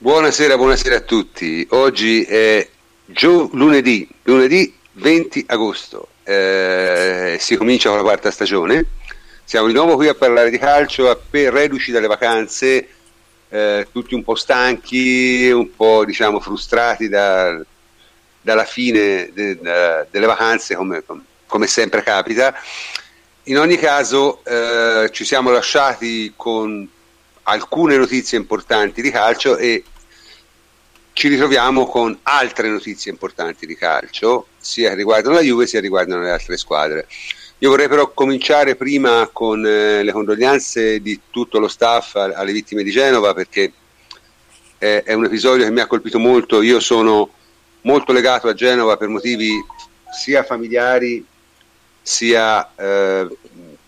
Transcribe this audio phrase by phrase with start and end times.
[0.00, 1.66] Buonasera, buonasera a tutti.
[1.70, 2.68] Oggi è
[3.04, 6.10] gio- lunedì, lunedì 20 agosto.
[6.22, 8.86] Eh, si comincia con la quarta stagione.
[9.42, 12.88] Siamo di nuovo qui a parlare di calcio, appena reduci dalle vacanze,
[13.48, 17.60] eh, tutti un po' stanchi, un po' diciamo frustrati da,
[18.40, 21.02] dalla fine de, de, delle vacanze, come,
[21.44, 22.54] come, sempre capita.
[23.44, 26.88] In ogni caso, eh, ci siamo lasciati con
[27.48, 29.82] alcune notizie importanti di calcio e
[31.12, 35.86] ci ritroviamo con altre notizie importanti di calcio, sia che riguardano la Juve sia che
[35.86, 37.08] riguardano le altre squadre.
[37.58, 42.84] Io vorrei però cominciare prima con eh, le condoglianze di tutto lo staff alle vittime
[42.84, 43.72] di Genova perché
[44.78, 46.62] è, è, un episodio che mi ha colpito molto.
[46.62, 47.30] Io sono
[47.80, 49.52] molto legato a Genova per motivi
[50.12, 51.24] sia familiari
[52.00, 53.26] sia eh,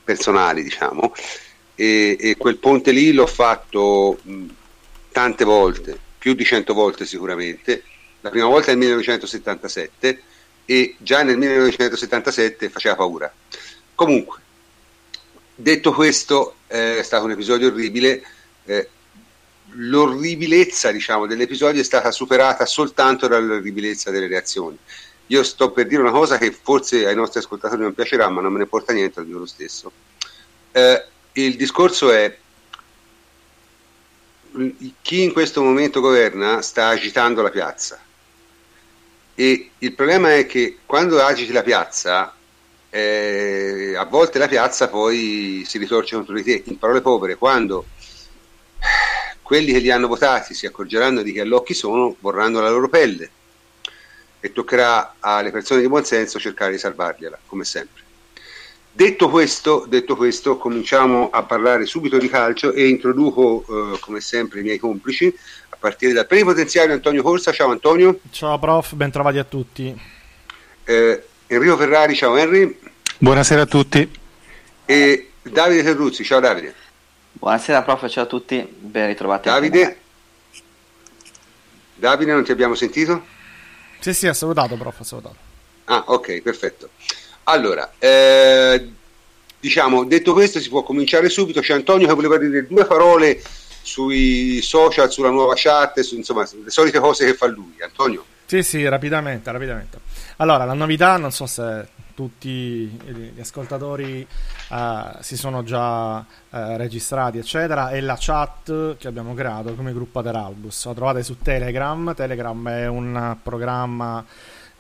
[0.03, 1.13] personali, diciamo
[1.81, 4.21] e, e quel ponte lì l'ho fatto
[5.11, 7.83] tante volte, più di cento volte sicuramente.
[8.21, 10.23] La prima volta nel 1977
[10.67, 13.33] e già nel 1977 faceva paura.
[13.95, 14.41] Comunque,
[15.55, 18.23] detto questo, eh, è stato un episodio orribile.
[18.67, 18.89] Eh,
[19.75, 24.77] l'orribilezza diciamo, dell'episodio è stata superata soltanto dall'orribilezza delle reazioni.
[25.29, 28.53] Io sto per dire una cosa che forse ai nostri ascoltatori non piacerà, ma non
[28.53, 29.91] me ne porta niente, lo dico lo stesso.
[30.73, 32.37] Eh, il discorso è
[35.01, 38.01] chi in questo momento governa sta agitando la piazza.
[39.35, 42.35] E il problema è che quando agiti la piazza
[42.91, 47.87] eh, a volte la piazza poi si ritorce contro di te in parole povere quando
[49.41, 53.31] quelli che li hanno votati si accorgeranno di che all'occhi sono vorranno la loro pelle.
[54.41, 58.09] E toccherà alle persone di buon senso cercare di salvargliela come sempre
[58.93, 64.61] Detto questo, detto questo, cominciamo a parlare subito di calcio e introduco eh, come sempre
[64.61, 65.33] i miei complici
[65.69, 67.53] a partire dal plenipotenziario Antonio Corsa.
[67.53, 68.19] Ciao Antonio.
[68.31, 69.99] Ciao prof, ben trovati a tutti.
[70.85, 72.79] Eh, Enrico Ferrari, ciao Henry.
[73.19, 74.11] Buonasera a tutti.
[74.85, 76.75] E Davide Terruzzi, ciao Davide.
[77.33, 79.49] Buonasera prof, ciao a tutti, ben ritrovati.
[79.49, 79.99] Davide.
[81.95, 83.25] Davide, non ti abbiamo sentito?
[84.01, 85.37] Sì, sì, ha salutato prof, ha salutato.
[85.85, 86.91] Ah, ok, perfetto.
[87.45, 88.91] Allora, eh,
[89.59, 91.61] diciamo, detto questo si può cominciare subito.
[91.61, 93.43] C'è Antonio che voleva dire due parole
[93.83, 97.77] sui social, sulla nuova chat, su, insomma, le solite cose che fa lui.
[97.83, 98.25] Antonio.
[98.47, 99.99] Sì, sì, rapidamente, rapidamente.
[100.37, 104.27] Allora, la novità, non so se tutti gli ascoltatori
[104.69, 104.77] uh,
[105.21, 110.85] si sono già uh, registrati, eccetera, è la chat che abbiamo creato come gruppo Ateralbus.
[110.87, 112.15] La trovate su Telegram.
[112.15, 114.25] Telegram è un programma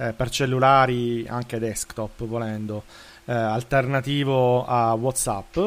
[0.01, 2.85] eh, per cellulari, anche desktop volendo,
[3.27, 5.59] eh, alternativo a WhatsApp.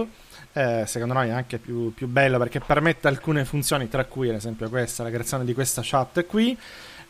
[0.55, 4.35] Eh, secondo noi è anche più, più bello perché permette alcune funzioni, tra cui ad
[4.35, 6.57] esempio questa, la creazione di questa chat qui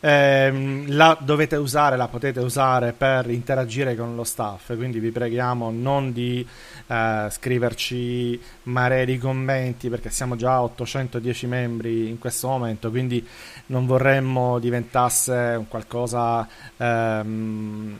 [0.04, 5.70] eh, la dovete usare, la potete usare per interagire con lo staff, quindi vi preghiamo
[5.70, 6.46] non di
[6.86, 13.26] eh, scriverci mare di commenti perché siamo già a 810 membri in questo momento, quindi
[13.66, 17.96] non vorremmo diventasse un qualcosa ehm,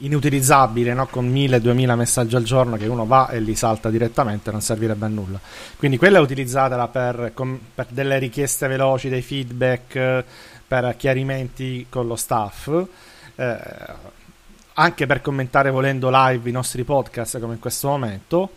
[0.00, 1.06] inutilizzabile no?
[1.06, 5.08] con 1000-2000 messaggi al giorno che uno va e li salta direttamente, non servirebbe a
[5.08, 5.40] nulla.
[5.78, 7.32] Quindi quella utilizzatela per,
[7.74, 10.24] per delle richieste veloci, dei feedback
[10.66, 12.70] per chiarimenti con lo staff,
[13.36, 13.58] eh,
[14.74, 18.50] anche per commentare volendo live i nostri podcast come in questo momento.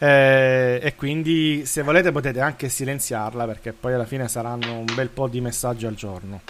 [0.00, 5.08] Eh, e quindi se volete potete anche silenziarla perché poi alla fine saranno un bel
[5.08, 6.40] po' di messaggi al giorno.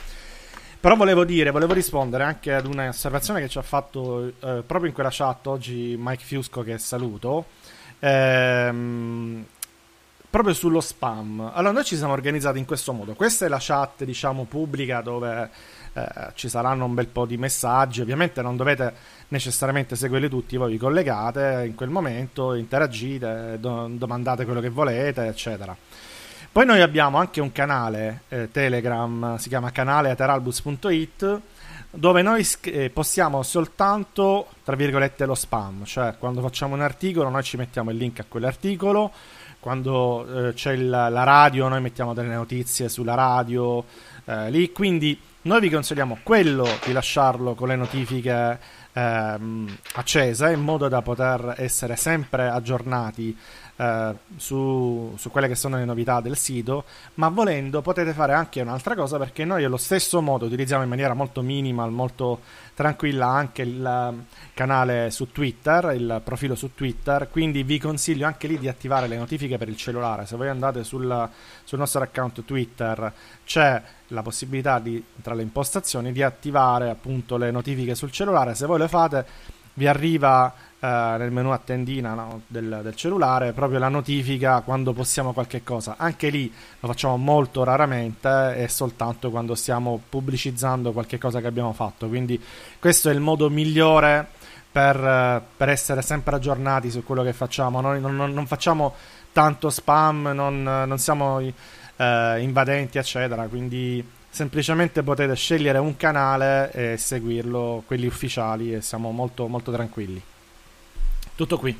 [0.81, 4.93] Però volevo dire, volevo rispondere anche ad un'osservazione che ci ha fatto eh, proprio in
[4.93, 7.47] quella chat oggi Mike Fiusco che saluto.
[7.99, 9.45] Ehm,
[10.31, 11.51] proprio sullo spam.
[11.55, 13.15] Allora, noi ci siamo organizzati in questo modo.
[13.15, 15.51] Questa è la chat, diciamo, pubblica dove
[15.93, 18.01] eh, ci saranno un bel po' di messaggi.
[18.01, 18.93] Ovviamente non dovete
[19.29, 25.27] necessariamente seguirli tutti, voi vi collegate in quel momento, interagite, do- domandate quello che volete,
[25.27, 25.77] eccetera.
[26.51, 31.41] Poi noi abbiamo anche un canale eh, Telegram, si chiama canale ateralbus.it,
[31.91, 37.43] dove noi eh, possiamo soltanto, tra virgolette, lo spam, cioè quando facciamo un articolo noi
[37.43, 39.13] ci mettiamo il link a quell'articolo,
[39.61, 43.85] quando eh, c'è il, la radio noi mettiamo delle notizie sulla radio
[44.25, 48.59] eh, lì, quindi noi vi consigliamo quello di lasciarlo con le notifiche
[48.93, 53.37] ehm, accese in modo da poter essere sempre aggiornati
[53.81, 56.85] eh, su, su, quelle che sono le novità del sito,
[57.15, 61.15] ma volendo potete fare anche un'altra cosa perché noi allo stesso modo utilizziamo in maniera
[61.15, 62.41] molto minimal, molto
[62.75, 68.59] tranquilla anche il canale su Twitter, il profilo su Twitter, quindi vi consiglio anche lì
[68.59, 70.27] di attivare le notifiche per il cellulare.
[70.27, 71.29] Se voi andate sul,
[71.63, 73.13] sul nostro account Twitter
[73.45, 78.57] c'è la possibilità di, tra le impostazioni di attivare appunto le notifiche sul cellulare.
[78.57, 79.27] Se voi le fate
[79.75, 85.33] vi arriva nel menu a tendina no, del, del, cellulare proprio la notifica quando possiamo
[85.33, 85.97] qualche cosa.
[85.99, 91.73] Anche lì lo facciamo molto raramente e soltanto quando stiamo pubblicizzando qualche cosa che abbiamo
[91.73, 92.07] fatto.
[92.07, 92.41] Quindi
[92.79, 94.29] questo è il modo migliore
[94.71, 97.81] per, per essere sempre aggiornati su quello che facciamo.
[97.81, 98.95] Noi non, non, non facciamo
[99.33, 103.49] tanto spam, non, non siamo eh, invadenti, eccetera.
[103.49, 110.23] Quindi semplicemente potete scegliere un canale e seguirlo, quelli ufficiali, e siamo molto, molto tranquilli.
[111.39, 111.73] Tutto qui.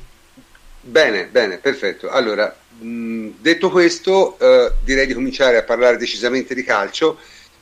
[0.79, 2.09] Bene, bene, perfetto.
[2.09, 7.17] Allora, mh, detto questo, eh, direi di cominciare a parlare decisamente di calcio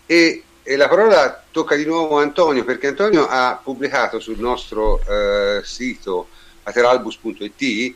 [0.05, 5.01] e, e, la parola tocca di nuovo a Antonio, perché Antonio ha pubblicato sul nostro
[5.09, 6.27] eh, sito
[6.65, 7.95] lateralbus.it eh,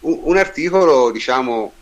[0.00, 1.72] un, un articolo, diciamo,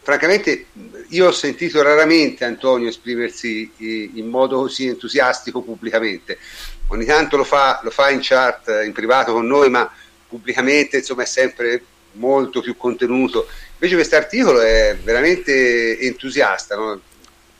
[0.00, 0.68] francamente
[1.08, 3.70] io ho sentito raramente Antonio esprimersi
[4.14, 6.38] in modo così entusiastico pubblicamente.
[6.86, 9.92] Ogni tanto lo fa, lo fa in chat, in privato con noi, ma
[10.30, 11.82] pubblicamente insomma è sempre
[12.12, 13.46] molto più contenuto.
[13.74, 16.76] Invece questo articolo è veramente entusiasta.
[16.76, 17.00] No?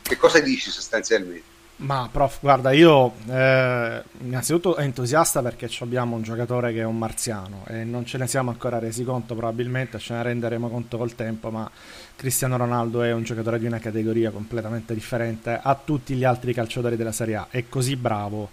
[0.02, 1.48] Che cosa dici sostanzialmente?
[1.80, 7.64] Ma prof, guarda, io eh, innanzitutto entusiasta perché abbiamo un giocatore che è un marziano
[7.68, 11.50] e non ce ne siamo ancora resi conto, probabilmente ce ne renderemo conto col tempo,
[11.50, 11.70] ma
[12.16, 16.96] Cristiano Ronaldo è un giocatore di una categoria completamente differente a tutti gli altri calciatori
[16.96, 18.50] della Serie A, è così bravo,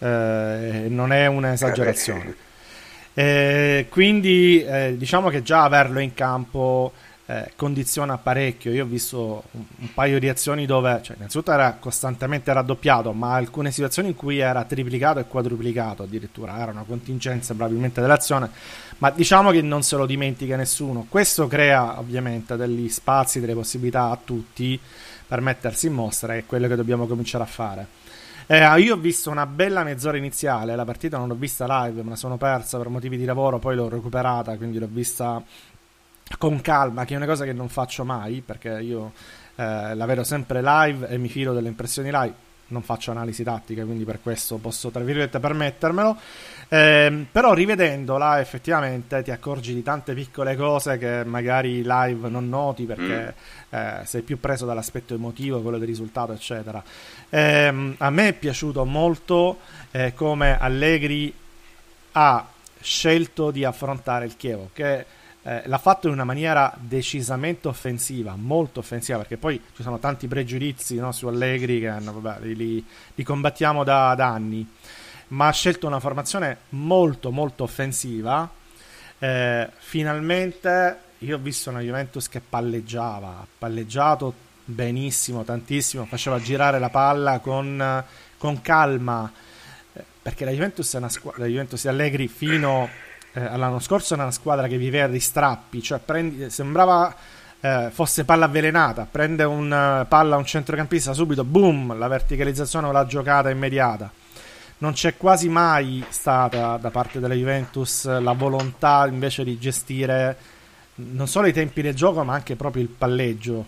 [0.00, 2.34] eh, non è un'esagerazione.
[3.18, 6.92] Eh, quindi eh, diciamo che già averlo in campo
[7.24, 8.72] eh, condiziona parecchio.
[8.72, 13.34] Io ho visto un, un, paio di azioni dove, cioè, innanzitutto era costantemente raddoppiato, ma
[13.34, 16.58] alcune situazioni in cui era triplicato e quadruplicato addirittura.
[16.60, 18.50] Era una contingenza probabilmente dell'azione,
[18.98, 21.06] ma diciamo che non se lo dimentica nessuno.
[21.08, 24.78] Questo crea ovviamente degli spazi, delle possibilità a tutti
[25.26, 27.86] per mettersi in mostra, e è quello che dobbiamo cominciare a fare.
[28.48, 32.10] Eh, io ho visto una bella mezz'ora iniziale, la partita non l'ho vista live, me
[32.10, 35.42] la sono persa per motivi di lavoro, poi l'ho recuperata, quindi l'ho vista
[36.38, 39.12] con calma, che è una cosa che non faccio mai, perché io
[39.56, 42.45] eh, la vedo sempre live e mi fido delle impressioni live.
[42.68, 46.16] Non faccio analisi tattica, quindi per questo posso, tra virgolette, permettermelo.
[46.68, 52.84] Eh, però rivedendola, effettivamente ti accorgi di tante piccole cose che magari live non noti
[52.84, 53.74] perché mm.
[53.74, 56.82] eh, sei più preso dall'aspetto emotivo, quello del risultato, eccetera.
[57.28, 59.58] Eh, a me è piaciuto molto
[59.92, 61.32] eh, come Allegri
[62.12, 62.46] ha
[62.80, 65.06] scelto di affrontare il Chievo, che
[65.46, 70.26] eh, l'ha fatto in una maniera decisamente offensiva, molto offensiva, perché poi ci sono tanti
[70.26, 72.84] pregiudizi no, su Allegri che vabbè, li,
[73.14, 74.68] li, combattiamo da, da, anni,
[75.28, 78.50] ma ha scelto una formazione molto molto offensiva.
[79.20, 84.34] Eh, finalmente io ho visto una Juventus che palleggiava, ha palleggiato
[84.64, 88.04] benissimo, tantissimo, faceva girare la palla con,
[88.36, 89.30] con calma,
[89.92, 93.05] eh, perché la Juventus è una squadra, la Juventus di Allegri fino
[93.36, 97.14] eh, l'anno scorso era una squadra che viveva di strappi, cioè prendi, sembrava
[97.60, 102.86] eh, fosse palla avvelenata, prende un uh, palla a un centrocampista subito, boom, la verticalizzazione
[102.86, 104.10] o la giocata immediata.
[104.78, 110.36] Non c'è quasi mai stata da parte della Juventus la volontà invece di gestire
[110.96, 113.66] non solo i tempi del gioco, ma anche proprio il palleggio.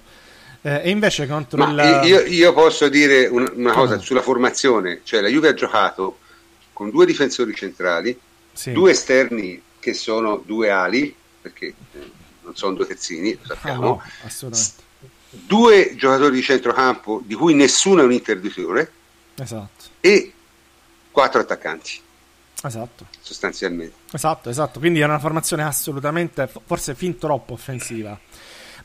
[0.62, 2.08] Eh, e invece contro ma il.
[2.08, 6.18] Io, io posso dire una, una cosa sulla formazione: cioè la Juve ha giocato
[6.72, 8.18] con due difensori centrali
[8.58, 8.72] sì.
[8.72, 12.10] due esterni che sono due ali, perché eh,
[12.42, 14.50] non sono due terzini, lo sappiamo, ah, no,
[15.30, 18.90] due giocatori di centrocampo di cui nessuno è un interditore
[19.36, 19.84] esatto.
[20.00, 20.32] e
[21.12, 22.00] quattro attaccanti.
[22.60, 23.06] Esatto.
[23.20, 23.94] Sostanzialmente.
[24.10, 24.80] Esatto, esatto.
[24.80, 28.18] Quindi è una formazione assolutamente, forse fin troppo offensiva.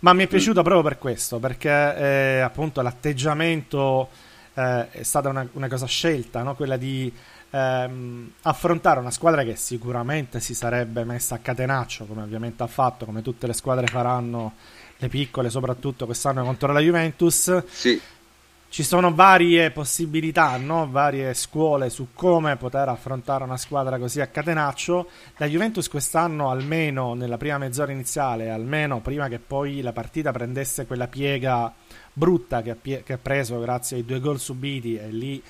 [0.01, 0.63] Ma mi è piaciuta mm.
[0.63, 4.09] proprio per questo, perché eh, appunto l'atteggiamento
[4.53, 6.53] eh, è stata una, una cosa scelta, no?
[6.55, 7.11] quella di
[7.53, 13.05] ehm, affrontare una squadra che sicuramente si sarebbe messa a catenaccio, come ovviamente ha fatto,
[13.05, 14.53] come tutte le squadre faranno,
[14.97, 17.63] le piccole soprattutto quest'anno contro la Juventus.
[17.67, 18.01] Sì.
[18.73, 20.89] Ci sono varie possibilità, no?
[20.89, 25.07] varie scuole su come poter affrontare una squadra così a catenaccio.
[25.37, 30.87] La Juventus quest'anno, almeno nella prima mezz'ora iniziale, almeno prima che poi la partita prendesse
[30.87, 31.71] quella piega
[32.11, 35.43] brutta che ha, pie- che ha preso grazie ai due gol subiti e lì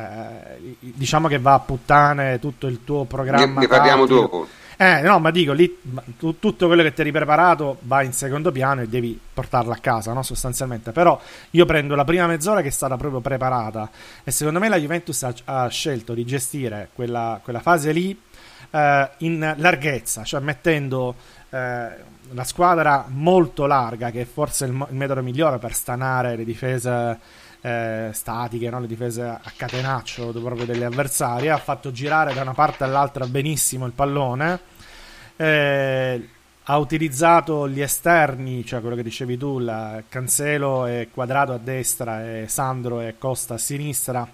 [0.00, 3.60] eh, diciamo che va a puttane tutto il tuo programma.
[3.60, 4.20] Ne, parliamo tattico.
[4.20, 4.46] dopo.
[4.76, 5.78] Eh, no, ma dico, lì
[6.16, 9.76] tu, tutto quello che ti hai preparato va in secondo piano e devi portarlo a
[9.76, 10.22] casa, no?
[10.22, 10.90] Sostanzialmente.
[10.90, 13.90] Però io prendo la prima mezz'ora che è stata proprio preparata
[14.24, 18.18] e secondo me la Juventus ha, ha scelto di gestire quella, quella fase lì
[18.70, 21.14] eh, in larghezza, cioè mettendo
[21.50, 21.88] eh,
[22.32, 27.18] la squadra molto larga, che è forse il, il metodo migliore per stanare le difese
[27.60, 28.80] eh, statiche, no?
[28.80, 33.86] le difese a catenaccio proprio delle avversarie, ha fatto girare da una parte all'altra benissimo
[33.86, 34.60] il pallone,
[35.36, 36.28] eh,
[36.64, 42.24] ha utilizzato gli esterni, cioè quello che dicevi tu, la Cancelo e Quadrato a destra
[42.24, 44.28] e Sandro e Costa a sinistra,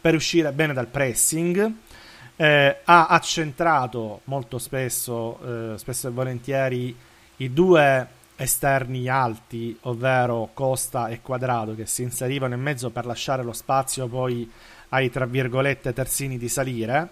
[0.00, 1.72] per uscire bene dal pressing.
[2.34, 6.96] Eh, ha accentrato molto spesso, eh, spesso e volentieri,
[7.36, 13.42] i due esterni alti, ovvero Costa e Quadrado, che si inserivano in mezzo per lasciare
[13.42, 14.50] lo spazio poi
[14.90, 17.08] ai tra virgolette terzini di salire.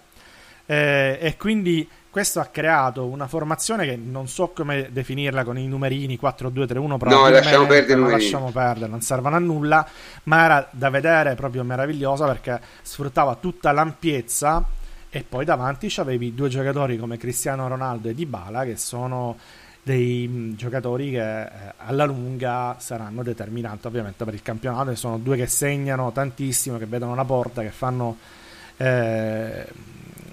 [0.67, 5.67] Eh, e quindi questo ha creato una formazione che non so come definirla con i
[5.67, 9.89] numerini 4-2-3-1 no, lasciamo perdere, non lasciamo perdere, non servono a nulla,
[10.25, 14.65] ma era da vedere proprio meravigliosa perché sfruttava tutta l'ampiezza
[15.09, 19.37] e poi davanti avevi due giocatori come Cristiano Ronaldo e Dybala che sono
[19.83, 24.95] dei mm, giocatori che eh, alla lunga saranno determinanti ovviamente per il campionato.
[24.95, 28.19] Sono due che segnano tantissimo, che vedono la porta, che fanno
[28.77, 29.67] eh,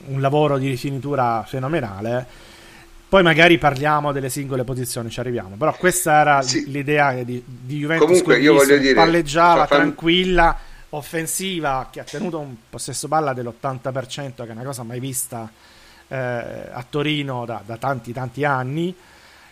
[0.08, 2.25] un lavoro di rifinitura fenomenale.
[3.10, 5.56] Poi magari parliamo delle singole posizioni, ci arriviamo.
[5.56, 6.70] Però questa era sì.
[6.70, 10.58] l'idea di, di Juventus Comunque, io voglio dire, palleggiava, cioè, tranquilla,
[10.89, 15.50] offensiva, che ha tenuto un possesso palla dell'80%, che è una cosa mai vista
[16.10, 18.94] eh, a Torino da, da tanti tanti anni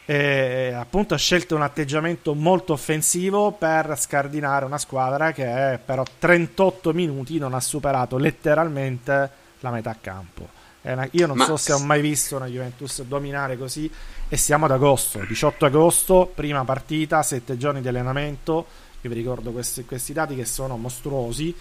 [0.05, 6.93] e appunto ha scelto un atteggiamento molto offensivo per scardinare una squadra che però 38
[6.93, 10.47] minuti non ha superato letteralmente la metà campo.
[10.81, 11.45] Una, io non Ma...
[11.45, 13.91] so se ho mai visto una Juventus dominare così
[14.29, 18.65] e siamo ad agosto, 18 agosto, prima partita, 7 giorni di allenamento,
[19.01, 21.55] io vi ricordo questi, questi dati che sono mostruosi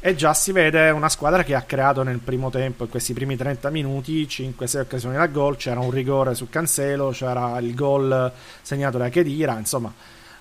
[0.00, 3.36] e già si vede una squadra che ha creato nel primo tempo, in questi primi
[3.36, 5.56] 30 minuti, 5-6 occasioni da gol.
[5.56, 8.30] C'era un rigore su Cancelo, c'era il gol
[8.62, 9.58] segnato da Chedira.
[9.58, 9.92] Insomma,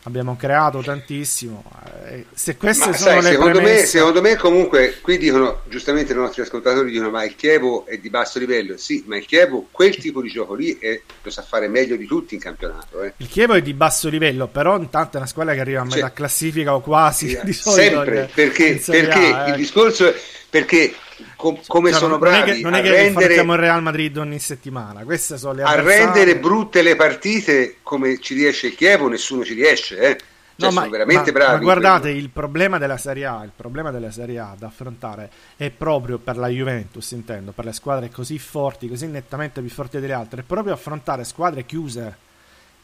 [0.07, 1.63] abbiamo creato tantissimo.
[2.05, 3.81] Eh, se queste ma sono sai, le secondo premesse...
[3.81, 7.97] me, secondo me, comunque, qui dicono giustamente i nostri ascoltatori: dicono ma il Chievo è
[7.97, 8.77] di basso livello.
[8.77, 12.05] Sì, ma il Chievo, quel tipo di gioco lì, è, lo sa fare meglio di
[12.05, 13.03] tutti in campionato.
[13.03, 13.13] Eh.
[13.17, 15.99] Il Chievo è di basso livello, però intanto è una squadra che arriva a metà
[15.99, 17.25] cioè, classifica o quasi.
[17.37, 19.57] Sì, di solito, sempre perché, perché a, il eh.
[19.57, 20.15] discorso è
[20.49, 20.93] perché
[21.35, 24.17] com- come cioè, sono bravi non è che, non è che rendere, il Real Madrid
[24.17, 29.07] ogni settimana queste sono le a rendere brutte le partite come ci riesce il Chievo
[29.07, 30.17] nessuno ci riesce eh.
[30.59, 31.53] Cioè, no, ma, veramente ma, bravi.
[31.53, 35.69] Ma guardate, il problema della Serie A, il problema della Serie A da affrontare è
[35.69, 40.13] proprio per la Juventus, intendo, per le squadre così forti, così nettamente più forti delle
[40.13, 42.17] altre, è proprio affrontare squadre chiuse,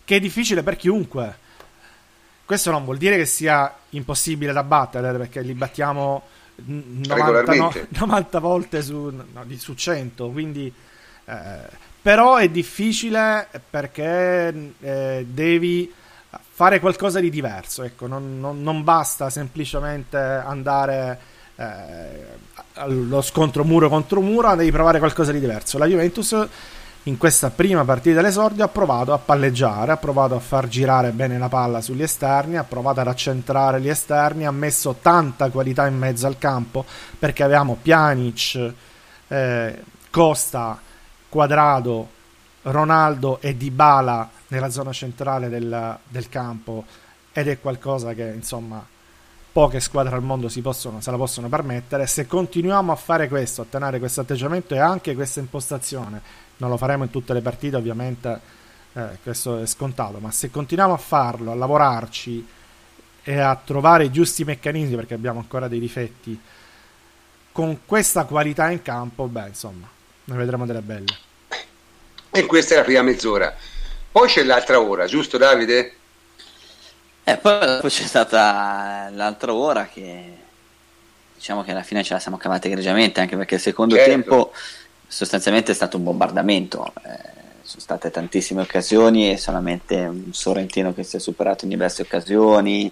[0.05, 1.37] che è difficile per chiunque.
[2.45, 6.21] Questo non vuol dire che sia impossibile da battere, perché li battiamo
[6.55, 10.73] 90, no, 90 volte su, no, su 100, quindi...
[11.25, 15.89] Eh, però è difficile perché eh, devi
[16.29, 21.17] fare qualcosa di diverso, ecco, non, non, non basta semplicemente andare
[21.55, 22.25] eh,
[22.73, 25.77] allo scontro muro contro muro, devi provare qualcosa di diverso.
[25.77, 26.47] La Juventus
[27.03, 31.37] in questa prima partita dell'esordio ha provato a palleggiare, ha provato a far girare bene
[31.37, 35.97] la palla sugli esterni, ha provato ad accentrare gli esterni, ha messo tanta qualità in
[35.97, 36.85] mezzo al campo
[37.19, 38.73] perché avevamo Pjanic,
[39.27, 40.79] eh, Costa,
[41.27, 42.07] Quadrado,
[42.61, 46.85] Ronaldo e Dybala nella zona centrale del, del campo
[47.33, 48.85] ed è qualcosa che insomma
[49.51, 52.07] poche squadre al mondo possono, se la possono permettere.
[52.07, 56.21] Se continuiamo a fare questo, a tenere questo atteggiamento e anche questa impostazione,
[56.63, 58.39] non lo faremo in tutte le partite ovviamente,
[58.93, 62.47] eh, questo è scontato, ma se continuiamo a farlo, a lavorarci
[63.21, 66.39] e a trovare i giusti meccanismi, perché abbiamo ancora dei difetti,
[67.51, 69.87] con questa qualità in campo, beh insomma,
[70.23, 71.17] ne vedremo delle belle.
[72.31, 73.53] E questa è la prima mezz'ora.
[74.11, 75.95] Poi c'è l'altra ora, giusto Davide?
[77.25, 80.37] Eh, poi c'è stata l'altra ora che
[81.35, 84.09] diciamo che alla fine ce la siamo cavata egregiamente, anche perché il secondo certo.
[84.09, 84.53] tempo
[85.13, 86.91] sostanzialmente è stato un bombardamento.
[87.03, 92.01] Eh, sono state tantissime occasioni e solamente un Sorrentino che si è superato in diverse
[92.01, 92.91] occasioni,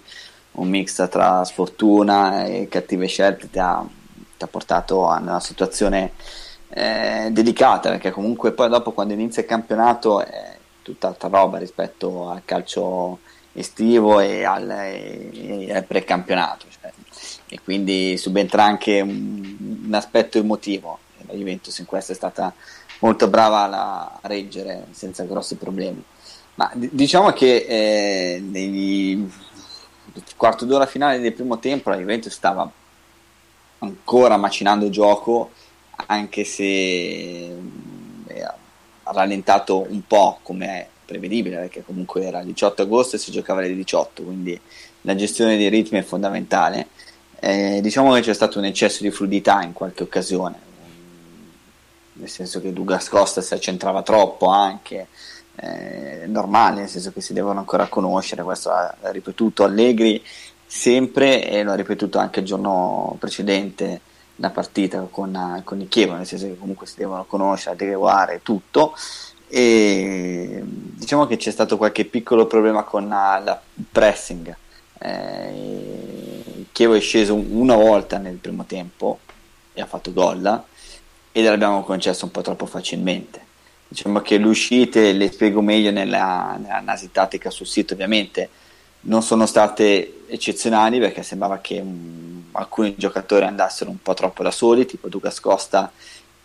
[0.52, 3.84] un mix tra sfortuna e cattive scelte ti ha,
[4.36, 6.12] ti ha portato a una situazione
[6.68, 12.42] eh, delicata perché comunque poi dopo quando inizia il campionato eh, tutt'altra roba rispetto al
[12.44, 13.18] calcio
[13.52, 16.66] estivo e al, e, e al precampionato.
[16.80, 16.92] Cioè,
[17.48, 21.01] e quindi subentra anche un, un aspetto emotivo.
[21.32, 22.54] La Juventus in questo è stata
[23.00, 26.02] molto brava a reggere senza grossi problemi.
[26.54, 29.30] Ma d- diciamo che eh, nei
[30.36, 32.70] quarto d'ora finale del primo tempo la Juventus stava
[33.78, 35.50] ancora macinando gioco,
[36.06, 37.56] anche se eh,
[39.04, 43.60] rallentato un po' come è prevedibile, perché comunque era il 18 agosto e si giocava
[43.60, 44.58] alle 18, quindi
[45.02, 46.88] la gestione dei ritmi è fondamentale.
[47.40, 50.56] Eh, diciamo che c'è stato un eccesso di fluidità in qualche occasione,
[52.14, 52.72] nel senso che
[53.08, 55.08] Costa si accentrava troppo anche,
[55.56, 60.22] eh, normale, nel senso che si devono ancora conoscere, questo ha ripetuto Allegri
[60.66, 64.00] sempre e lo ha ripetuto anche il giorno precedente
[64.36, 68.94] la partita con, con il Chievo, nel senso che comunque si devono conoscere, adeguare tutto
[69.48, 74.56] e diciamo che c'è stato qualche piccolo problema con il pressing.
[74.98, 79.18] Eh, Chievo è sceso una volta nel primo tempo
[79.74, 80.64] e ha fatto gol
[81.32, 83.50] e l'abbiamo concesso un po' troppo facilmente.
[83.88, 88.48] Diciamo che le uscite, le spiego meglio nella, nell'analisi tattica sul sito ovviamente,
[89.02, 94.50] non sono state eccezionali perché sembrava che um, alcuni giocatori andassero un po' troppo da
[94.50, 95.90] soli, tipo Douglas Costa,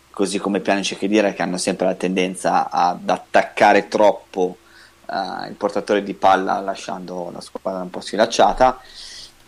[0.09, 4.57] così come Pianice che dire, che hanno sempre la tendenza ad attaccare troppo
[5.05, 8.81] uh, il portatore di palla lasciando la squadra un po' sfilacciata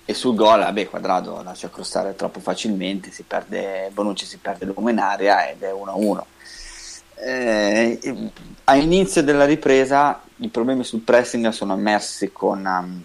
[0.09, 4.89] e sul gol, vabbè, Quadrado lascia crostare troppo facilmente, si perde, Bonucci si perde l'uomo
[4.89, 6.21] in aria ed è 1-1
[7.21, 7.99] eh,
[8.63, 13.03] a inizio della ripresa i problemi sul pressing sono emersi con, um,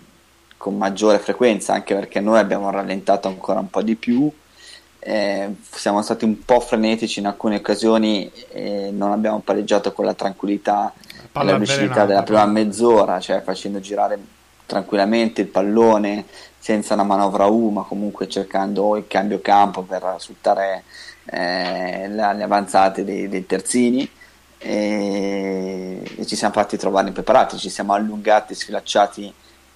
[0.56, 4.30] con, maggiore frequenza, anche perché noi abbiamo rallentato ancora un po' di più,
[5.00, 10.14] eh, siamo stati un po' frenetici in alcune occasioni e non abbiamo pareggiato con la
[10.14, 10.92] tranquillità
[11.32, 14.18] e la lucidità della prima mezz'ora, cioè facendo girare
[14.66, 16.26] tranquillamente il pallone
[16.58, 20.84] senza una manovra U, ma comunque cercando il cambio campo per sfruttare
[21.26, 24.08] eh, le, avanzate dei, dei terzini
[24.58, 29.32] e, e, ci siamo fatti trovare impreparati, ci siamo allungati, sfilacciati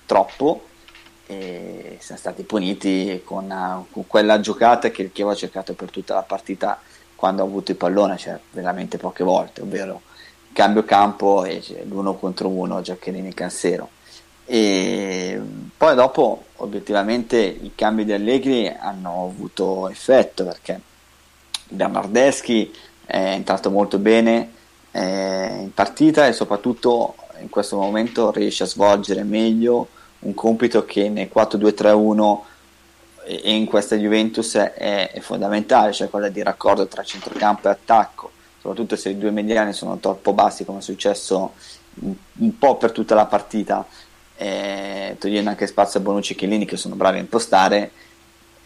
[0.07, 0.64] troppo
[1.26, 6.14] e siamo stati puniti con, con quella giocata che il Chievo ha cercato per tutta
[6.14, 6.80] la partita
[7.14, 10.02] quando ha avuto il pallone, cioè veramente poche volte, ovvero
[10.52, 13.90] cambio campo e cioè, l'uno contro uno Giaccherini Cansero.
[14.50, 15.38] E
[15.76, 20.81] poi dopo obiettivamente i cambi di Allegri hanno avuto effetto perché
[21.69, 24.52] Bernardeschi è entrato molto bene
[24.91, 29.89] eh, in partita e soprattutto in questo momento riesce a svolgere meglio
[30.21, 32.39] un compito che nel 4-2-3-1
[33.25, 38.30] e in questa Juventus è, è, fondamentale, cioè quella di raccordo tra centrocampo e attacco,
[38.58, 41.52] soprattutto se i due mediani sono troppo bassi come è successo
[42.00, 43.87] un, un po' per tutta la partita,
[44.38, 47.90] eh, togliendo anche spazio a Bonucci e Chiellini che sono bravi a impostare,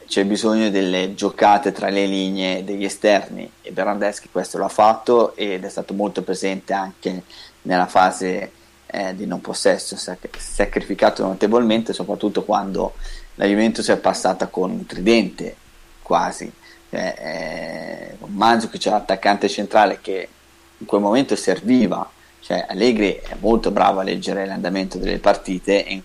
[0.07, 3.51] c'è bisogno delle giocate tra le linee degli esterni.
[3.63, 7.23] E Berandeschi questo l'ha fatto ed è stato molto presente anche
[7.63, 8.53] nella fase
[8.87, 12.93] eh, di non possesso, si è sacrificato notevolmente soprattutto quando
[13.37, 15.57] la Juventus è passata con un tridente
[16.03, 16.53] quasi,
[16.91, 20.29] cioè, eh, Manzukic c'è l'attaccante centrale che
[20.77, 22.07] in quel momento serviva,
[22.53, 26.03] cioè Allegri è molto bravo a leggere l'andamento delle partite e in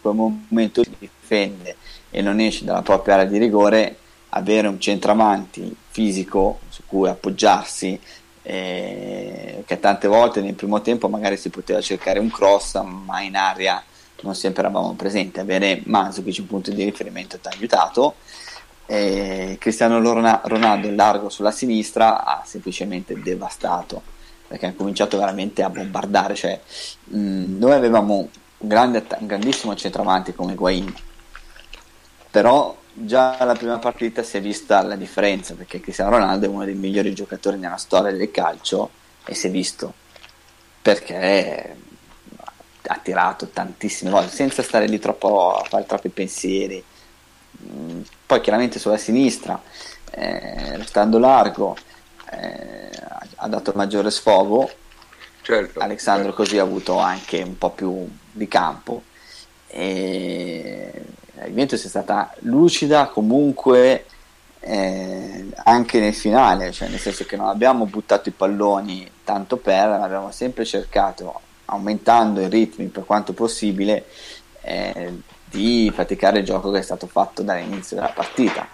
[0.00, 1.74] quel momento si difende
[2.10, 3.96] e non esce dalla propria area di rigore,
[4.30, 7.98] avere un centravanti fisico su cui appoggiarsi,
[8.42, 13.34] eh, che tante volte nel primo tempo magari si poteva cercare un cross, ma in
[13.34, 13.82] aria
[14.20, 15.40] non sempre eravamo presenti.
[15.40, 18.14] Avere Manzukic un punto di riferimento ti ha aiutato.
[18.86, 24.18] Eh, Cristiano Ronaldo largo sulla sinistra ha semplicemente devastato
[24.50, 26.60] perché ha cominciato veramente a bombardare cioè,
[27.04, 30.92] mh, noi avevamo un, grande, un grandissimo centravanti come Guain
[32.28, 36.64] però già alla prima partita si è vista la differenza perché Cristiano Ronaldo è uno
[36.64, 38.90] dei migliori giocatori nella storia del calcio
[39.24, 39.94] e si è visto
[40.82, 41.76] perché
[42.82, 46.82] ha tirato tantissime volte senza stare lì troppo a fare troppi pensieri.
[47.62, 49.62] Mm, poi chiaramente sulla sinistra
[50.10, 51.76] eh, restando largo
[52.30, 52.90] eh,
[53.36, 54.70] ha dato maggiore sfogo
[55.42, 56.42] certo, Alessandro certo.
[56.42, 59.02] così ha avuto anche un po' più di campo
[59.66, 60.92] e
[61.34, 64.04] la Juventus è stata lucida comunque
[64.60, 69.88] eh, anche nel finale, cioè nel senso che non abbiamo buttato i palloni tanto per,
[69.88, 74.04] ma abbiamo sempre cercato, aumentando i ritmi per quanto possibile,
[74.62, 78.68] eh, di praticare il gioco che è stato fatto dall'inizio della partita.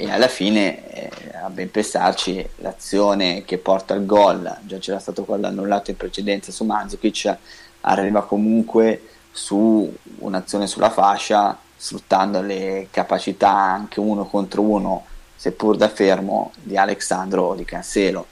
[0.00, 1.10] E alla fine, eh,
[1.42, 6.52] a ben pensarci, l'azione che porta al gol, già c'era stato quello annullato in precedenza
[6.52, 7.36] su Manzukic,
[7.80, 15.88] arriva comunque su un'azione sulla fascia sfruttando le capacità anche uno contro uno seppur da
[15.88, 18.26] fermo, di Alexandro o di Cancelo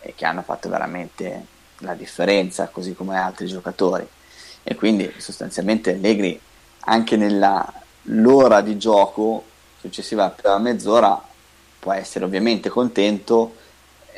[0.00, 1.44] e che hanno fatto veramente
[1.80, 4.08] la differenza, così come altri giocatori.
[4.62, 6.40] E quindi sostanzialmente Allegri
[6.84, 9.48] anche nell'ora di gioco
[9.80, 11.20] successiva per mezz'ora
[11.78, 13.56] può essere ovviamente contento.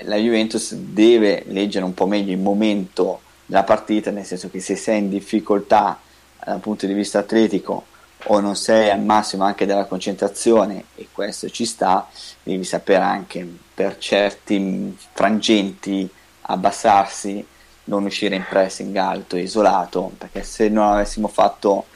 [0.02, 4.74] La Juventus deve leggere un po' meglio il momento della partita, nel senso che se
[4.74, 5.98] sei in difficoltà
[6.44, 7.86] dal punto di vista atletico
[8.26, 12.08] o non sei al massimo anche della concentrazione e questo ci sta,
[12.42, 16.08] devi sapere anche per certi frangenti
[16.42, 17.44] abbassarsi,
[17.84, 21.86] non uscire in pressing alto, isolato, perché se non avessimo fatto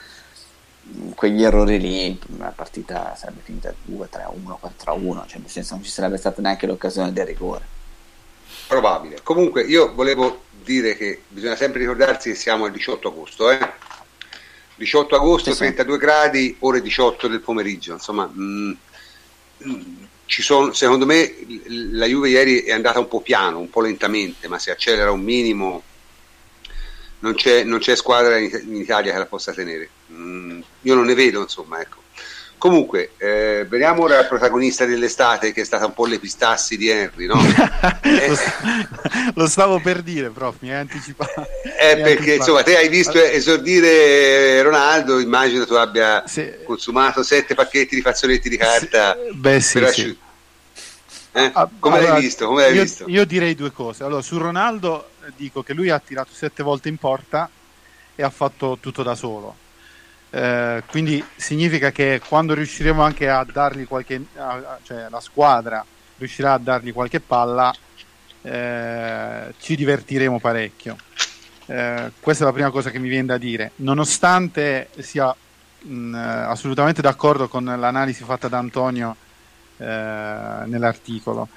[1.14, 5.74] quegli errori lì la partita sarebbe finita 2, 3, 1, 4, 1, cioè nel senso
[5.74, 7.74] non ci sarebbe stata neanche l'occasione del rigore.
[8.66, 9.20] Probabile.
[9.22, 13.58] Comunque io volevo dire che bisogna sempre ricordarsi che siamo al 18 agosto, eh?
[14.76, 16.00] 18 agosto, sì, 32 sì.
[16.00, 18.78] gradi, ore 18 del pomeriggio, insomma, mh,
[19.66, 19.82] mm,
[20.26, 21.34] ci sono, secondo me
[21.92, 25.22] la Juve ieri è andata un po' piano, un po' lentamente, ma se accelera un
[25.22, 25.82] minimo
[27.20, 29.88] non c'è, non c'è squadra in, in, Italia che la possa tenere.
[30.12, 32.04] Mm, io non ne vedo, insomma, ecco.
[32.58, 37.26] Comunque, eh, veniamo ora al protagonista dell'estate, che è stata un po' l'epistassi di Henry,
[37.26, 37.38] no?
[38.02, 38.34] eh,
[39.34, 41.46] lo stavo per dire, prof, mi hai anticipato.
[41.62, 42.34] Eh, perché anticipato.
[42.34, 46.50] insomma, te hai visto esordire Ronaldo, immagino tu abbia sì.
[46.64, 49.14] consumato sette pacchetti di fazzoletti di carta.
[49.14, 49.36] Sì.
[49.36, 50.18] Beh, sì, sì.
[51.32, 51.50] Eh?
[51.52, 52.46] Ah, Come allora, l'hai visto?
[52.46, 53.04] Come l'hai io, visto?
[53.06, 54.02] Io direi due cose.
[54.02, 57.50] Allora, su Ronaldo dico che lui ha tirato sette volte in porta
[58.14, 59.64] e ha fatto tutto da solo
[60.30, 65.84] eh, quindi significa che quando riusciremo anche a dargli qualche, a, cioè la squadra
[66.18, 67.74] riuscirà a dargli qualche palla,
[68.42, 70.96] eh, ci divertiremo parecchio.
[71.66, 75.34] Eh, questa è la prima cosa che mi viene da dire, nonostante sia
[75.80, 79.16] mh, assolutamente d'accordo con l'analisi fatta da Antonio
[79.78, 81.48] eh, nell'articolo.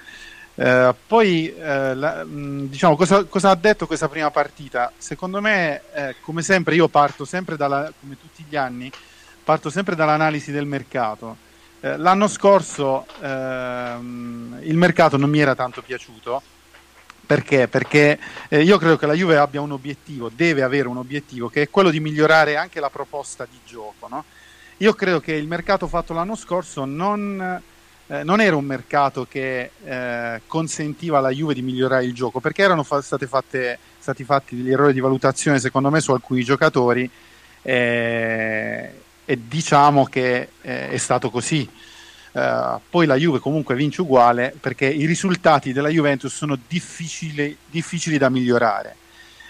[0.62, 4.92] Eh, poi, eh, la, diciamo, cosa, cosa, ha detto questa prima partita?
[4.98, 8.92] Secondo me, eh, come sempre, io parto sempre dalla, come tutti gli anni,
[9.42, 11.38] parto sempre dall'analisi del mercato.
[11.80, 16.42] Eh, l'anno scorso ehm, il mercato non mi era tanto piaciuto.
[17.26, 17.70] Perché?
[17.70, 18.20] Perché
[18.50, 21.70] eh, io credo che la Juve abbia un obiettivo, deve avere un obiettivo, che è
[21.70, 24.10] quello di migliorare anche la proposta di gioco.
[24.10, 24.26] No?
[24.78, 27.62] Io credo che il mercato fatto l'anno scorso non
[28.12, 32.64] eh, non era un mercato che eh, consentiva alla Juve di migliorare il gioco, perché
[32.64, 37.10] erano fa- fatte, stati fatti degli errori di valutazione, secondo me, su alcuni giocatori,
[37.62, 38.94] eh,
[39.26, 41.70] e diciamo che eh, è stato così.
[42.32, 48.20] Uh, poi la Juve comunque vince uguale perché i risultati della Juventus sono difficili, difficili
[48.20, 48.96] da migliorare.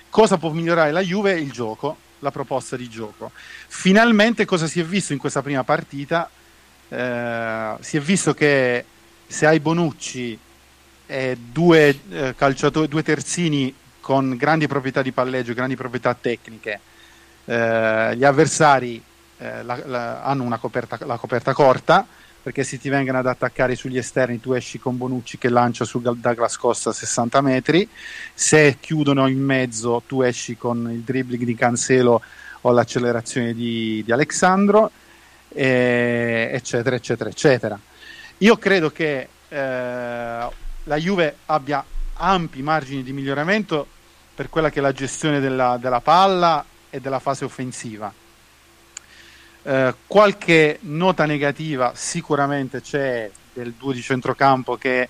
[0.10, 1.38] Cosa può migliorare la Juve?
[1.38, 3.32] Il gioco, la proposta di gioco.
[3.68, 6.30] Finalmente cosa si è visto in questa prima partita?
[6.90, 8.84] Eh, si è visto che
[9.26, 10.38] se hai Bonucci
[11.06, 16.80] e due eh, calciatori, due terzini con grandi proprietà di palleggio, grandi proprietà tecniche,
[17.46, 19.02] eh, gli avversari
[19.38, 22.06] eh, la, la, hanno coperta, la coperta corta
[22.42, 26.02] perché se ti vengono ad attaccare sugli esterni tu esci con Bonucci che lancia su
[26.02, 27.88] Douglas Costa a 60 metri,
[28.34, 32.22] se chiudono in mezzo tu esci con il dribbling di Cancelo
[32.62, 34.90] o l'accelerazione di, di Alexandro
[35.50, 37.80] eh, eccetera, eccetera, eccetera.
[38.40, 41.84] Io credo che eh, la Juve abbia
[42.14, 43.88] ampi margini di miglioramento
[44.34, 48.12] per quella che è la gestione della, della palla e della fase offensiva.
[49.62, 55.08] Eh, qualche nota negativa sicuramente c'è del duo di centrocampo che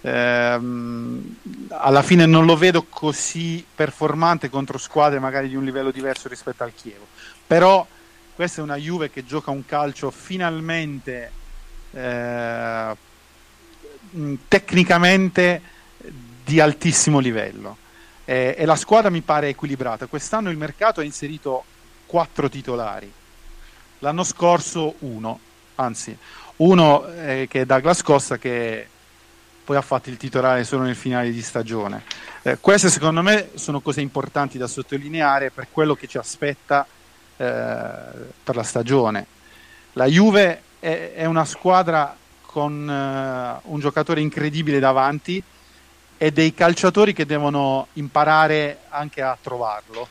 [0.00, 1.36] ehm,
[1.68, 6.64] alla fine non lo vedo così performante contro squadre magari di un livello diverso rispetto
[6.64, 7.06] al Chievo.
[7.46, 7.86] Però
[8.34, 11.30] questa è una Juve che gioca un calcio finalmente
[11.92, 12.96] eh,
[14.48, 15.62] tecnicamente
[16.44, 17.78] di altissimo livello
[18.24, 20.06] eh, e la squadra mi pare equilibrata.
[20.06, 21.64] Quest'anno il mercato ha inserito
[22.06, 23.10] quattro titolari,
[24.00, 25.38] l'anno scorso uno,
[25.76, 26.16] anzi
[26.56, 28.88] uno eh, che è Douglas Costa che
[29.64, 32.02] poi ha fatto il titolare solo nel finale di stagione.
[32.42, 36.86] Eh, queste secondo me sono cose importanti da sottolineare per quello che ci aspetta
[37.36, 39.26] per la stagione.
[39.92, 45.42] La Juve è, è una squadra con uh, un giocatore incredibile davanti
[46.16, 50.06] e dei calciatori che devono imparare anche a trovarlo.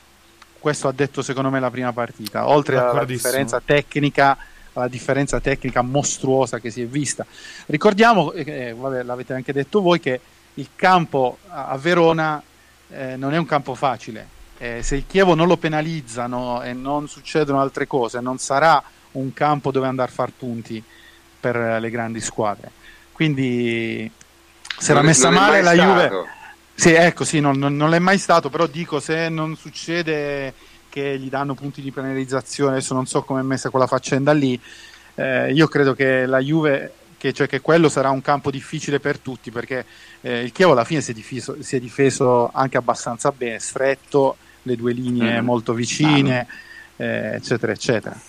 [0.59, 4.37] Questo ha detto secondo me la prima partita, oltre alla differenza tecnica
[4.73, 7.25] alla differenza tecnica mostruosa che si è vista.
[7.67, 10.19] Ricordiamo, eh, vabbè, l'avete anche detto voi, che
[10.55, 12.41] il campo a Verona
[12.89, 17.07] eh, non è un campo facile, eh, se il Chievo non lo penalizzano e non
[17.07, 20.83] succedono altre cose, non sarà un campo dove andare a far punti
[21.39, 22.71] per le grandi squadre.
[23.11, 24.09] quindi
[24.77, 26.25] si era messa male la Juve.
[26.75, 30.53] Sì, ecco, sì, non, non, non l'è mai stato, però dico se non succede
[30.89, 34.59] che gli danno punti di penalizzazione, adesso non so come è messa quella faccenda lì,
[35.15, 39.17] eh, io credo che la Juve, che, cioè che quello sarà un campo difficile per
[39.17, 39.85] tutti, perché
[40.19, 44.35] eh, il Chievo alla fine si è, difeso, si è, difeso, anche abbastanza bene, stretto,
[44.63, 45.45] le due linee mm.
[45.45, 46.45] molto vicine,
[46.97, 48.19] eh, eccetera, eccetera.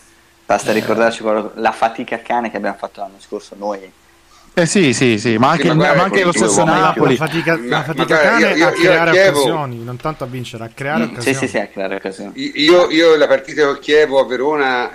[0.46, 3.90] Basta ricordarci la fatica cane che abbiamo fatto l'anno scorso noi
[4.56, 7.16] eh sì, sì, sì, ma anche, sì, ma anche lo stesso Napoli.
[7.16, 10.64] La fatica, la fatica cane io, io, a creare Chievo, occasioni, non tanto a vincere,
[10.64, 11.36] a creare mm, occasioni.
[11.36, 12.32] Sì, sì, sì, a creare occasioni.
[12.36, 14.92] Io, io la partita con Chievo a Verona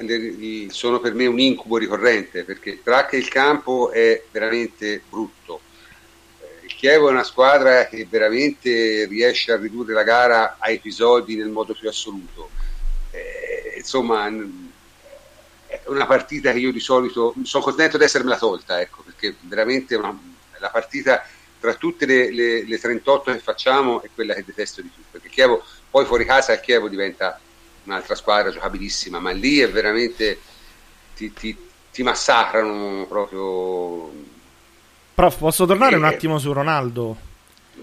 [0.70, 5.60] sono per me un incubo ricorrente, perché tra che il campo è veramente brutto.
[6.40, 11.36] Eh, il Chievo è una squadra che veramente riesce a ridurre la gara a episodi
[11.36, 12.50] nel modo più assoluto.
[13.12, 14.26] Eh, insomma
[15.70, 19.94] è una partita che io di solito sono contento di essermela tolta, ecco, perché veramente
[19.94, 20.18] una,
[20.58, 21.24] la partita
[21.60, 25.30] tra tutte le, le, le, 38 che facciamo è quella che detesto di più, perché
[25.30, 27.40] Chievo, poi fuori casa il Chievo diventa
[27.84, 30.40] un'altra squadra giocabilissima, ma lì è veramente
[31.16, 31.56] ti, ti,
[31.92, 34.12] ti massacrano proprio.
[35.14, 37.18] Prof, posso tornare e, un attimo su Ronaldo?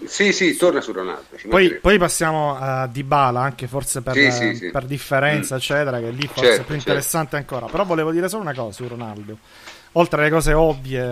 [0.04, 1.24] Sì, sì, torna su Ronaldo.
[1.48, 4.70] Poi, poi, passiamo a Dybala, anche forse per, sì, sì, sì.
[4.70, 5.59] per differenza, mm.
[5.59, 6.74] eccetera, che lì forse certo, è più certo.
[6.74, 7.54] interessante certo.
[7.54, 7.70] ancora.
[7.70, 9.38] Però volevo dire solo una cosa su Ronaldo.
[9.92, 11.02] Oltre alle cose ovvie,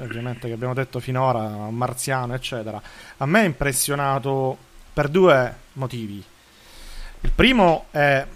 [0.00, 2.80] ovviamente, che abbiamo detto finora, marziano, eccetera,
[3.16, 4.56] a me è impressionato
[4.92, 6.22] per due motivi.
[7.20, 8.26] Il primo è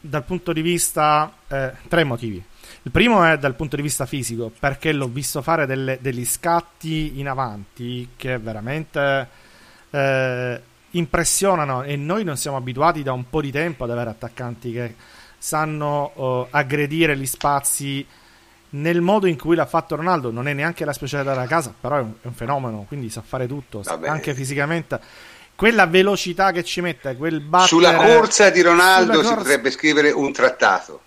[0.00, 1.32] dal punto di vista...
[1.48, 2.42] Eh, tre motivi.
[2.82, 7.18] Il primo è dal punto di vista fisico, perché l'ho visto fare delle, degli scatti
[7.20, 9.28] in avanti che veramente
[9.90, 14.72] eh, impressionano e noi non siamo abituati da un po' di tempo ad avere attaccanti
[14.72, 14.94] che
[15.38, 18.06] sanno uh, aggredire gli spazi
[18.70, 20.30] nel modo in cui l'ha fatto Ronaldo.
[20.30, 23.22] Non è neanche la specialità della casa, però è un, è un fenomeno, quindi sa
[23.22, 24.08] fare tutto, Vabbè.
[24.08, 25.00] anche fisicamente
[25.54, 27.68] quella velocità che ci mette, quel battere...
[27.68, 29.28] Sulla corsa di Ronaldo corsa...
[29.28, 31.00] si potrebbe scrivere un trattato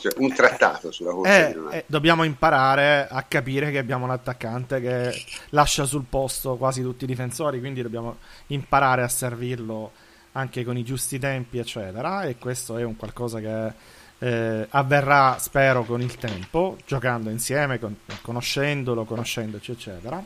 [0.00, 4.80] cioè un trattato sulla corsa eh, eh, dobbiamo imparare a capire che abbiamo un attaccante
[4.80, 5.12] che
[5.50, 8.16] lascia sul posto quasi tutti i difensori, quindi dobbiamo
[8.48, 9.92] imparare a servirlo
[10.32, 12.22] anche con i giusti tempi, eccetera.
[12.22, 13.72] E questo è un qualcosa che
[14.18, 20.22] eh, avverrà, spero, con il tempo, giocando insieme, con, conoscendolo, conoscendoci, eccetera.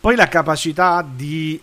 [0.00, 1.60] Poi la capacità di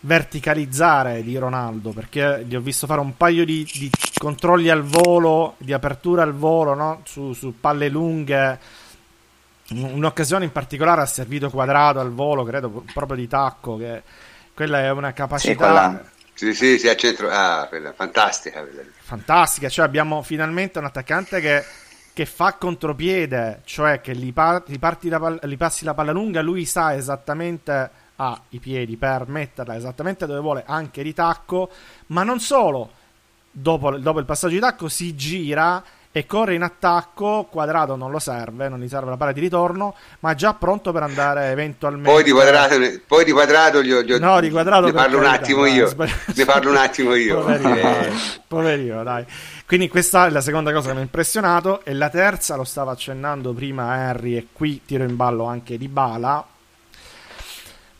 [0.00, 5.54] verticalizzare di Ronaldo perché gli ho visto fare un paio di, di controlli al volo,
[5.58, 7.02] di apertura al volo no?
[7.04, 8.58] su, su, palle lunghe.
[9.70, 13.76] Un'occasione in particolare ha servito quadrato al volo, credo proprio di tacco.
[13.76, 14.02] Che
[14.54, 16.02] quella è una capacità.
[16.32, 17.28] Sì, sì, sì, a centro.
[17.30, 18.62] Ah, quella, fantastica.
[18.62, 18.82] Quella.
[19.00, 21.64] Fantastica, cioè abbiamo finalmente un attaccante che,
[22.14, 26.64] che fa contropiede, cioè che gli, par- gli, la, gli passi la palla lunga, lui
[26.64, 31.70] sa esattamente ha i piedi per metterla esattamente dove vuole anche di tacco,
[32.08, 32.90] ma non solo,
[33.50, 38.18] dopo, dopo il passaggio di tacco si gira e corre in attacco, quadrato non lo
[38.18, 42.10] serve, non gli serve la palla di ritorno, ma già pronto per andare eventualmente.
[42.10, 42.76] Poi di quadrato,
[43.06, 45.94] poi di quadrato gli, gli, no, di quadrato ne parlo un attimo dai, io.
[46.34, 47.40] ne parlo un attimo io.
[47.40, 48.12] Poverino, eh.
[48.48, 49.24] poverino, dai.
[49.64, 51.84] Quindi questa è la seconda cosa che mi ha impressionato.
[51.84, 55.86] E la terza, lo stava accennando prima Harry, e qui tiro in ballo anche di
[55.86, 56.44] Bala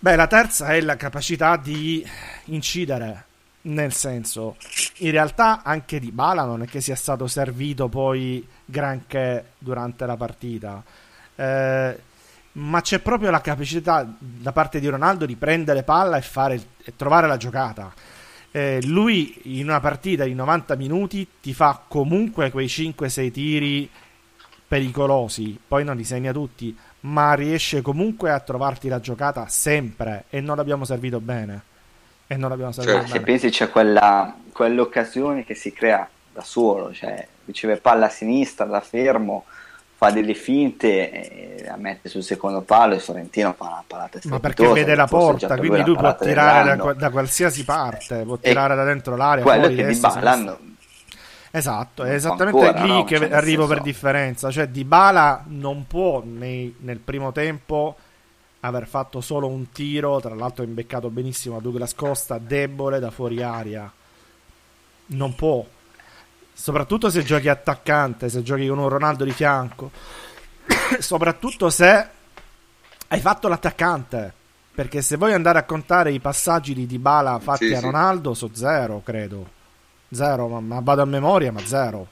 [0.01, 2.07] Beh, la terza è la capacità di
[2.45, 3.25] incidere,
[3.63, 4.57] nel senso,
[4.99, 10.17] in realtà anche di Bala non è che sia stato servito poi granché durante la
[10.17, 10.85] partita,
[11.35, 11.99] eh,
[12.53, 16.95] ma c'è proprio la capacità da parte di Ronaldo di prendere palla e, fare, e
[16.95, 17.93] trovare la giocata.
[18.53, 23.91] Eh, lui in una partita di 90 minuti ti fa comunque quei 5-6 tiri
[24.69, 30.41] pericolosi, poi non li segna tutti, ma riesce comunque a trovarti la giocata sempre e
[30.41, 31.63] non l'abbiamo servito bene.
[32.27, 33.19] E non l'abbiamo servito cioè, bene.
[33.19, 38.67] Se pensi c'è quella, quell'occasione che si crea da solo, cioè riceve palla a sinistra
[38.67, 39.45] da fermo,
[39.97, 44.39] fa delle finte e la mette sul secondo palo e Sorrentino fa una parata Ma
[44.39, 48.85] perché vede la porta, quindi lui può tirare da, da, qualsiasi parte, può tirare da
[48.85, 49.43] dentro l'area.
[49.43, 50.59] Quello che di Balla
[51.51, 53.05] Esatto, è esattamente ancora, lì no?
[53.05, 54.51] che cioè, arrivo per differenza.
[54.51, 57.97] Cioè, Dybala non può nei, nel primo tempo
[58.61, 63.43] aver fatto solo un tiro, tra l'altro imbeccato benissimo a Douglas Costa, debole da fuori
[63.43, 63.91] aria.
[65.07, 65.65] Non può.
[66.53, 69.91] Soprattutto se giochi attaccante, se giochi con un Ronaldo di fianco.
[70.99, 72.09] Soprattutto se
[73.09, 74.35] hai fatto l'attaccante.
[74.79, 78.39] Perché se vuoi andare a contare i passaggi di Dybala fatti sì, a Ronaldo, sì.
[78.47, 79.57] so zero, credo.
[80.11, 82.07] Zero, ma, ma vado a memoria, ma zero.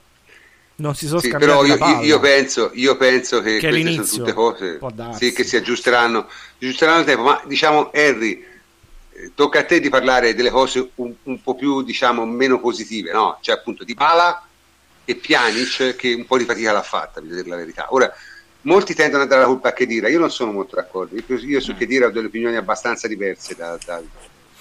[0.75, 4.05] non si sono sì, scambiati però io, io, penso, io penso che, che queste sono
[4.05, 4.79] tutte cose
[5.17, 8.45] sì, che si aggiusteranno, aggiusteranno il tempo ma diciamo Henry
[9.11, 13.11] eh, tocca a te di parlare delle cose un, un po' più diciamo meno positive
[13.11, 13.39] no?
[13.41, 14.47] cioè appunto di Pala
[15.09, 17.87] e Pjanic che un po' di fatica l'ha fatta, per dire la verità.
[17.91, 18.13] Ora,
[18.63, 21.73] molti tendono a dare la colpa a Chedira, io non sono molto d'accordo, io su
[21.77, 24.01] Chedira ho delle opinioni abbastanza diverse da, da,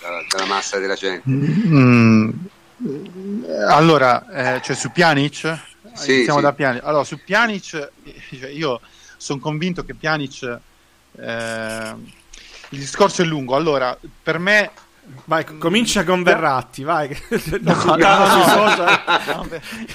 [0.00, 1.28] da, dalla massa della gente.
[1.28, 2.30] Mm,
[3.68, 5.58] allora, eh, cioè su Pjanic?
[5.94, 6.44] Sì, Iniziamo sì.
[6.44, 6.84] da Pjanic.
[6.84, 7.90] Allora, su Pjanic,
[8.38, 8.80] cioè io
[9.16, 10.58] sono convinto che Pjanic...
[11.18, 11.94] Eh,
[12.70, 13.54] il discorso è lungo.
[13.54, 14.70] Allora, per me
[15.24, 17.08] Vai, comincia con Verratti, vai.
[17.60, 19.46] No, no, no,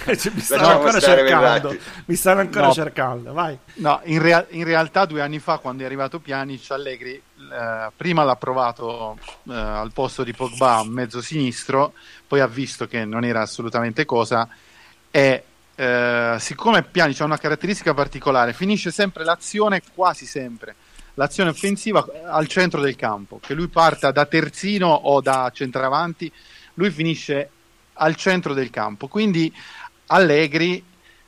[0.06, 1.78] mi stanno ancora cercando.
[2.06, 3.58] Mi stanno ancora no, cercando, vai.
[3.76, 8.24] No, in, rea- in, realtà due anni fa, quando è arrivato Pjanic, Allegri eh, prima
[8.24, 9.18] l'ha provato
[9.50, 11.94] eh, al posto di Pogba mezzo sinistro,
[12.28, 14.48] poi ha visto che non era assolutamente cosa
[15.12, 15.44] e
[15.76, 20.76] eh, siccome Pjanic ha una caratteristica particolare, finisce sempre l'azione quasi sempre
[21.16, 26.32] l'azione offensiva al centro del campo, che lui parta da terzino o da centravanti,
[26.76, 27.50] lui finisce
[27.94, 29.08] al centro del campo.
[29.08, 29.54] Quindi
[30.08, 30.84] Allegri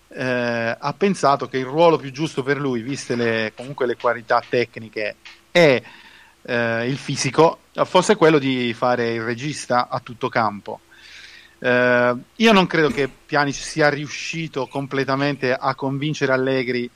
[0.07, 4.41] eh, ha pensato che il ruolo più giusto per lui, viste le, comunque le qualità
[4.47, 5.15] tecniche
[5.51, 5.83] e
[6.43, 10.81] eh, il fisico, fosse quello di fare il regista a tutto campo.
[11.59, 16.89] Eh, io non credo che Pjanic sia riuscito completamente a convincere Allegri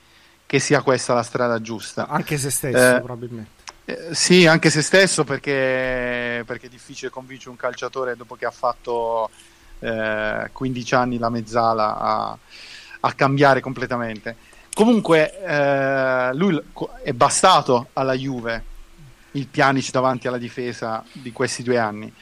[0.44, 2.06] che sia questa la strada giusta.
[2.08, 3.50] Anche se stesso, eh, probabilmente.
[3.86, 8.50] Eh, sì, anche se stesso, perché, perché, è difficile convincere un calciatore dopo che ha
[8.50, 9.30] fatto
[9.78, 12.38] eh, 15 anni la mezzala a,
[13.00, 14.36] a cambiare completamente.
[14.74, 16.62] Comunque, eh, lui
[17.02, 18.67] è bastato alla Juve
[19.38, 22.12] il Pjanic davanti alla difesa di questi due anni.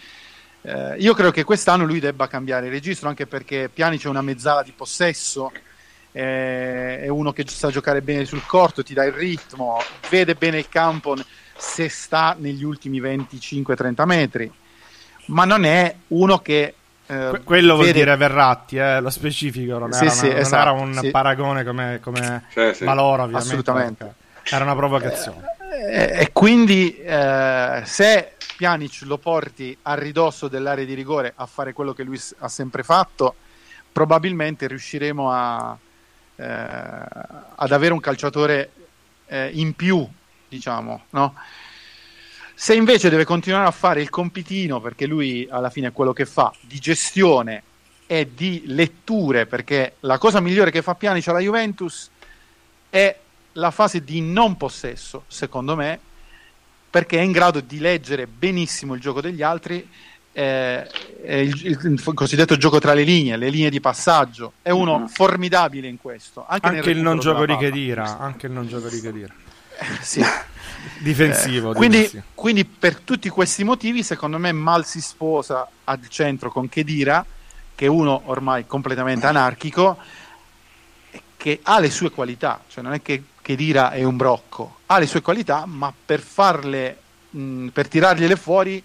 [0.62, 4.62] Eh, io credo che quest'anno lui debba cambiare registro, anche perché Pjanic è una mezzala
[4.62, 5.50] di possesso
[6.16, 10.68] è uno che sa giocare bene sul corto, ti dà il ritmo, vede bene il
[10.68, 11.14] campo
[11.54, 14.50] se sta negli ultimi 25-30 metri,
[15.26, 16.74] ma non è uno che...
[17.06, 17.98] Eh, quello vuol vede...
[17.98, 21.10] dire Verratti, eh, lo specifico, non, sì, era, sì, una, esatto, non era, un sì.
[21.10, 23.36] paragone come, come sì, valore ovviamente.
[23.36, 24.14] Assolutamente.
[24.42, 25.55] Era una provocazione.
[25.78, 31.74] Eh, e quindi eh, se Pjanic lo porti a ridosso dell'area di rigore a fare
[31.74, 33.34] quello che lui ha sempre fatto,
[33.92, 35.76] probabilmente riusciremo a,
[36.36, 38.70] eh, ad avere un calciatore
[39.26, 40.06] eh, in più,
[40.48, 41.34] diciamo, no?
[42.54, 46.24] Se invece deve continuare a fare il compitino, perché lui alla fine è quello che
[46.24, 47.62] fa, di gestione
[48.06, 52.08] e di letture, perché la cosa migliore che fa Pjanic alla Juventus
[52.88, 53.14] è
[53.56, 55.98] la fase di non possesso, secondo me,
[56.88, 59.86] perché è in grado di leggere benissimo il gioco degli altri
[60.36, 60.86] eh,
[61.22, 64.52] il, il, il, cosiddetto gioco tra le linee, le linee di passaggio.
[64.60, 65.06] È uno mm-hmm.
[65.06, 66.44] formidabile in questo.
[66.46, 68.18] Anche, anche il non gioco di Chedira.
[68.18, 69.32] Anche il non gioco di Chedira.
[70.02, 70.22] sì.
[71.00, 71.72] Difensivo.
[71.72, 76.68] Eh, quindi, quindi, per tutti questi motivi, secondo me, Mal si sposa al centro con
[76.68, 77.24] Chedira,
[77.74, 79.96] che è uno ormai completamente anarchico,
[81.36, 82.60] che ha le sue qualità.
[82.68, 86.98] Cioè non è che Chedira è un brocco, ha le sue qualità, ma per farle,
[87.30, 88.82] mh, per tirargliele fuori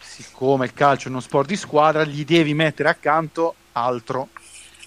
[0.00, 4.30] siccome il calcio è uno sport di squadra, gli devi mettere accanto altro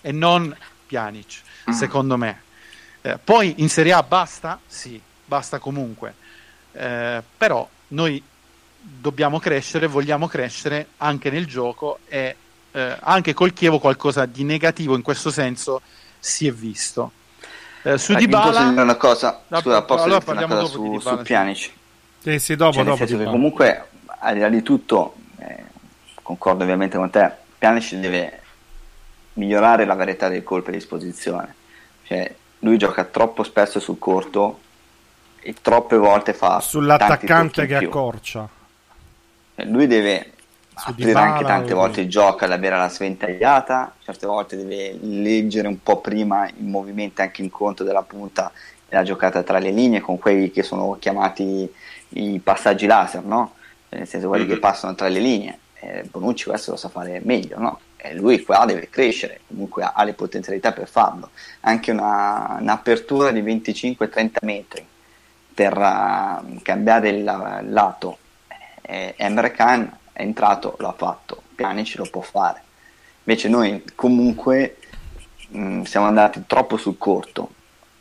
[0.02, 1.74] e non Pjanic, mm.
[1.74, 2.42] secondo me.
[3.04, 4.60] Eh, poi in Serie A basta?
[4.66, 6.16] Sì, basta comunque.
[6.72, 8.24] Eh, però noi
[8.76, 12.36] dobbiamo crescere, vogliamo crescere anche nel gioco e
[12.72, 15.84] eh, anche col Chievo qualcosa di negativo in questo senso
[16.18, 17.20] si è visto.
[17.84, 21.72] Eh, su Di Bala una cosa, scusa, posso allora dire una cosa su, su Pjanic?
[22.20, 23.06] Sì, sì, dopo, cioè, dopo.
[23.06, 23.88] Che comunque,
[24.20, 25.64] al di là di tutto, eh,
[26.22, 28.42] concordo ovviamente con te, Pjanic deve
[29.34, 31.56] migliorare la varietà dei colpi a disposizione.
[32.04, 34.60] Cioè, lui gioca troppo spesso sul corto
[35.40, 38.48] e troppe volte fa sull'attaccante che accorcia.
[39.56, 40.34] Cioè, lui deve
[40.76, 45.68] Su aprire anche tante volte il gioco ad avere la sventagliata, certe volte deve leggere
[45.68, 48.52] un po' prima i movimenti anche in conto della punta
[48.88, 51.72] e la giocata tra le linee con quelli che sono chiamati
[52.10, 53.54] i passaggi laser, no?
[53.90, 54.54] nel senso quelli mm-hmm.
[54.54, 55.60] che passano tra le linee.
[55.74, 57.80] Eh, Bonucci questo lo sa fare meglio, no?
[57.98, 61.30] E lui qua deve crescere, comunque ha, ha le potenzialità per farlo.
[61.62, 64.86] Anche una, un'apertura di 25-30 metri
[65.54, 68.18] per uh, cambiare il lato.
[68.82, 72.62] Eh, Emre Khan è entrato, l'ha fatto, Pjanic lo può fare.
[73.24, 74.78] Invece noi comunque
[75.50, 77.50] mh, mm, siamo andati troppo sul corto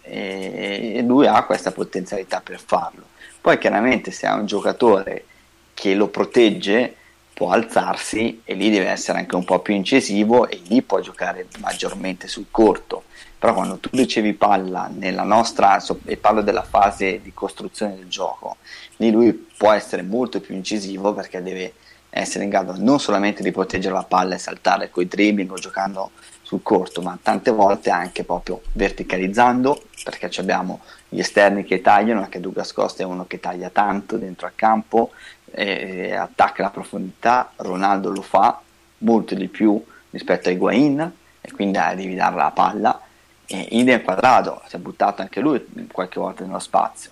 [0.02, 3.08] e, e lui ha questa potenzialità per farlo.
[3.40, 5.24] Poi chiaramente se ha un giocatore
[5.72, 6.96] che lo protegge
[7.32, 11.46] può alzarsi e lì deve essere anche un po' più incisivo e lì può giocare
[11.60, 13.04] maggiormente sul corto.
[13.38, 18.58] Però quando tu ricevi palla nella nostra, e parlo della fase di costruzione del gioco,
[18.96, 21.72] lì lui può essere molto più incisivo perché deve
[22.10, 26.10] essere in grado non solamente di proteggere la palla e saltare coi dribbling o giocando
[26.42, 32.40] sul corto, ma tante volte anche proprio verticalizzando, perché abbiamo gli esterni che tagliano, anche
[32.40, 35.12] Douglas Costa è uno che taglia tanto dentro al campo,
[35.52, 38.60] e attacca la profondità, Ronaldo lo fa
[38.98, 43.00] molto di più rispetto a Higuain e quindi devi dare la palla
[43.46, 47.10] e idem quadrato si è buttato anche lui qualche volta nello spazio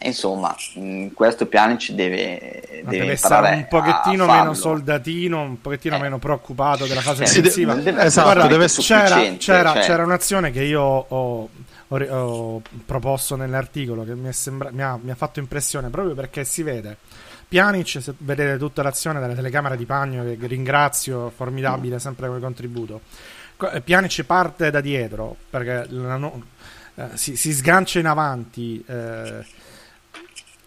[0.00, 5.96] insomma in questo piano ci deve, deve, deve essere un pochettino meno soldatino un pochettino
[5.96, 6.00] eh.
[6.00, 9.82] meno preoccupato della fase eh, difensiva deve, esatto, Guarda, deve c'era, c'era, cioè...
[9.82, 11.48] c'era, un'azione che io ho,
[11.88, 16.44] ho, ho proposto nell'articolo che mi, sembra, mi, ha, mi ha fatto impressione proprio perché
[16.44, 16.96] si vede.
[17.48, 23.00] Pjanic, se vedete tutta l'azione dalla telecamera di Pagno, che ringrazio, formidabile sempre come contributo.
[23.72, 26.42] Eh, Pjanic parte da dietro perché no,
[26.94, 29.44] eh, si, si, sgancia in avanti, eh,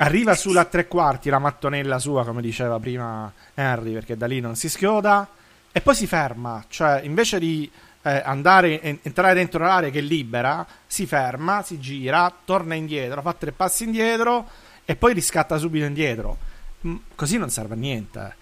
[0.03, 4.55] arriva sulla tre quarti la mattonella sua, come diceva prima Henry, perché da lì non
[4.55, 5.27] si schioda,
[5.71, 7.69] e poi si ferma, cioè invece di
[8.03, 13.33] eh, andare, entrare dentro l'area che è libera, si ferma, si gira, torna indietro, fa
[13.33, 14.47] tre passi indietro
[14.85, 16.49] e poi riscatta subito indietro
[16.87, 18.35] Mm, così non serve a niente.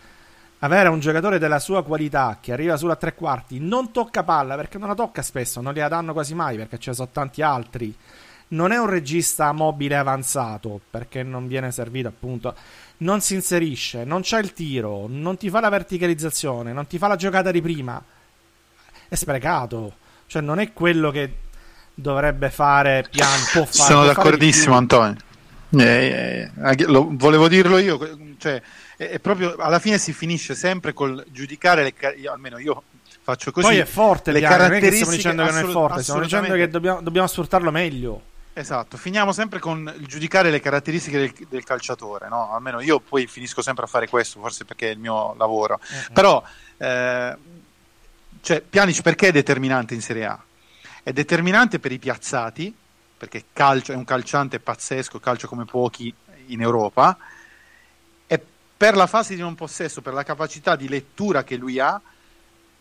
[0.60, 4.78] Avere un giocatore della sua qualità che arriva sulla tre quarti, non tocca palla perché
[4.78, 7.95] non la tocca spesso, non gliela danno quasi mai perché ne sono tanti altri.
[8.50, 12.56] Non è un regista mobile avanzato perché non viene servito appunto.
[12.97, 17.08] Non si inserisce, non c'è il tiro, non ti fa la verticalizzazione, non ti fa
[17.08, 18.04] la giocata di prima.
[19.08, 19.95] È sprecato.
[20.26, 21.34] Cioè non è quello che
[21.93, 23.39] dovrebbe fare Pian.
[23.52, 25.16] Può fare, Sono d'accordissimo, Antonio.
[25.72, 28.00] Eh, eh, lo, volevo dirlo io,
[28.39, 28.60] cioè,
[28.97, 32.82] è, è, proprio alla fine si finisce sempre col giudicare le io, almeno io
[33.22, 33.68] faccio così.
[33.68, 34.95] Poi è forte le caratteristiche.
[34.95, 38.22] stiamo dicendo che non è forte, stiamo dicendo che dobbiamo, dobbiamo sfruttarlo meglio.
[38.60, 42.53] Esatto, finiamo sempre con il giudicare le caratteristiche del, del, calciatore, no?
[42.53, 45.80] Almeno io poi finisco sempre a fare questo, forse perché è il mio lavoro.
[45.82, 46.12] Uh-huh.
[46.14, 46.43] Però,
[46.76, 47.38] eh,
[48.41, 50.43] cioè, Pjanic perché è determinante in Serie A?
[51.01, 52.76] È determinante per i piazzati,
[53.18, 56.14] perché calcio, è un calciante pazzesco, calcio come pochi
[56.47, 57.18] in Europa,
[58.28, 58.43] e
[58.76, 61.99] per la fase di non possesso, per la capacità di lettura che lui ha,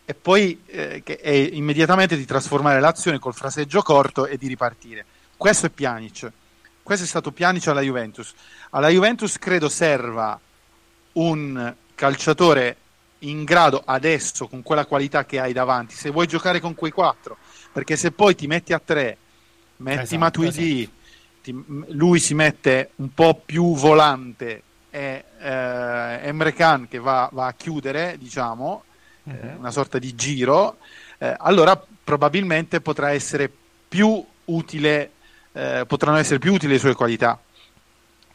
[0.03, 5.05] e poi eh, che è immediatamente di trasformare l'azione col fraseggio corto e di ripartire.
[5.39, 6.29] Questo è Pjanic.
[6.83, 8.33] Questo è stato Pjanic alla Juventus.
[8.71, 10.37] Alla Juventus credo serva
[11.13, 12.75] un calciatore
[13.19, 17.37] in grado adesso, con quella qualità che hai davanti, se vuoi giocare con quei quattro,
[17.71, 19.15] perché se poi ti metti a tre
[19.77, 20.97] metti esatto, Matuidi, esatto.
[21.41, 21.63] Ti,
[21.93, 27.53] lui si mette un po' più volante e eh, Emre Khan che va, va, a
[27.53, 28.83] chiudere, diciamo,
[29.23, 29.33] uh-huh.
[29.33, 30.79] eh, una sorta di giro,
[31.17, 33.49] eh, allora probabilmente potrà essere
[33.87, 35.11] più utile,
[35.53, 37.39] eh, potranno essere più utili le sue qualità.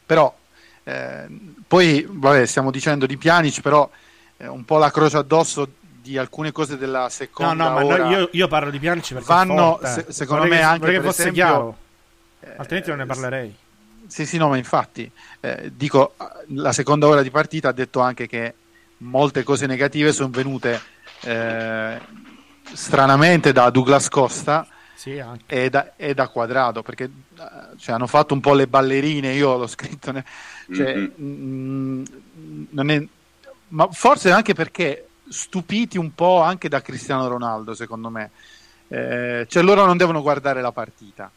[0.05, 0.35] Però
[0.83, 1.27] eh,
[1.67, 3.89] poi, vabbè, stiamo dicendo di Pianic, però
[4.37, 5.67] eh, un po' la croce addosso
[6.05, 9.25] di alcune cose della seconda no, no, ora, ma io, io, parlo di Pjanic perché
[9.25, 11.77] vanno, se, secondo vorrei me, che, anche che fosse esempio, chiaro.
[12.41, 13.55] Eh, Altrimenti non ne parlerei.
[14.05, 15.09] Sì, sì, no, ma infatti,
[15.39, 16.13] eh, dico,
[16.49, 18.53] la seconda ora di partita ha detto anche che
[18.97, 20.79] molte cose negative sono venute
[21.21, 21.99] eh,
[22.71, 27.09] stranamente da Douglas Costa sì, e, da, e, da, Quadrado, perché
[27.77, 30.25] cioè, hanno fatto un po' le ballerine, io l'ho scritto, ne,
[30.73, 32.03] cioè, mm-hmm.
[32.71, 33.07] mh, è,
[33.69, 38.31] ma forse anche perché stupiti un po' anche da Cristiano Ronaldo, secondo me.
[38.87, 41.31] Eh, cioè loro non devono guardare la partita,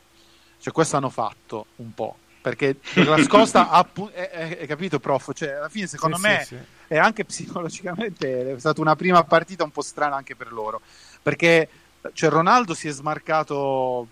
[0.60, 5.70] cioè questo hanno fatto un po', perché la scosta ha è, capito prof, cioè alla
[5.70, 6.94] fine secondo sì, me sì, sì.
[6.94, 10.82] è anche psicologicamente è stata una prima partita un po' strana anche per loro,
[11.22, 11.68] perché
[12.12, 14.06] cioè, Ronaldo si è smarcato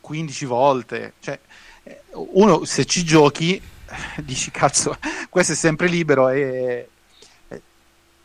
[0.00, 1.38] 15 volte, cioè,
[1.82, 3.60] eh, uno se ci giochi
[4.22, 4.96] dici cazzo,
[5.28, 6.88] questo è sempre libero e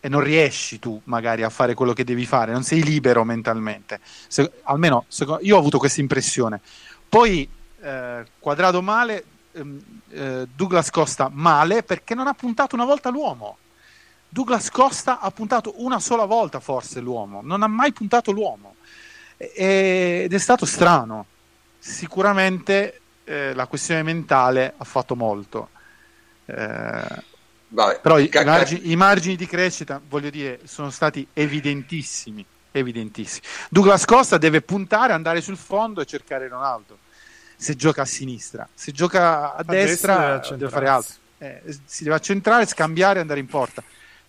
[0.05, 4.01] e non riesci tu magari a fare quello che devi fare, non sei libero mentalmente.
[4.27, 5.05] Se, almeno
[5.39, 6.59] io ho avuto questa impressione.
[7.07, 7.47] Poi
[7.79, 9.23] eh, quadrato male,
[9.53, 13.59] ehm, eh, Douglas Costa male perché non ha puntato una volta l'uomo.
[14.33, 18.77] Douglas Costa ha puntato una sola volta forse l'uomo, non ha mai puntato l'uomo
[19.37, 21.27] e, ed è stato strano.
[21.77, 25.69] Sicuramente eh, la questione mentale ha fatto molto.
[26.45, 27.31] Eh,
[27.67, 33.45] Vabbè, Però i, ca- margini, i, margini, di crescita, voglio dire, sono stati evidentissimi, evidentissimi.
[33.69, 36.97] Douglas Costa deve puntare, andare sul fondo e cercare Ronaldo.
[37.55, 41.13] Se gioca a sinistra, se gioca a, a destra, destra deve fare altro.
[41.37, 43.83] Eh, si deve accentrare, scambiare e andare in porta.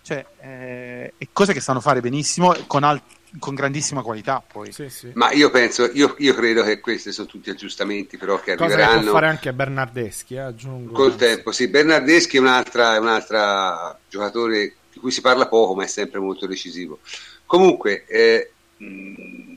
[0.04, 3.00] Cioè, eh, cose che sanno fare benissimo con, al-
[3.38, 4.42] con grandissima qualità.
[4.46, 4.70] Poi.
[4.70, 5.10] Sì, sì.
[5.14, 8.98] Ma io penso, io, io, credo che questi sono tutti aggiustamenti, però che Cosa arriveranno.
[8.98, 10.92] Che può fare anche Bernardeschi, eh, aggiungo.
[10.92, 11.68] Col tempo, sì.
[11.68, 16.98] Bernardeschi è un'altra, un'altra giocatore di cui si parla poco, ma è sempre molto decisivo.
[17.46, 19.54] Comunque, eh, mh,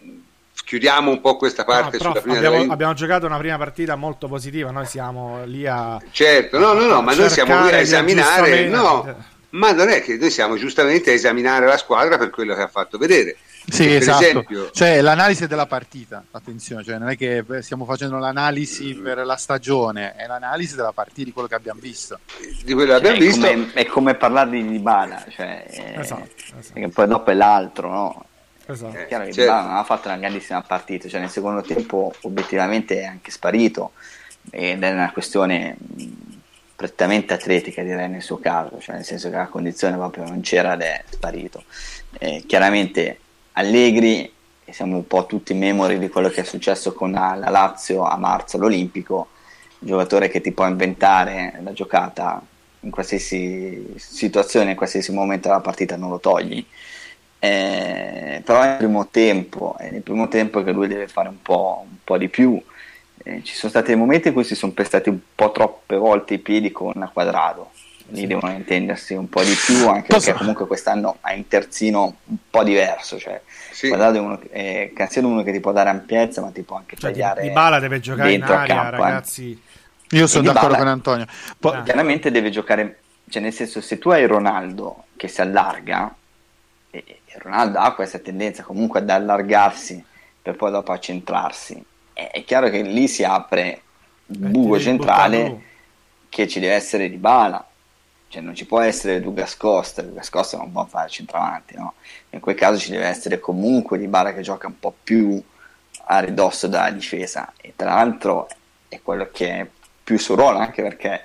[0.64, 2.74] chiudiamo un po' questa parte no, sulla prima abbiamo, della...
[2.74, 7.02] abbiamo, giocato una prima partita molto positiva noi siamo lì a certo no no no
[7.02, 11.14] ma noi siamo lì a esaminare no ma non è che noi siamo giustamente a
[11.14, 13.38] esaminare la squadra per quello che ha fatto vedere
[13.70, 14.24] sì, esatto.
[14.24, 14.72] Esempio...
[14.72, 20.16] Cioè, l'analisi della partita, attenzione, cioè, non è che stiamo facendo l'analisi per la stagione,
[20.16, 22.20] è l'analisi della partita, di quello che abbiamo visto.
[22.64, 23.46] Di quello che abbiamo cioè, visto.
[23.46, 25.66] È come, è come parlare di Dybala, cioè,
[25.98, 26.70] esatto, esatto.
[26.74, 28.26] Perché poi dopo è l'altro, no?
[28.68, 28.96] Esatto.
[28.96, 29.52] È chiaro che certo.
[29.52, 33.92] non ha fatto una grandissima partita, cioè nel secondo tempo obiettivamente è anche sparito
[34.50, 35.76] ed è una questione
[36.78, 40.76] prettamente atletica direi nel suo caso, cioè nel senso che la condizione proprio non c'era
[40.76, 41.64] ed è sparito.
[42.20, 43.20] Eh, chiaramente
[43.54, 44.32] Allegri,
[44.70, 48.58] siamo un po' tutti memori di quello che è successo con la Lazio a marzo
[48.58, 49.30] all'Olimpico,
[49.80, 52.42] giocatore che ti può inventare la giocata
[52.82, 56.66] in qualsiasi situazione, in qualsiasi momento della partita non lo togli
[57.40, 61.86] eh, però nel primo tempo è nel primo tempo che lui deve fare un po',
[61.88, 62.60] un po di più
[63.28, 66.40] eh, ci sono stati momenti in cui si sono pestati un po' troppe volte i
[66.40, 67.72] piedi con Quadrado
[68.10, 68.28] lì sì.
[68.28, 70.26] devono intendersi un po' di più anche Posso...
[70.26, 73.90] perché comunque quest'anno ha un terzino un po' diverso cioè sì.
[73.90, 76.96] Quadrado è uno, è Canzino uno che ti può dare ampiezza ma ti può anche
[76.96, 79.00] cioè, tagliare Di Bala deve giocare in aria campo, eh.
[79.00, 79.62] ragazzi
[80.12, 81.26] io sono d'accordo Bala, con Antonio
[81.60, 81.84] Poi...
[81.84, 83.00] chiaramente deve giocare
[83.30, 86.16] cioè nel senso se tu hai Ronaldo che si allarga
[86.90, 90.04] e, Ronaldo ha questa tendenza comunque ad allargarsi
[90.42, 91.84] per poi dopo accentrarsi.
[92.18, 93.82] È, chiaro che lì si apre
[94.28, 95.62] un buco centrale
[96.30, 97.64] che ci deve essere di bala.
[98.30, 101.94] Cioè non ci può essere Douglas Costa, Douglas Costa non può fare centravanti, no?
[102.32, 105.42] In quel caso ci deve essere comunque di bala che gioca un po' più
[106.10, 108.48] a ridosso della difesa e tra l'altro
[108.88, 109.68] è quello che è
[110.04, 111.24] più suo ruolo anche perché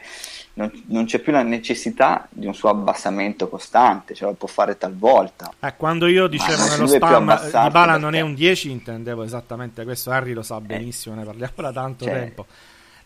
[0.54, 4.76] non, non, c'è più la necessità di un suo abbassamento costante, ce lo può fare
[4.76, 5.50] talvolta.
[5.58, 10.10] Eh, quando io dicevo nello spam di Bala non è un 10, intendevo esattamente questo.
[10.10, 11.18] Harry lo sa benissimo, eh.
[11.18, 12.46] ne parliamo da tanto cioè, tempo.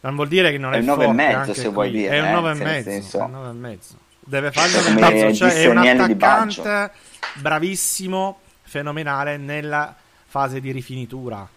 [0.00, 2.16] Non vuol dire che non è, è un 9,5 se vuoi dire.
[2.16, 3.66] È un 9,5.
[3.68, 3.78] Eh,
[4.18, 6.90] Deve farlo un pezzo, cioè è un attaccante
[7.34, 9.94] bravissimo, fenomenale nella
[10.26, 11.48] fase di rifinitura.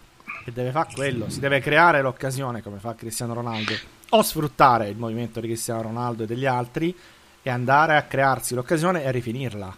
[0.44, 4.96] E deve fare quello, si deve creare l'occasione come fa Cristiano Ronaldo o sfruttare il
[4.96, 6.96] movimento di Cristiano Ronaldo e degli altri
[7.42, 9.76] e andare a crearsi l'occasione e rifinirla.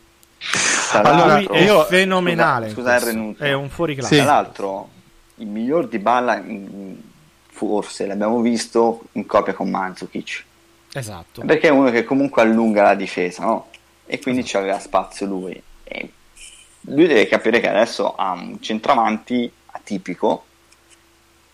[0.92, 2.70] Allora, lui è io, fenomenale.
[2.70, 4.16] Scusa, scusa è un fuori classe.
[4.16, 4.22] Sì.
[4.22, 4.88] Tra l'altro,
[5.36, 6.42] il miglior di Balla,
[7.48, 10.44] forse l'abbiamo visto in coppia con Mandzukic.
[10.92, 11.42] Esatto.
[11.46, 13.68] Perché è uno che comunque allunga la difesa, no?
[14.04, 14.58] E quindi esatto.
[14.58, 15.62] c'aveva spazio lui.
[15.84, 16.10] E
[16.82, 20.44] lui deve capire che adesso ha un centravanti atipico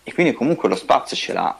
[0.03, 1.57] e quindi comunque lo spazio ce l'ha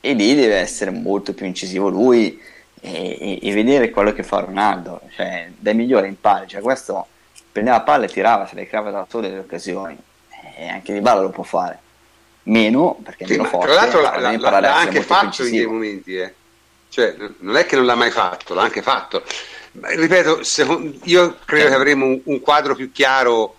[0.00, 2.40] e lì deve essere molto più incisivo lui
[2.80, 7.06] e, e, e vedere quello che fa Ronaldo, cioè dai migliori in palla, cioè questo
[7.50, 9.96] prendeva la palla e tirava, se le creava da sole le occasioni.
[10.58, 11.80] E anche Di Bala lo può fare.
[12.44, 16.16] Meno perché è sì, meno forte tra l'altro l'ha, l'ha anche fatto in dei momenti
[16.16, 16.32] eh.
[16.88, 19.24] cioè, non è che non l'ha mai fatto l'ha anche fatto.
[19.72, 23.56] Ma, ripeto secondo, io credo che avremo un, un, quadro più chiaro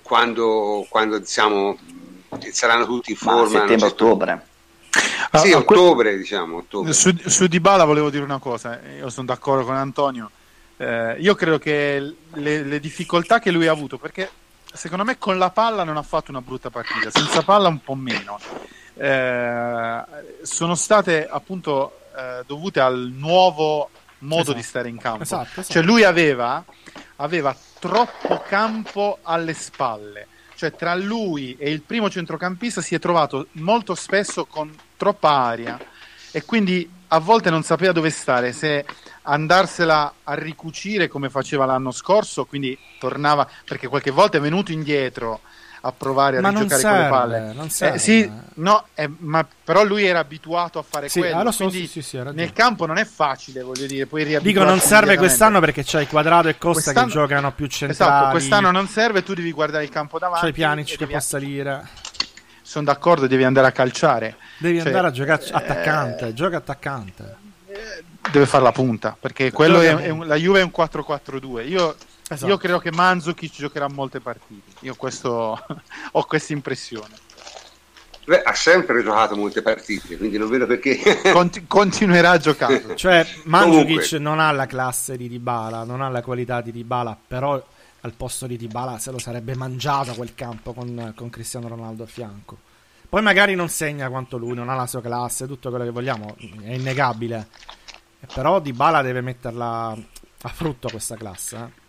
[0.00, 1.76] quando, quando diciamo
[2.52, 4.46] saranno tutti in forma settembre-ottobre
[5.38, 6.58] sì, ottobre, diciamo.
[6.58, 6.92] Ottobre.
[6.92, 10.30] Su, su Dybala volevo dire una cosa, io sono d'accordo con Antonio.
[10.76, 14.30] Eh, io credo che le, le, difficoltà che lui ha avuto, perché
[14.72, 17.94] secondo me con la palla non ha fatto una brutta partita, senza palla un po'
[17.94, 18.38] meno,
[18.94, 20.02] eh,
[20.42, 24.56] sono state appunto eh, dovute al nuovo modo esatto.
[24.56, 25.22] di stare in campo.
[25.22, 25.72] Esatto, esatto.
[25.72, 26.64] Cioè lui aveva,
[27.16, 30.26] aveva troppo campo alle spalle
[30.62, 35.76] cioè tra lui e il primo centrocampista si è trovato molto spesso con troppa aria
[36.30, 38.84] e quindi a volte non sapeva dove stare, se
[39.22, 45.40] andarsela a ricucire come faceva l'anno scorso, quindi tornava perché qualche volta è venuto indietro
[45.84, 47.52] a provare a ma rigiocare serve, con le palle.
[47.54, 47.96] Non serve.
[47.96, 51.40] Eh, sì, no, eh, ma però lui era abituato a fare sì, quello.
[51.40, 54.06] Ah, so, sì, sì, nel campo non è facile, voglio dire.
[54.06, 57.86] Poi Dico, non serve quest'anno perché c'hai Quadrato e Costa quest'anno, che giocano più esatto,
[57.86, 58.12] centrali.
[58.12, 60.44] Esatto, quest'anno non serve, tu devi guardare il campo davanti.
[60.44, 61.88] C'hai Pianic che può salire.
[62.62, 64.36] Sono d'accordo, devi andare a calciare.
[64.58, 67.40] Devi cioè, andare a giocare attaccante, eh, gioca attaccante.
[68.30, 71.68] Deve fare la punta, perché quello è, è un, la Juve è un 4-4-2.
[71.68, 71.96] Io
[72.34, 72.50] Esatto.
[72.50, 74.72] Io credo che Mandzukic giocherà molte partite.
[74.80, 75.58] Io questo,
[76.12, 77.14] ho questa impressione.
[78.24, 80.98] Beh, ha sempre giocato molte partite, quindi non vedo perché.
[81.32, 82.94] Conti- continuerà a giocare.
[82.96, 87.60] Cioè, Mandzukic non ha la classe di Dybala, non ha la qualità di Dybala, però
[88.04, 92.06] al posto di Dybala se lo sarebbe mangiato quel campo con, con Cristiano Ronaldo a
[92.06, 92.58] fianco.
[93.08, 96.36] Poi magari non segna quanto lui, non ha la sua classe, tutto quello che vogliamo,
[96.62, 97.48] è innegabile.
[98.32, 99.96] Però Dybala deve metterla
[100.42, 101.56] a frutto questa classe.
[101.56, 101.81] Eh.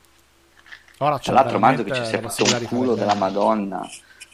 [1.04, 3.90] Ora Tra l'altro Mandzukic si è fatto un culo della Madonna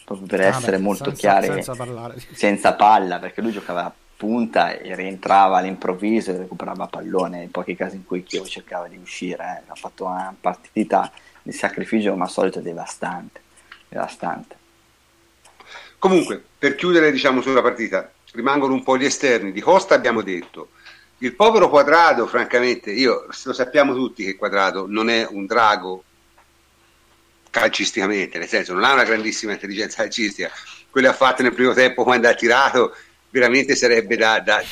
[0.05, 3.93] proprio per essere ah, beh, molto senza, chiari, senza, senza, palla, perché lui giocava a
[4.17, 8.97] punta e rientrava all'improvviso e recuperava pallone, in pochi casi in cui Chievo cercava di
[8.97, 9.72] uscire, eh.
[9.72, 11.11] ha fatto una partita
[11.43, 13.41] di sacrificio come al solito devastante,
[13.88, 14.57] devastante.
[15.99, 20.70] Comunque, per chiudere diciamo sulla partita, rimangono un po' gli esterni, di Costa abbiamo detto,
[21.20, 26.03] il povero Quadrado, francamente, io lo sappiamo tutti che Quadrado non è un drago
[27.49, 30.51] calcisticamente, nel senso non ha una grandissima intelligenza calcistica,
[30.89, 32.95] quelle ha fatte nel primo tempo quando ha tirato
[33.29, 34.63] veramente sarebbe da, da,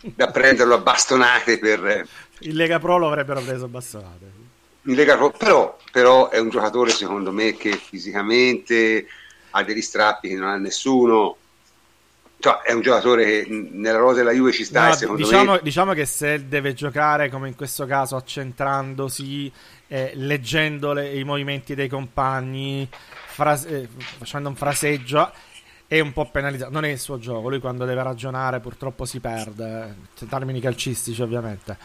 [0.00, 2.06] da prenderlo a bastonate per...
[2.40, 4.38] Il Lega Pro lo avrebbero preso a bastonate.
[4.82, 9.06] Il Lega Pro, però, però è un giocatore secondo me che fisicamente
[9.50, 11.36] ha degli strappi che non ha nessuno,
[12.38, 15.60] cioè, è un giocatore che nella rosa della Juve ci sta no, diciamo, me...
[15.62, 19.52] diciamo che se deve giocare come in questo caso accentrandosi
[19.92, 25.32] eh, leggendo le, i movimenti dei compagni frase, eh, facendo un fraseggio
[25.88, 29.18] è un po' penalizzato non è il suo gioco lui quando deve ragionare purtroppo si
[29.18, 31.76] perde in termini calcistici ovviamente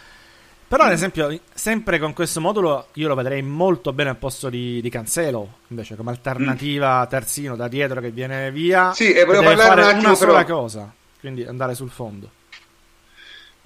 [0.68, 4.82] però, ad esempio, sempre con questo modulo io lo vedrei molto bene al posto di,
[4.82, 7.08] di Cancelo, invece come alternativa mm.
[7.08, 8.92] terzino da dietro che viene via.
[8.92, 10.62] Sì, e volevo parlare un attimo una sola però...
[10.62, 12.30] cosa, quindi andare sul fondo.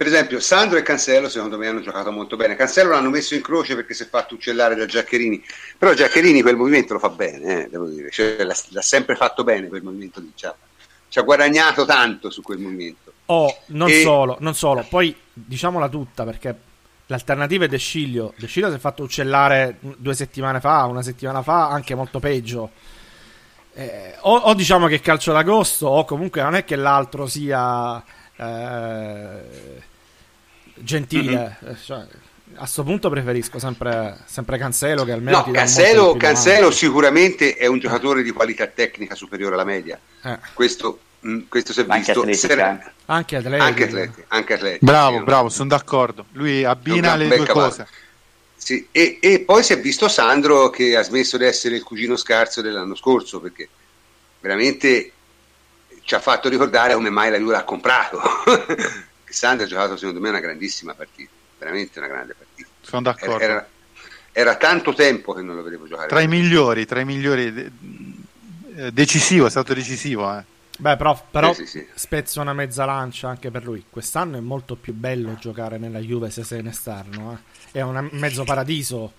[0.00, 2.56] Per esempio, Sandro e Cancelo secondo me hanno giocato molto bene.
[2.56, 5.44] Cancelo l'hanno messo in croce perché si è fatto uccellare da Giaccherini,
[5.76, 9.44] però Giaccherini quel movimento lo fa bene, eh, devo dire, cioè, l'ha, l'ha, sempre fatto
[9.44, 10.56] bene quel movimento di Ciapa.
[11.06, 13.12] Ci ha guadagnato tanto su quel movimento.
[13.26, 14.00] Oh, non e...
[14.00, 16.56] solo, non solo, poi diciamola tutta perché
[17.04, 18.32] L'alternativa è De Sciglio.
[18.38, 22.70] De Sciglio si è fatto uccellare due settimane fa, una settimana fa, anche molto peggio.
[23.74, 28.02] Eh, o, o, diciamo che calcio d'agosto, o comunque non è che l'altro sia
[28.36, 29.88] eh,
[30.82, 31.58] gentile.
[31.64, 31.74] Mm-hmm.
[31.84, 31.98] Cioè,
[32.54, 37.66] a questo punto preferisco sempre, sempre Cancelo che almeno no, ti Cancelo, Cancelo sicuramente è
[37.66, 39.98] un giocatore di qualità tecnica superiore alla media.
[40.22, 40.38] Eh.
[40.52, 45.18] Questo Mm, questo si è visto anche Ser- anche atleti, anche atleti, anche atleti bravo
[45.18, 47.68] sì, bravo sono d'accordo lui abbina le due cavallo.
[47.68, 47.86] cose
[48.56, 52.16] sì, e, e, poi si è visto Sandro che ha smesso di essere il cugino
[52.16, 53.68] scarso dell'anno scorso perché
[54.40, 55.12] veramente
[56.04, 58.18] ci ha fatto ricordare come mai la Juve l'ha comprato
[59.32, 63.52] Sandro ha giocato secondo me una grandissima partita veramente una grande partita sono d'accordo era,
[63.52, 63.68] era,
[64.32, 67.72] era tanto tempo che non lo vedevo giocare tra i migliori tra i migliori
[68.76, 70.44] eh, decisivo è stato decisivo eh
[70.80, 71.86] Beh, però, però sì, sì, sì.
[71.94, 73.84] spezzo una mezza lancia anche per lui.
[73.90, 77.32] Quest'anno è molto più bello giocare nella Juve se sei in esterno.
[77.34, 77.78] Eh.
[77.78, 79.12] È un mezzo paradiso.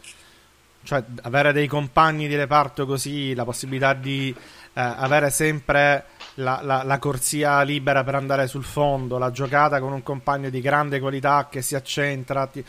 [0.83, 6.05] Cioè, avere dei compagni di reparto così, la possibilità di eh, avere sempre
[6.35, 10.61] la, la, la, corsia libera per andare sul fondo, la giocata con un compagno di
[10.61, 12.47] grande qualità che si accentra.
[12.47, 12.63] Ti...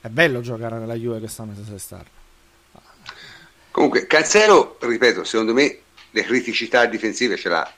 [0.00, 2.20] È bello giocare nella Juve quest'anno se sei esterno.
[3.70, 5.78] Comunque, Cancelo, ripeto, secondo me
[6.10, 7.72] le criticità difensive ce l'ha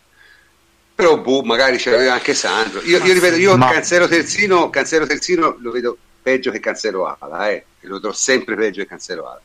[0.94, 2.80] però boh, magari ce l'aveva anche Sandro.
[2.82, 3.72] Io, io ripeto, io Ma...
[3.72, 7.64] Cancelo Terzino, Cancelo Terzino lo vedo peggio che Cancelo Ala, eh.
[7.80, 9.40] lo vedo sempre peggio che Cancelo Ala.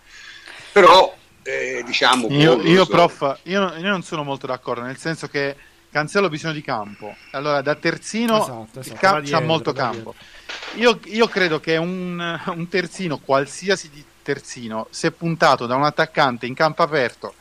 [0.71, 2.91] Però eh, diciamo io, io so.
[2.91, 5.55] prof, io, io, non sono molto d'accordo, nel senso che
[5.91, 7.15] Cancelo ha bisogno di campo.
[7.31, 10.13] Allora, da terzino esatto, esatto, c'ha molto campo.
[10.75, 13.89] Io, io, credo che un, un terzino, qualsiasi
[14.21, 17.33] terzino, se puntato da un attaccante in campo aperto,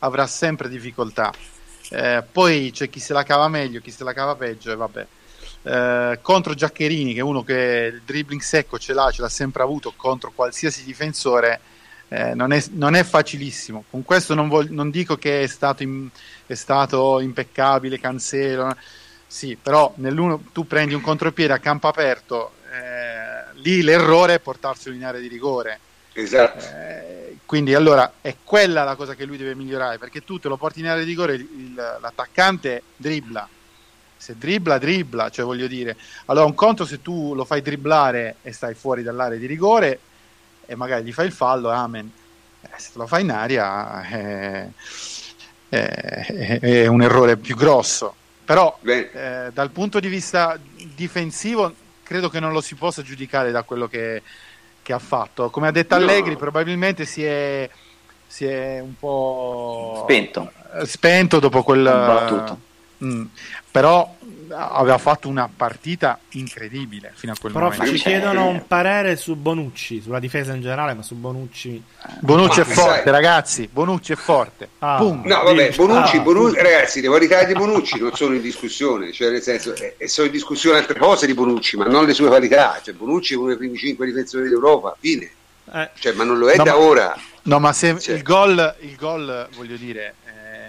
[0.00, 1.32] avrà sempre difficoltà
[1.90, 5.06] eh, poi c'è chi se la cava meglio, chi se la cava peggio, e vabbè.
[5.62, 9.62] Eh, contro Giaccherini, che è uno che il dribbling secco ce l'ha, ce l'ha sempre
[9.62, 11.60] avuto contro qualsiasi difensore,
[12.08, 13.84] eh, non, è, non, è, facilissimo.
[13.90, 16.08] Con questo non, voglio, non dico che è stato, in,
[16.46, 18.76] è stato impeccabile, Cancelo,
[19.26, 24.94] sì, però nell'uno tu prendi un contropiede a campo aperto, eh, lì l'errore è portarselo
[24.94, 25.80] in area di rigore.
[26.12, 26.64] Esatto.
[26.64, 30.56] Eh, quindi allora è quella la cosa che lui deve migliorare, perché tu te lo
[30.56, 33.48] porti in area di rigore, il, l'attaccante dribbla,
[34.16, 35.96] se dribbla, dribbla, cioè voglio dire,
[36.26, 40.00] allora un conto se tu lo fai dribblare e stai fuori dall'area di rigore
[40.66, 42.10] e magari gli fai il fallo, amen.
[42.60, 44.68] Eh, se te lo fai in aria è,
[45.68, 48.14] è, è un errore più grosso.
[48.44, 50.58] Però eh, dal punto di vista
[50.94, 54.22] difensivo credo che non lo si possa giudicare da quello che
[54.86, 55.50] che ha fatto.
[55.50, 56.38] Come ha detto Allegri, no.
[56.38, 57.68] probabilmente si è,
[58.24, 60.52] si è, un po' spento,
[60.84, 62.64] spento dopo quel,
[63.04, 63.26] Mm,
[63.70, 64.15] però
[64.50, 67.86] aveva fatto una partita incredibile fino a quel Però momento.
[67.86, 71.82] ci chiedono un parere su Bonucci, sulla difesa in generale, ma su Bonucci.
[72.20, 73.68] Bonucci Ma è forte, sai- ragazzi.
[73.72, 74.68] Bonucci è forte.
[74.78, 74.96] Ah.
[74.98, 75.28] Punto.
[75.28, 79.30] No, vabbè, Bonucci, ah, Bonucci- ragazzi, le qualità di Bonucci non sono in discussione, cioè
[79.30, 82.26] nel senso, eh, eh, sono in discussione altre cose di Bonucci, ma non le sue
[82.28, 82.80] qualità.
[82.82, 85.30] Cioè, Bonucci è uno dei primi cinque difensori d'Europa, fine.
[85.72, 87.16] Eh, Cioè, ma non lo è No, da ma- ora.
[87.42, 90.14] No, ma se Cioè- il gol, il gol, voglio dire,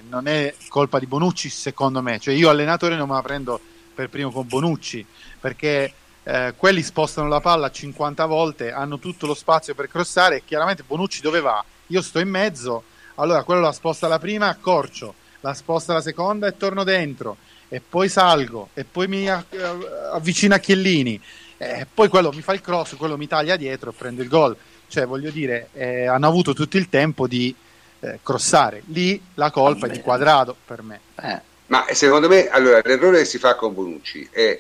[0.10, 2.20] non è colpa di Bonucci, secondo me.
[2.20, 3.60] Cioè, io allenatore non me la prendo
[3.94, 5.06] per primo con Bonucci,
[5.40, 5.94] perché
[6.24, 10.84] eh, quelli spostano la palla 50 volte, hanno tutto lo spazio per crossare e chiaramente
[10.84, 11.64] Bonucci dove va?
[11.88, 12.84] Io sto in mezzo,
[13.16, 17.38] allora quello la sposta la prima, accorcio, la sposta la seconda e torno dentro,
[17.70, 21.20] e poi salgo, e poi mi avvicino a Chiellini,
[21.58, 24.56] e poi quello mi fa il cross, quello mi taglia dietro e prendo il gol.
[24.90, 27.54] Cioè, voglio dire, eh, hanno avuto tutto il tempo di
[28.00, 28.84] eh, crossare.
[28.88, 31.00] Lì la colpa è di quadrato per me.
[31.22, 34.60] Eh, Ma secondo me, allora, l'errore che si fa con Bonucci è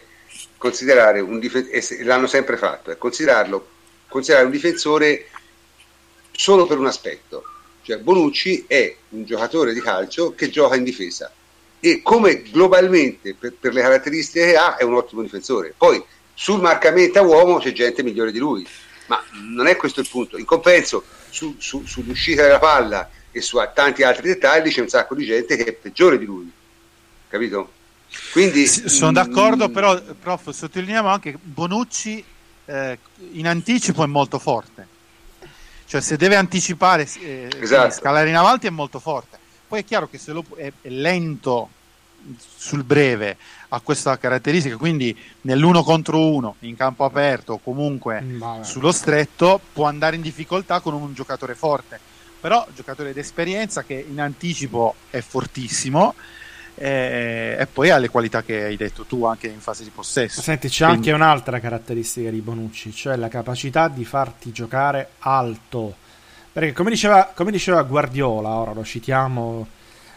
[0.57, 3.67] considerare un difensore, l'hanno sempre fatto, è considerarlo,
[4.07, 5.27] considerare un difensore
[6.31, 7.43] solo per un aspetto.
[7.83, 11.31] Cioè, Bonucci è un giocatore di calcio che gioca in difesa
[11.79, 15.73] e come globalmente, per, per le caratteristiche che ha, è un ottimo difensore.
[15.77, 18.67] Poi sul marcamento a uomo c'è gente migliore di lui,
[19.07, 19.23] ma
[19.53, 20.37] non è questo il punto.
[20.37, 25.15] In compenso, su- su- sull'uscita della palla e su tanti altri dettagli c'è un sacco
[25.15, 26.51] di gente che è peggiore di lui,
[27.27, 27.71] capito?
[28.31, 32.23] Quindi sono mm, d'accordo, però, prof, sottolineiamo anche che Bonucci
[32.65, 32.99] eh,
[33.33, 34.95] in anticipo è molto forte.
[35.85, 37.93] Cioè, se deve anticipare, eh, Esatto.
[37.93, 39.37] scalare in avanti è molto forte.
[39.67, 41.69] Poi è chiaro che se lo, è, è lento
[42.57, 43.37] sul breve,
[43.69, 48.63] ha questa caratteristica, quindi nell'uno contro uno, in campo aperto o comunque mm, vabbè.
[48.63, 51.99] sullo stretto, può andare in difficoltà con un giocatore forte.
[52.39, 56.13] Però giocatore d'esperienza che in anticipo è fortissimo
[56.75, 60.41] eh, e poi ha le qualità che hai detto tu anche in fase di possesso.
[60.41, 65.95] Senti, c'è Quindi- anche un'altra caratteristica di Bonucci, cioè la capacità di farti giocare alto.
[66.51, 69.67] Perché come diceva, come diceva Guardiola, ora lo citiamo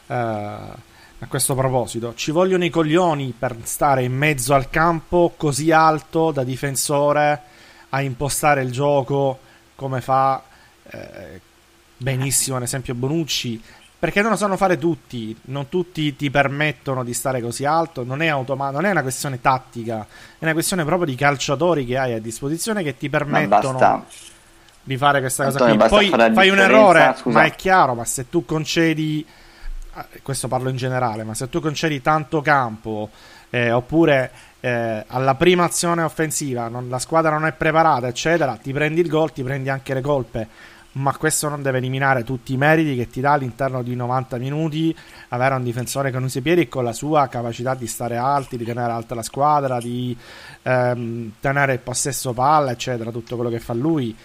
[0.07, 5.71] eh, a questo proposito, ci vogliono i coglioni per stare in mezzo al campo così
[5.71, 7.43] alto da difensore
[7.91, 9.39] a impostare il gioco
[9.75, 10.43] come fa
[10.91, 11.41] eh,
[12.01, 13.63] benissimo ad esempio Bonucci
[14.01, 18.23] perché non lo sanno fare tutti, non tutti ti permettono di stare così alto, non
[18.23, 20.07] è automatico, non è una questione tattica,
[20.39, 24.07] è una questione proprio di calciatori che hai a disposizione che ti permettono
[24.83, 26.09] di fare questa Antonio, cosa qui.
[26.09, 27.39] Poi fai un errore, scusa.
[27.39, 29.23] ma è chiaro, ma se tu concedi
[29.95, 33.11] eh, questo parlo in generale, ma se tu concedi tanto campo
[33.51, 34.31] eh, oppure
[34.61, 39.09] eh, alla prima azione offensiva non- la squadra non è preparata, eccetera, ti prendi il
[39.09, 40.49] gol, ti prendi anche le colpe.
[40.93, 44.97] Ma questo non deve eliminare tutti i meriti che ti dà all'interno di 90 minuti
[45.29, 48.91] avere un difensore con i piedi con la sua capacità di stare alti, di tenere
[48.91, 50.17] alta la squadra, di
[50.63, 54.17] ehm, tenere il possesso palla, eccetera, tutto quello che fa lui,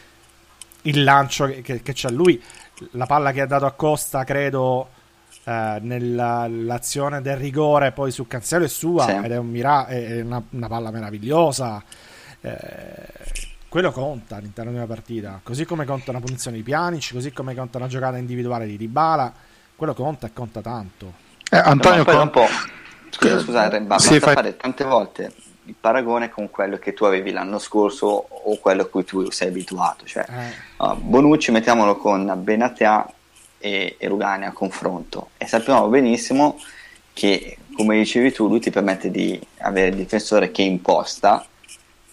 [0.84, 2.42] il lancio che, che, che c'ha lui,
[2.92, 4.90] la palla che ha dato a Costa, credo,
[5.44, 9.12] eh, nell'azione del rigore poi su Cancelo è sua Sì.
[9.12, 11.84] ed è, un mira- è una, una palla meravigliosa.
[12.42, 13.45] Eh,
[13.76, 17.54] quello conta all'interno di una partita, così come conta una punizione di Pjanic, così come
[17.54, 19.34] conta una giocata individuale di Dybala,
[19.76, 21.12] quello conta e conta tanto.
[21.52, 22.46] Eh, Antonio, poi con- dopo,
[23.10, 25.34] scusa, scusate, ba- Sì, basta fai- fare tante volte
[25.66, 29.50] il paragone con quello che tu avevi l'anno scorso o quello a cui tu sei
[29.50, 30.06] abituato.
[30.06, 33.06] Cioè, Eh, ah, Bonucci mettiamolo con Benatia
[33.58, 36.62] e, e Rugani a confronto e sappiamo benissimo
[37.12, 41.46] che, come dicevi tu, lui ti permette di avere il difensore che imposta.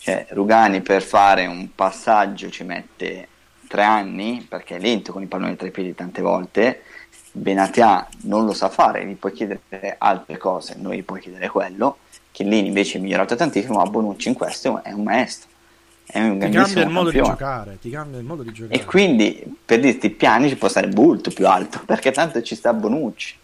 [0.02, 3.28] Cioè, Rugani per fare un passaggio ci mette
[3.68, 6.82] tre anni perché è lento con i palloni tra i piedi tante volte.
[7.30, 11.98] Benatia non lo sa fare, gli puoi chiedere altre cose, noi gli puoi chiedere quello.
[12.32, 15.48] Chiellini invece è migliorato tantissimo, ma Bonucci in questo è un maestro.
[16.04, 17.38] È un ti cambia il modo di campione.
[17.38, 18.80] giocare, ti cambia il modo di giocare.
[18.80, 22.72] E quindi per dirti piani ci può stare molto più alto perché tanto ci sta
[22.72, 23.36] Bonucci.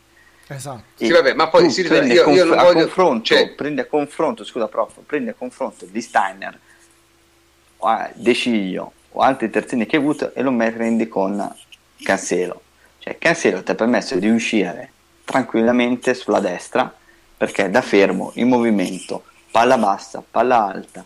[0.51, 0.83] Esatto.
[0.95, 3.51] Sì, vabbè, ma poi tu si ritorna- io- io conf- non a voglio- confronto, cioè-
[3.51, 6.59] prendi a confronto, scusa prof, prendi a confronto di Steiner,
[8.15, 11.55] De Ciglio o altri terzini che hai avuto e lo prendi con
[12.03, 12.63] Cancelo.
[12.99, 14.93] Cioè Cancelo ti ha permesso di uscire
[15.25, 16.93] tranquillamente sulla destra
[17.37, 21.05] perché da fermo, in movimento, palla bassa, palla alta,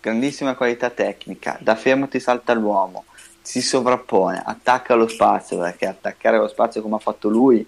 [0.00, 3.04] grandissima qualità tecnica, da fermo ti salta l'uomo,
[3.42, 7.66] si sovrappone, attacca lo spazio perché attaccare lo spazio come ha fatto lui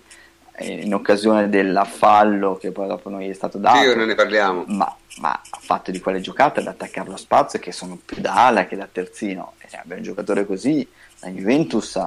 [0.60, 4.14] in occasione del fallo che poi dopo non gli è stato dato Sì, ora ne
[4.14, 4.64] parliamo.
[4.68, 8.46] ma, ma ha fatto di quelle giocate da attaccare lo spazio che sono più da
[8.46, 10.86] ala che da terzino e abbiamo un giocatore così
[11.20, 11.98] la Juventus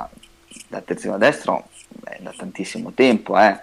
[0.68, 1.70] da terzino a destro
[2.04, 3.60] è da tantissimo tempo eh.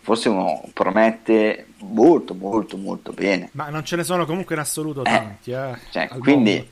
[0.00, 3.50] forse uno promette molto molto molto bene.
[3.52, 6.68] Ma non ce ne sono comunque in assoluto eh, tanti, eh, cioè, quindi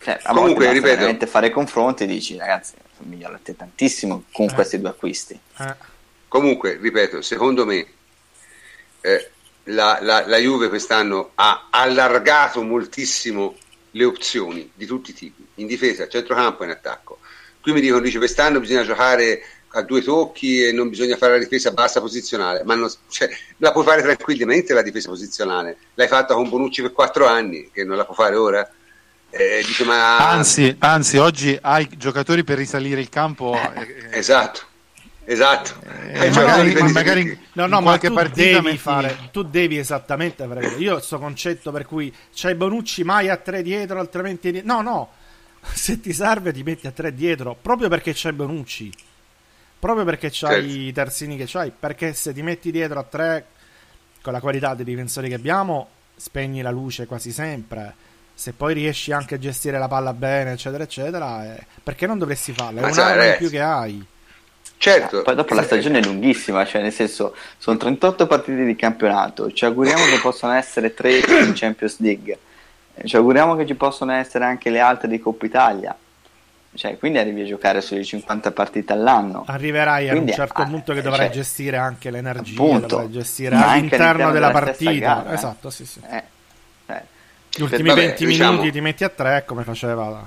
[0.00, 4.52] cioè, a comunque ripeto veramente fare confronti e dici ragazzi migliorate tantissimo con eh.
[4.54, 5.38] questi due acquisti.
[5.58, 5.92] Eh.
[6.34, 7.86] Comunque, ripeto, secondo me
[9.02, 9.30] eh,
[9.66, 13.54] la, la, la Juve quest'anno ha allargato moltissimo
[13.92, 17.20] le opzioni di tutti i tipi, in difesa, centrocampo e in attacco.
[17.60, 21.38] Qui mi dicono, dice, quest'anno bisogna giocare a due tocchi e non bisogna fare la
[21.38, 25.76] difesa bassa posizionale, ma non, cioè, la puoi fare tranquillamente la difesa posizionale.
[25.94, 28.68] L'hai fatta con Bonucci per quattro anni, che non la può fare ora.
[29.30, 30.30] Eh, dice, ma...
[30.30, 33.54] anzi, anzi, oggi hai giocatori per risalire il campo.
[33.54, 34.72] Eh, eh, esatto.
[35.26, 35.72] Esatto,
[36.08, 40.94] eh, magari, ma magari no, no, ma tu devi fare, tu devi esattamente fare io
[40.94, 45.12] questo concetto per cui c'hai Bonucci mai a tre dietro, altrimenti no, no,
[45.72, 48.92] se ti serve ti metti a tre dietro proprio perché c'hai Bonucci
[49.84, 50.78] proprio perché c'hai certo.
[50.78, 51.70] i terzini che c'hai.
[51.78, 53.44] Perché se ti metti dietro a tre
[54.22, 57.94] con la qualità dei difensori che abbiamo, spegni la luce quasi sempre.
[58.32, 62.54] Se poi riesci anche a gestire la palla bene, eccetera, eccetera, eh, perché non dovresti
[62.54, 62.80] farlo?
[62.80, 64.04] È un'arma in più che hai.
[64.76, 65.22] Certo.
[65.22, 69.64] Poi dopo la stagione è lunghissima, cioè nel senso sono 38 partite di campionato, ci
[69.64, 72.38] auguriamo che possano essere 3 in Champions League,
[73.04, 75.96] ci auguriamo che ci possano essere anche le altre di Coppa Italia
[76.76, 79.44] cioè, quindi arrivi a giocare sulle 50 partite all'anno.
[79.46, 83.10] Arriverai quindi, a un certo ah, punto che dovrai cioè, gestire anche l'energia, appunto, dovrai
[83.10, 85.14] gestire all'interno, all'interno della, della partita.
[85.14, 85.34] Gara, eh?
[85.34, 86.00] esatto, sì, sì.
[86.10, 86.22] Eh,
[86.86, 87.02] eh.
[87.56, 88.50] Gli ultimi vabbè, 20 diciamo...
[88.50, 90.22] minuti ti metti a tre come faceva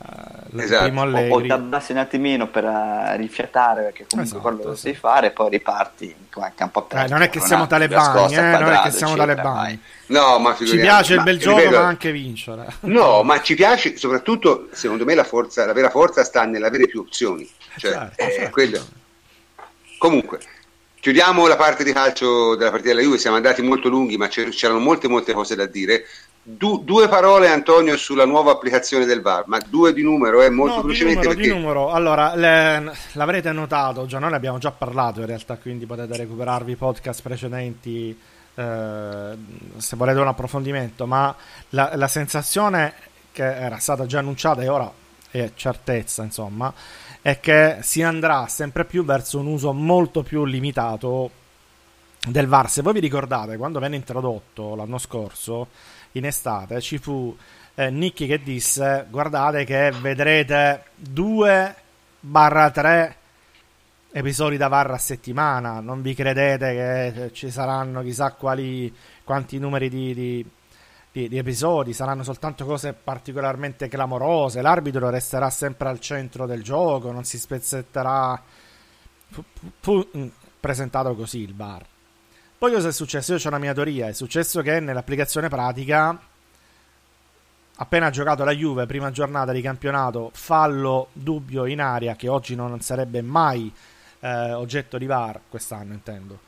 [0.00, 1.00] Uh, esatto.
[1.00, 4.94] O, o ti abbassi un attimino per uh, rifiatare perché comunque esatto, quello lo sai
[4.94, 7.06] fare e poi riparti in campo aperto.
[7.06, 9.80] Eh, non è che siamo talebani, eh, non è che siamo talebani.
[10.06, 12.66] No, ma ci piace il bel gioco, ripeto, ma anche vincere.
[12.80, 17.00] No, ma ci piace soprattutto, secondo me, la, forza, la vera forza sta nell'avere più
[17.00, 17.50] opzioni.
[17.76, 18.86] Cioè, certo, eh, certo.
[19.98, 20.38] Comunque,
[21.00, 23.18] chiudiamo la parte di calcio della partita della Juve.
[23.18, 26.04] Siamo andati molto lunghi, ma c'erano molte, molte cose da dire.
[26.50, 30.76] Du- due parole, Antonio, sulla nuova applicazione del VAR, ma due di numero, eh, molto
[30.76, 31.20] no, velocemente.
[31.20, 31.52] Di numero, perché...
[31.52, 31.90] di numero.
[31.90, 32.92] Allora, le...
[33.12, 37.20] l'avrete notato, già noi ne abbiamo già parlato in realtà, quindi potete recuperarvi i podcast
[37.20, 38.18] precedenti
[38.54, 39.36] eh,
[39.76, 41.36] se volete un approfondimento, ma
[41.70, 42.94] la, la, sensazione
[43.30, 44.90] che era stata già annunciata e ora
[45.30, 46.72] è certezza, insomma,
[47.20, 51.30] è che si andrà sempre più verso un uso molto più limitato
[52.26, 52.70] del VAR.
[52.70, 55.68] Se voi vi ricordate, quando venne introdotto l'anno scorso,
[56.12, 57.36] in estate, ci fu
[57.74, 61.74] eh, Nicky che disse guardate che vedrete 2
[62.20, 63.16] barra 3
[64.10, 69.88] episodi da VAR a settimana, non vi credete che ci saranno chissà quali, quanti numeri
[69.88, 70.46] di, di,
[71.12, 77.12] di, di episodi, saranno soltanto cose particolarmente clamorose, l'arbitro resterà sempre al centro del gioco,
[77.12, 78.40] non si spezzetterà.
[79.30, 79.44] Fu,
[79.80, 80.26] fu mm,
[80.58, 81.84] presentato così il VAR.
[82.58, 83.34] Poi cosa è successo?
[83.34, 86.18] Io ho una mia teoria, è successo che nell'applicazione pratica
[87.76, 92.80] appena giocato la Juve, prima giornata di campionato, fallo dubbio in aria che oggi non
[92.80, 93.72] sarebbe mai
[94.18, 96.40] eh, oggetto di VAR, quest'anno intendo,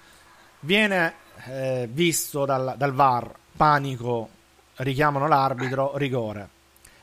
[0.61, 4.29] viene eh, visto dal, dal VAR, panico,
[4.79, 6.49] richiamano l'arbitro, rigore.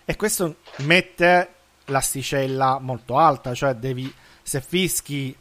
[0.03, 1.53] E questo mette
[1.86, 5.34] l'asticella molto alta, cioè devi, se fischi,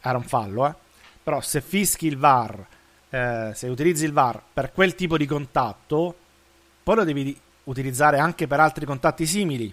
[0.00, 0.74] era un fallo, eh?
[1.20, 2.64] però se fischi il VAR,
[3.12, 6.16] eh, se utilizzi il VAR per quel tipo di contatto,
[6.82, 9.72] poi lo devi utilizzare anche per altri contatti simili.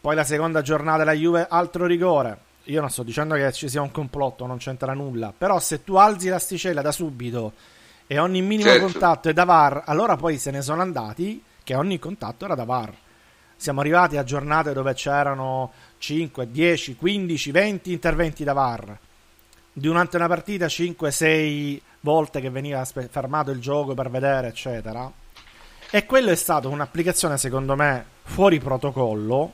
[0.00, 3.82] Poi la seconda giornata della Juve, altro rigore io non sto dicendo che ci sia
[3.82, 7.52] un complotto, non c'entra nulla, però se tu alzi l'asticella da subito
[8.06, 8.86] e ogni minimo certo.
[8.86, 12.64] contatto è da VAR, allora poi se ne sono andati che ogni contatto era da
[12.64, 12.94] VAR.
[13.56, 18.98] Siamo arrivati a giornate dove c'erano 5, 10, 15, 20 interventi da VAR.
[19.76, 25.10] Durante una partita 5, 6 volte che veniva fermato il gioco per vedere, eccetera.
[25.90, 29.52] E quello è stato un'applicazione, secondo me, fuori protocollo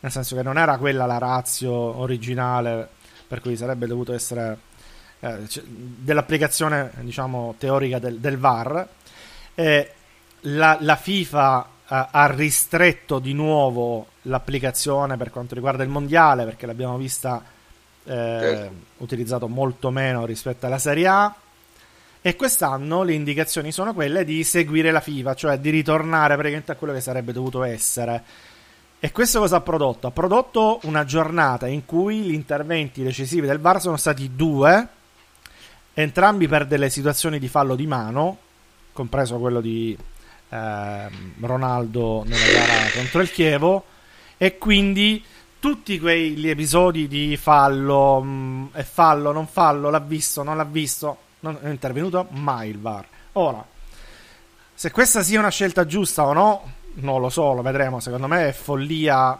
[0.00, 2.88] nel senso che non era quella la razio originale
[3.26, 4.58] per cui sarebbe dovuto essere
[5.20, 8.88] eh, dell'applicazione diciamo teorica del, del VAR
[9.54, 9.92] e
[10.40, 16.64] la, la FIFA eh, ha ristretto di nuovo l'applicazione per quanto riguarda il mondiale perché
[16.64, 17.42] l'abbiamo vista
[18.04, 18.74] eh, certo.
[18.98, 21.34] utilizzato molto meno rispetto alla Serie A
[22.22, 26.76] e quest'anno le indicazioni sono quelle di seguire la FIFA, cioè di ritornare praticamente a
[26.76, 28.22] quello che sarebbe dovuto essere
[29.02, 30.06] e questo cosa ha prodotto?
[30.06, 34.86] Ha prodotto una giornata in cui gli interventi decisivi del VAR sono stati due,
[35.94, 38.36] entrambi per delle situazioni di fallo di mano,
[38.92, 39.96] compreso quello di
[40.50, 41.08] eh,
[41.40, 43.84] Ronaldo nella gara contro il Chievo,
[44.36, 45.24] e quindi
[45.60, 51.16] tutti quegli episodi di fallo, mh, è fallo, non fallo, l'ha visto, non l'ha visto,
[51.40, 53.06] non è intervenuto mai il VAR.
[53.32, 53.64] Ora,
[54.74, 58.00] se questa sia una scelta giusta o no, non lo so, lo vedremo.
[58.00, 59.38] Secondo me è follia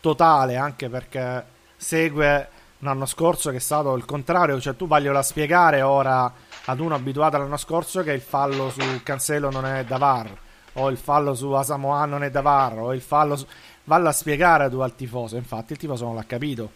[0.00, 1.44] totale, anche perché
[1.76, 6.30] segue un anno scorso che è stato il contrario, cioè tu vaglielo a spiegare ora
[6.64, 10.36] ad uno abituato l'anno scorso che il fallo su Cancelo non è da VAR,
[10.74, 13.46] o il fallo su Asamoah non è da VAR, o il fallo su...
[13.86, 16.70] Vallo a spiegare tu al tifoso, infatti il tifoso non l'ha capito.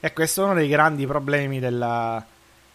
[0.00, 2.24] E questo è uno dei grandi problemi della...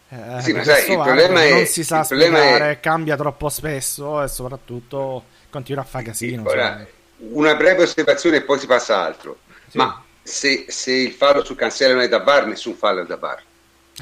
[0.09, 1.51] Eh, sì, ma sai, il problema è...
[1.51, 2.79] Non si sa spiegare, è...
[2.79, 6.43] cambia troppo spesso e soprattutto continua a fare casino.
[6.47, 6.85] Ora,
[7.17, 9.39] una breve osservazione e poi si passa a altro.
[9.67, 9.77] Sì.
[9.77, 13.17] Ma se, se, il fallo su Cancelo non è da VAR, nessun fallo è da
[13.17, 13.41] VAR.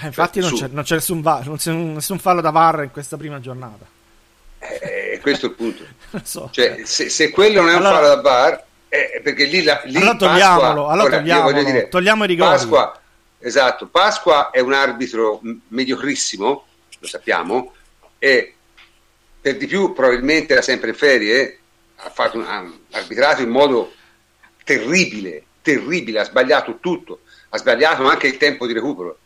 [0.02, 2.84] Eh, infatti cioè, non, c'è, non, c'è, nessun, VAR, non c'è nessun fallo da VAR
[2.84, 3.86] in questa prima giornata.
[4.60, 5.84] Eh, questo è il punto.
[6.24, 6.50] so.
[6.52, 9.82] cioè, se, se, quello non è un allora, fallo da VAR, eh, perché lì, la,
[9.86, 12.50] lì allora togliamolo, Pasqua, allora togliamolo, dire, togliamo i rigori.
[12.50, 13.02] Pasqua,
[13.40, 16.66] esatto, Pasqua è un arbitro mediocrissimo,
[17.00, 17.74] lo sappiamo,
[18.18, 18.54] e
[19.42, 21.60] per di più probabilmente era sempre in ferie,
[21.96, 23.94] ha, fatto un, ha arbitrato in modo
[24.64, 29.18] terribile, terribile, ha sbagliato tutto, ha sbagliato anche il tempo di recupero.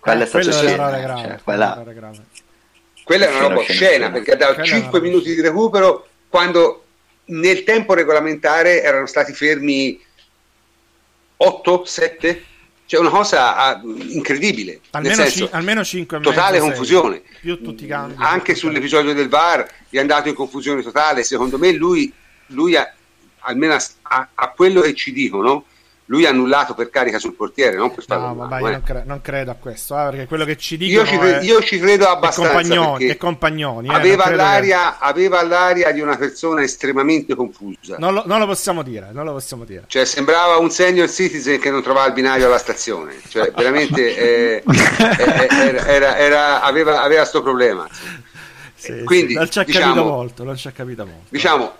[0.00, 1.84] Quella è stata scena, grave, cioè, quella...
[3.04, 3.26] quella...
[3.26, 6.81] è una roba scena perché ha dato 5 minuti di recupero quando
[7.32, 10.00] nel tempo regolamentare erano stati fermi
[11.36, 12.44] 8, 7,
[12.86, 14.80] cioè una cosa ah, incredibile.
[14.90, 17.22] Almeno, senso, c- almeno 5 Totale mezzo, confusione.
[17.40, 18.14] Più tutti cambi.
[18.18, 21.24] Anche sull'episodio del VAR è andato in confusione totale.
[21.24, 22.12] Secondo me lui,
[22.48, 22.92] lui ha,
[23.40, 25.64] almeno a, a, quello che ci dicono,
[26.06, 28.26] lui ha annullato per carica sul portiere, non per farlo.
[28.26, 31.06] No, vabbè, io non, cre- non, credo a questo, eh, perché quello che ci dicono
[31.06, 31.42] io ci, cre- è...
[31.42, 32.50] io ci credo abbastanza.
[32.50, 34.96] E compagnoni, e compagnoni eh, aveva, l'aria, che...
[35.00, 37.96] aveva, l'aria, di una persona estremamente confusa.
[37.98, 39.84] Non lo, non lo, possiamo dire, non lo possiamo dire.
[39.86, 43.14] Cioè, sembrava un senior citizen che non trovava il binario alla stazione.
[43.28, 47.88] Cioè, veramente eh, eh, era, era, era, aveva, aveva sto problema.
[48.74, 49.38] Sì, Quindi, sì.
[49.38, 51.26] non ci ha diciamo, capito molto, non ci ha capito molto.
[51.28, 51.72] Diciamo,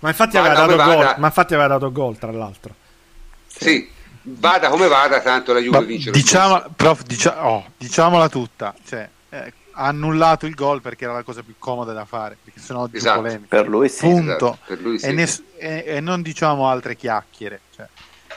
[0.00, 2.74] ma infatti, aveva dato gol, ma infatti aveva dato gol, tra l'altro.
[3.58, 3.88] Sì,
[4.22, 6.10] vada come vada, tanto la Juve Ma vince.
[6.10, 11.22] Diciamo, prof, dicia- oh, diciamola tutta, cioè, eh, ha annullato il gol perché era la
[11.22, 13.20] cosa più comoda da fare, perché sennò esatto.
[13.20, 13.46] polemica.
[13.48, 14.00] Per lui sì.
[14.00, 14.58] Punto.
[14.64, 14.82] Esatto.
[14.82, 15.06] Lui sì.
[15.06, 17.60] E, ne- e, e, non diciamo altre chiacchiere.
[17.74, 17.86] Cioè,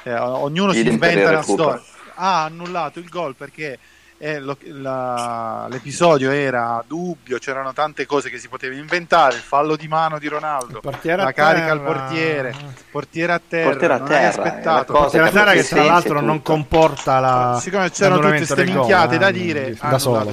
[0.04, 1.82] eh, ognuno si inventa la storia.
[2.16, 3.80] Ha annullato il gol perché
[4.24, 9.76] eh, lo, la, l'episodio era dubbio, c'erano tante cose che si poteva inventare, il fallo
[9.76, 12.54] di mano di Ronaldo, la carica al portiere,
[12.92, 16.26] portiere a terra, portiere a terra aspettato, portiere a terra che tra l'altro tutto.
[16.26, 20.32] non comporta la siccome c'erano tutte queste minchiate da eh, dire da solo.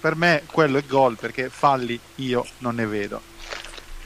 [0.00, 3.30] per me quello è gol perché falli io non ne vedo.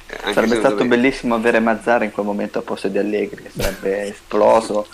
[0.09, 0.89] Anche sarebbe stato dove...
[0.89, 4.87] bellissimo avere Mazzara in quel momento a posto di Allegri che sarebbe esploso.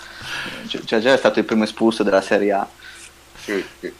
[0.66, 2.66] Cioè già è stato il primo espulso della Serie A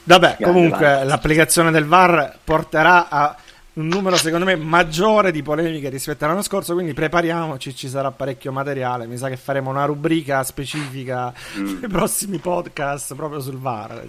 [0.05, 3.37] Vabbè, comunque l'applicazione del VAR porterà a
[3.75, 8.53] un numero secondo me maggiore di polemiche rispetto all'anno scorso, quindi prepariamoci, ci sarà parecchio
[8.53, 11.81] materiale, mi sa che faremo una rubrica specifica mm.
[11.81, 14.07] nei prossimi podcast proprio sul VAR.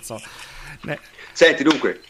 [0.81, 0.99] Ne...
[1.31, 2.01] Senti dunque,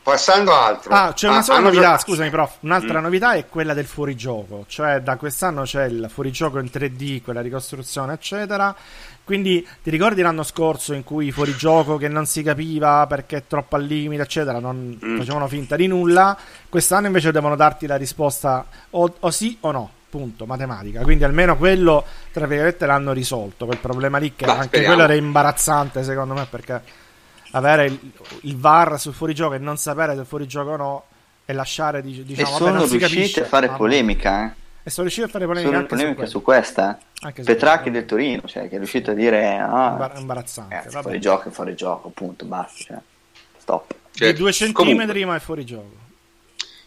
[0.00, 0.94] passando a altro.
[0.94, 2.02] Ah, c'è una ah, sola novità, giocato...
[2.02, 3.02] scusami prof, un'altra mm.
[3.02, 8.12] novità è quella del fuorigioco, cioè da quest'anno c'è il fuorigioco in 3D, quella ricostruzione
[8.12, 8.74] eccetera
[9.24, 13.42] quindi ti ricordi l'anno scorso in cui fuori gioco che non si capiva perché è
[13.46, 15.16] troppo al limite, eccetera, non mm.
[15.18, 16.36] facevano finta di nulla.
[16.68, 21.00] Quest'anno invece devono darti la risposta o, o sì o no punto, matematica.
[21.00, 23.64] Quindi almeno quello, tra virgolette, l'hanno risolto.
[23.64, 24.94] Quel problema lì che Ma anche speriamo.
[24.94, 26.82] quello era imbarazzante secondo me perché
[27.52, 27.98] avere il,
[28.42, 31.04] il VAR sul fuorigioco e non sapere se fuorigioco o no
[31.44, 34.61] e lasciare diciamo, e sono vabbè, riusciti capisce, a fare polemica eh?
[34.84, 36.98] E sono riuscito a fare polemica anche polemica su, su questa.
[37.20, 40.82] Anche Petracchi del Torino, cioè, che è riuscito a dire ah, imbarazzante.
[40.86, 42.84] Eh, fuori gioco è fuori gioco, punto, basta.
[42.84, 42.96] Cioè,
[43.58, 43.94] stop.
[44.12, 46.00] Cioè, di due centimetri, comunque, ma è fuori gioco.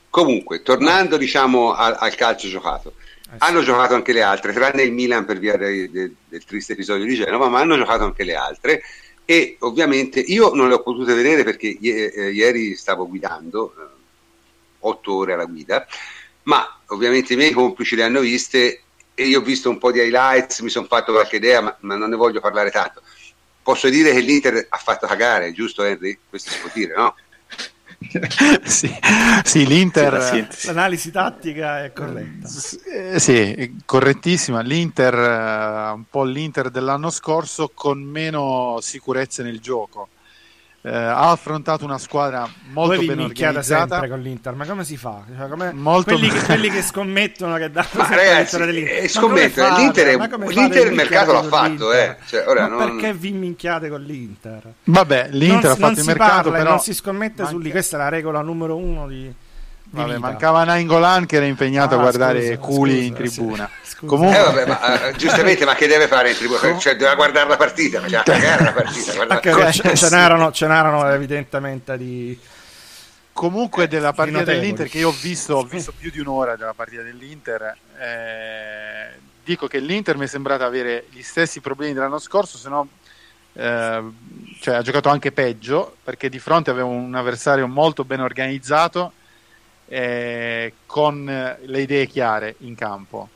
[0.10, 2.94] Comunque, tornando diciamo al, al calcio giocato,
[3.32, 3.66] eh, hanno sì.
[3.66, 7.16] giocato anche le altre, tranne il Milan per via del, del, del triste episodio di
[7.16, 8.82] Genova, ma hanno giocato anche le altre
[9.26, 13.94] e ovviamente io non le ho potute vedere perché i- eh, ieri stavo guidando, eh,
[14.80, 15.86] otto ore alla guida,
[16.46, 18.82] ma ovviamente i miei complici le hanno viste
[19.14, 21.96] e io ho visto un po' di highlights, mi sono fatto qualche idea, ma, ma,
[21.96, 23.02] non ne voglio parlare tanto.
[23.64, 26.18] Posso dire che l'Inter ha fatto cagare, giusto Henry?
[26.30, 27.16] Questo si può dire, no?
[28.64, 28.94] sì,
[29.44, 32.48] sì, l'Inter sì, l'analisi tattica è corretta
[32.92, 40.10] eh, sì, correttissima l'Inter eh, un po' l'Inter dell'anno scorso con meno sicurezze nel gioco
[40.86, 43.88] eh, ha affrontato una squadra molto Voi ben organizzata.
[43.88, 45.24] sempre con l'Inter, ma come si fa?
[45.36, 45.74] Cioè, come...
[46.04, 50.94] quelli, che, quelli, che, scommettono che danno ma ragazzi, eh, scommettono, l'Inter, è, l'Inter il
[50.94, 52.18] mercato l'ha fatto, eh.
[52.28, 52.78] cioè, ora non...
[52.78, 54.74] perché vi minchiate con l'Inter?
[54.84, 57.58] Vabbè, l'Inter non, ha fatto il mercato, parla, però non si scommette manca...
[57.58, 59.34] su lì, questa è la regola numero uno di
[59.90, 63.70] Vabbè, mancava Nainggolan che era impegnato ah, a guardare scusa, culi scusa, in tribuna.
[63.82, 64.06] Sì.
[64.06, 64.38] Comunque...
[64.38, 66.78] Eh, vabbè, ma, uh, giustamente, ma che deve fare in tribuna?
[66.78, 69.14] Cioè, deve guardare la partita, ma cagare la partita.
[69.14, 69.72] Guarda...
[69.72, 72.38] ce, ce, n'erano, ce n'erano evidentemente di...
[73.32, 77.02] Comunque della partita dell'Inter che io ho visto, ho visto più di un'ora della partita
[77.02, 79.10] dell'Inter, eh,
[79.44, 82.88] dico che l'Inter mi è sembrata avere gli stessi problemi dell'anno scorso, se no
[83.52, 84.04] eh,
[84.62, 89.12] cioè, ha giocato anche peggio perché di fronte aveva un avversario molto ben organizzato
[89.88, 93.30] eh, con le idee chiare in campo.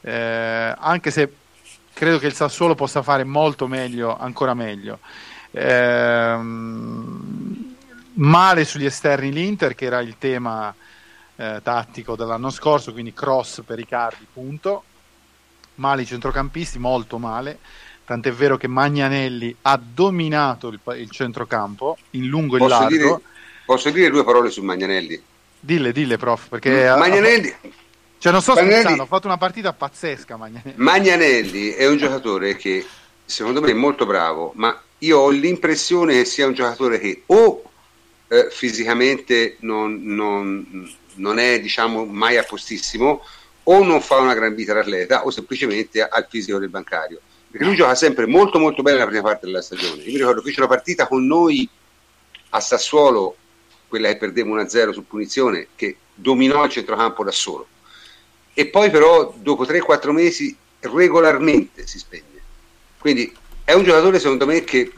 [0.00, 1.32] Eh, anche se
[1.92, 4.98] credo che il Sassuolo possa fare molto meglio, ancora meglio.
[5.50, 6.38] Eh,
[8.14, 10.74] male sugli esterni l'Inter, che era il tema
[11.36, 14.84] eh, tattico dell'anno scorso, quindi cross per Icardi, punto.
[15.76, 17.58] Male i centrocampisti, molto male.
[18.04, 22.88] Tant'è vero che Magnanelli ha dominato il, il centrocampo in lungo e in largo.
[22.88, 23.20] Dire,
[23.64, 25.22] posso dire due parole su Magnanelli?
[25.64, 26.94] Dille, dille, prof, perché...
[26.94, 27.54] Magnanelli...
[28.18, 28.80] Cioè, non sto Magnanelli...
[28.80, 30.74] scherzando, ha fatto una partita pazzesca Magnanelli.
[30.76, 32.84] Magnanelli è un giocatore che,
[33.24, 37.62] secondo me, è molto bravo, ma io ho l'impressione che sia un giocatore che o
[38.28, 43.22] eh, fisicamente non, non, non, è, diciamo, mai a postissimo,
[43.62, 47.20] o non fa una gran vita d'atleta, o semplicemente ha il fisico del bancario.
[47.50, 50.02] Perché lui gioca sempre molto molto bene la prima parte della stagione.
[50.02, 51.66] Io mi ricordo che fece una partita con noi
[52.50, 53.36] a Sassuolo
[53.88, 57.66] quella che perdeva 1-0 su punizione, che dominò il centrocampo da solo.
[58.52, 62.40] E poi però dopo 3-4 mesi regolarmente si spegne.
[62.98, 64.92] Quindi è un giocatore secondo me che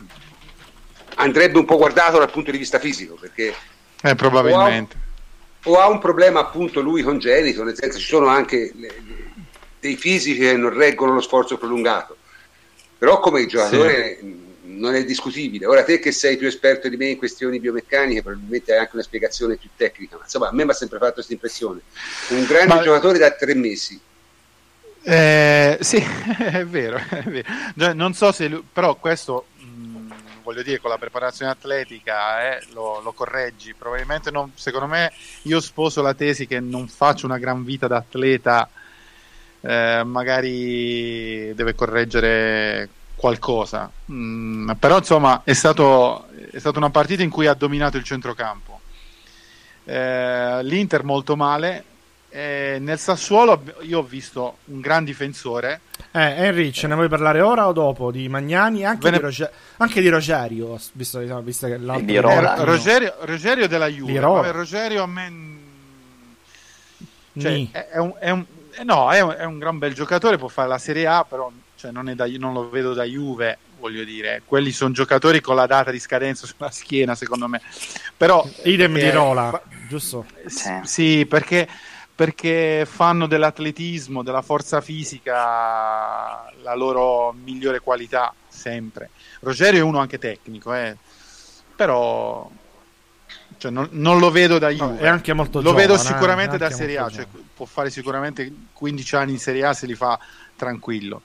[1.16, 3.54] andrebbe un po' guardato dal punto di vista fisico, perché
[4.02, 4.96] eh, probabilmente.
[5.64, 8.88] O ha, o ha, un problema appunto lui congenito, nel senso ci sono anche le,
[9.06, 9.32] le,
[9.80, 12.16] dei fisici che non reggono lo sforzo prolungato.
[12.98, 14.18] Però come giocatore...
[14.20, 14.44] Sì
[14.76, 15.66] non è discutibile.
[15.66, 19.02] Ora te che sei più esperto di me in questioni biomeccaniche, probabilmente hai anche una
[19.02, 21.80] spiegazione più tecnica, ma insomma a me mi ha sempre fatto questa impressione.
[22.30, 22.82] Un grande ma...
[22.82, 24.00] giocatore da tre mesi.
[25.02, 25.96] Eh, sì,
[26.38, 27.94] è vero, è vero.
[27.94, 30.12] Non so se lui, però questo mh,
[30.42, 33.74] voglio dire con la preparazione atletica eh, lo, lo, correggi.
[33.74, 35.12] Probabilmente non, secondo me
[35.42, 38.68] io sposo la tesi che non faccio una gran vita da atleta.
[39.60, 43.90] Eh, magari deve correggere qualcosa.
[44.12, 48.80] Mm, però insomma è, stato, è stata una partita in cui ha dominato il centrocampo.
[49.84, 51.84] Eh, L'Inter molto male.
[52.28, 55.80] Eh, nel Sassuolo io ho visto un gran difensore.
[56.10, 58.10] Eh, Henry, ce ne vuoi parlare ora o dopo?
[58.10, 59.16] Di Magnani anche, ne...
[59.16, 59.50] di, Roger...
[59.78, 62.04] anche di Rogerio, visto, visto che l'altro...
[62.04, 64.18] Di eh, Rogerio, Rogerio della Juve.
[64.18, 65.32] Vabbè, Rogerio a me...
[67.38, 70.36] Cioè, è, è, un, è, un, eh, no, è un, è un gran bel giocatore,
[70.36, 71.50] può fare la Serie A, però
[71.86, 75.66] cioè non, da, non, lo vedo da Juve, voglio dire, quelli sono giocatori con la
[75.66, 77.60] data di scadenza sulla schiena, secondo me.
[78.16, 80.26] Però, Idem di Rola, giusto?
[80.46, 81.68] Sì, sì perché,
[82.12, 89.10] perché, fanno dell'atletismo, della forza fisica la loro migliore qualità, sempre.
[89.40, 90.96] Rogerio è uno anche tecnico, eh.
[91.76, 92.50] però
[93.58, 94.98] cioè, non, non, lo vedo da Juve.
[94.98, 99.16] è anche molto Lo giovane, vedo sicuramente da Serie A, cioè, può fare sicuramente 15
[99.16, 100.18] anni in Serie A se li fa
[100.56, 101.22] tranquillo.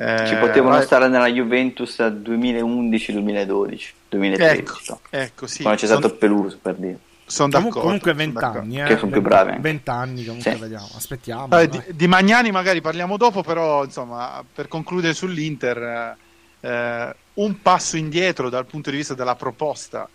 [0.00, 0.84] Eh, Ci potevano vai...
[0.84, 4.60] stare nella Juventus 2011-2012, 2013.
[4.60, 5.62] Ecco, ecco sì.
[5.62, 5.98] Quando c'è son...
[5.98, 6.98] stato Peluso per dire.
[7.26, 7.80] Sono d'accordo.
[7.80, 8.84] Comunque 20 anni, eh?
[8.84, 9.56] che sono più bravi.
[9.58, 10.58] 20 anni comunque sì.
[10.60, 11.46] vediamo, aspettiamo.
[11.50, 16.16] Allora, di, di, Magnani magari parliamo dopo, però insomma, per concludere sull'Inter,
[16.60, 20.08] eh, un passo indietro dal punto di vista della proposta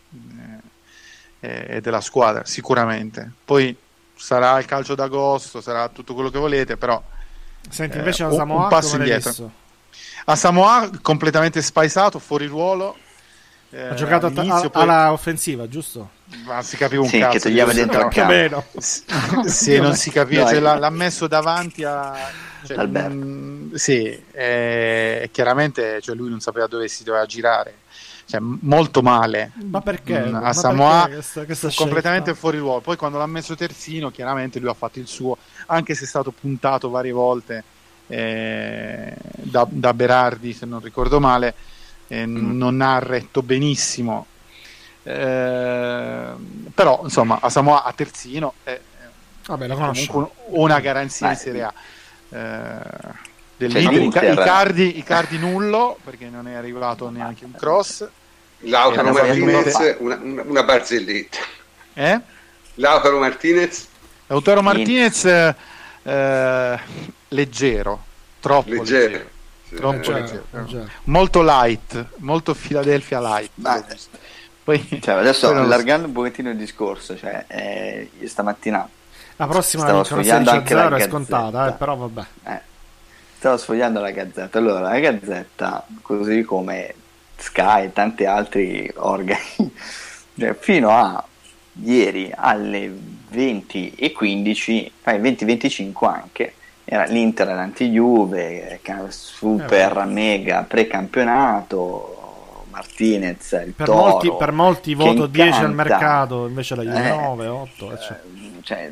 [1.42, 3.30] eh, e della squadra, sicuramente.
[3.44, 3.76] Poi
[4.16, 7.04] sarà il calcio d'agosto, sarà tutto quello che volete, però
[7.68, 9.62] Senti, invece eh, un, un passo indietro.
[10.26, 12.96] A Samoa completamente spaesato, fuori ruolo.
[13.70, 14.82] Eh, ha giocato a, poi...
[14.84, 16.12] alla offensiva, giusto?
[16.46, 17.32] Ma si capiva un sì, cazzo.
[17.32, 18.64] Che toglieva dentro anche meno.
[19.46, 22.16] sì, non si capiva, cioè, l'ha, l'ha, messo davanti a...
[22.66, 27.80] Cioè, mh, mm, sì, eh, chiaramente cioè, lui non sapeva dove si doveva girare.
[28.26, 29.52] Cioè, molto male.
[29.56, 30.20] Ma perché?
[30.20, 32.80] Mh, mm, a Samoa questa, questa completamente fuori ruolo.
[32.80, 36.32] Poi quando l'ha messo terzino, chiaramente lui ha fatto il suo, anche se è stato
[36.32, 37.64] puntato varie volte
[38.08, 41.54] eh, da, da, Berardi, se non ricordo male,
[42.08, 42.58] eh, mm.
[42.58, 44.28] non ha retto benissimo.
[45.04, 46.32] Eh,
[46.74, 48.80] però insomma a Samoa a terzino è
[49.46, 51.74] Vabbè, comunque una garanzia in Serie A
[52.30, 52.80] eh,
[53.58, 58.08] dell'Inter, Icardi, Icardi nullo perché non è arrivato neanche un cross
[58.60, 61.38] Lautaro Martinez, una, una, barzelletta.
[61.94, 62.20] Eh?
[62.76, 63.88] Lautaro Martinez?
[64.28, 65.26] Lautaro Martinez
[66.04, 66.80] eh,
[67.30, 68.04] leggero,
[68.40, 69.12] troppo leggero.
[69.12, 69.32] leggero.
[69.76, 70.14] Troppo leggero.
[70.14, 70.46] leggero.
[70.52, 70.90] leggero.
[71.06, 73.52] Molto light, molto Philadelphia light.
[73.56, 73.84] Ma,
[74.64, 78.88] poi, cioè, adesso allargando un pochettino il discorso, cioè, eh, stamattina
[79.36, 82.24] la prossima stavo sfogliando anche la è scontata, eh, però vabbè.
[82.46, 82.62] Eh,
[83.38, 84.58] stavo sfogliando la gazzetta.
[84.60, 86.94] Allora, la gazzetta, così come
[87.36, 89.74] Sky e tanti altri organi,
[90.38, 91.24] cioè, fino a
[91.82, 92.92] ieri alle
[93.34, 96.54] 20 e 15, eh, 20-25 anche,
[96.86, 98.80] era l'Inter l'anti-Juve,
[99.10, 106.48] super eh, mega precampionato, Martinez, il per Toro, molti, per molti voto 10 al mercato,
[106.48, 107.98] invece la Juve 9, 8.
[107.98, 108.20] Cioè.
[108.62, 108.92] cioè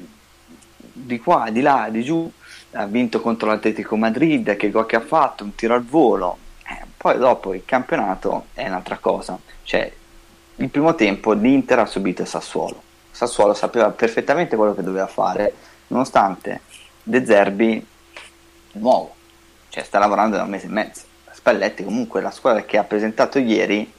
[0.93, 2.31] di qua, di là, di giù,
[2.73, 6.37] ha vinto contro l'Atletico Madrid, che gol che ha fatto, un tiro al volo,
[6.67, 9.91] eh, poi dopo il campionato è un'altra cosa, cioè
[10.55, 12.81] il primo tempo l'Inter ha subito il Sassuolo,
[13.11, 15.53] Sassuolo sapeva perfettamente quello che doveva fare,
[15.87, 16.61] nonostante
[17.03, 17.85] De Zerbi
[18.73, 19.15] nuovo,
[19.69, 21.01] cioè sta lavorando da un mese e mezzo.
[21.31, 23.91] Spalletti comunque la squadra che ha presentato ieri,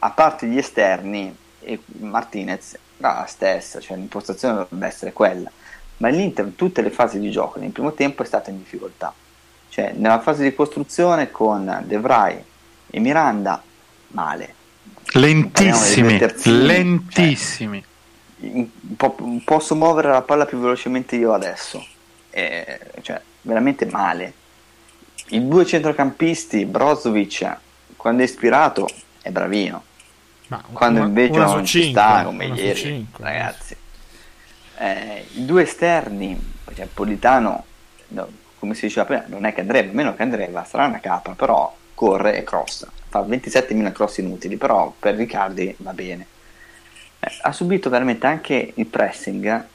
[0.00, 5.50] a parte gli esterni e Martinez, era la stessa, cioè l'impostazione dovrebbe essere quella
[6.02, 9.14] ma l'Inter in tutte le fasi di gioco nel primo tempo è stata in difficoltà.
[9.68, 12.42] Cioè, nella fase di costruzione con De Vrij
[12.90, 13.62] e Miranda,
[14.08, 14.54] male.
[15.12, 17.80] Lentissimi, lentissimi.
[17.80, 17.88] Cioè,
[18.96, 21.84] po- posso muovere la palla più velocemente io adesso.
[22.30, 24.34] Eh, cioè, veramente male.
[25.28, 27.56] I due centrocampisti, Brozovic,
[27.96, 28.88] quando è ispirato,
[29.22, 29.84] è bravino.
[30.48, 33.76] Ma quando una, invece una non ci sta, come ieri, cinque, ragazzi
[34.82, 37.64] eh, i due esterni, perché Politano,
[38.08, 38.28] no,
[38.58, 41.74] come si diceva prima, non è che andrebbe, meno che andrebbe, sarà una capa, però
[41.94, 46.26] corre e crossa, fa 27.000 cross inutili, però per Riccardi va bene.
[47.42, 49.66] Ha subito veramente anche il pressing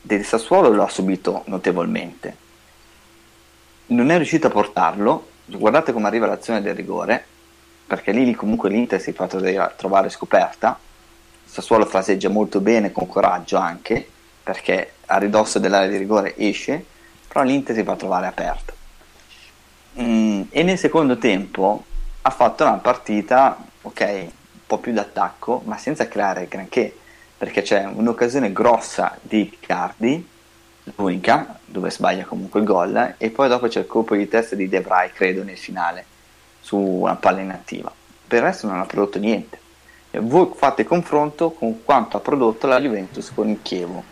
[0.00, 2.36] del Sassuolo, lo ha subito notevolmente.
[3.86, 7.24] Non è riuscito a portarlo, guardate come arriva l'azione del rigore,
[7.86, 10.78] perché lì comunque l'Inter si fa trovare scoperta,
[11.44, 14.08] Sassuolo fraseggia molto bene, con coraggio anche,
[14.42, 16.84] perché a ridosso dell'area di rigore esce,
[17.26, 18.74] però l'Inter si fa trovare aperto.
[20.00, 21.84] Mm, e nel secondo tempo
[22.22, 24.28] ha fatto una partita, ok,
[24.70, 26.96] po' più d'attacco, ma senza creare granché,
[27.36, 30.24] perché c'è un'occasione grossa di Cardi,
[30.94, 34.68] l'unica, dove sbaglia comunque il gol, e poi dopo c'è il colpo di testa di
[34.68, 36.04] De Vrij, credo, nel finale,
[36.60, 37.92] su una palla inattiva.
[38.28, 39.58] Per il resto non ha prodotto niente.
[40.12, 44.02] E voi fate confronto con quanto ha prodotto la Juventus con il Chievo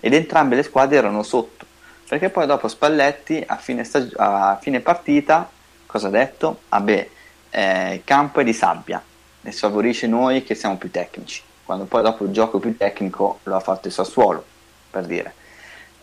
[0.00, 1.66] ed entrambe le squadre erano sotto
[2.08, 5.48] perché poi dopo Spalletti a fine, stag- a fine partita
[5.84, 6.62] cosa ha detto?
[6.70, 7.10] Ah beh,
[7.50, 9.02] eh, campo è di sabbia
[9.42, 13.56] ne sfavorisce noi che siamo più tecnici quando poi dopo il gioco più tecnico lo
[13.56, 14.44] ha fatto il Sassuolo
[14.90, 15.34] per dire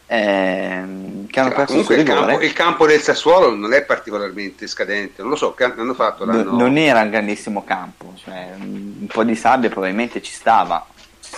[0.08, 5.22] ehm, che hanno cioè, perso il campo, il campo, del Sassuolo non è particolarmente scadente
[5.22, 6.56] non lo so, che hanno fatto l'hanno...
[6.56, 10.86] non era un grandissimo campo cioè, un po' di sabbia probabilmente ci stava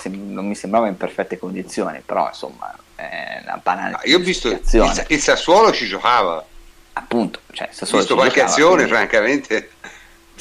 [0.09, 3.99] non mi sembrava in perfette condizioni, però insomma è una banale.
[4.03, 4.61] io ho visto il,
[5.07, 6.45] il, Sassuolo ci giocava.
[6.93, 9.71] Appunto, cioè, ho visto qualche giocava, azione, francamente.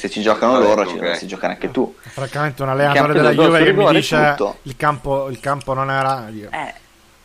[0.01, 0.93] Se ci giocano Vabbè, loro, okay.
[0.93, 1.95] ci dovresti giocare anche tu.
[1.99, 6.25] Francamente, un allenatore della Juve che mi dice il campo, il campo, non era.
[6.27, 6.73] Oddio, eh.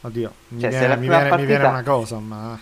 [0.03, 1.37] Oddio mi, cioè, viene, mi, viene, partita...
[1.37, 2.61] mi viene una cosa, ma.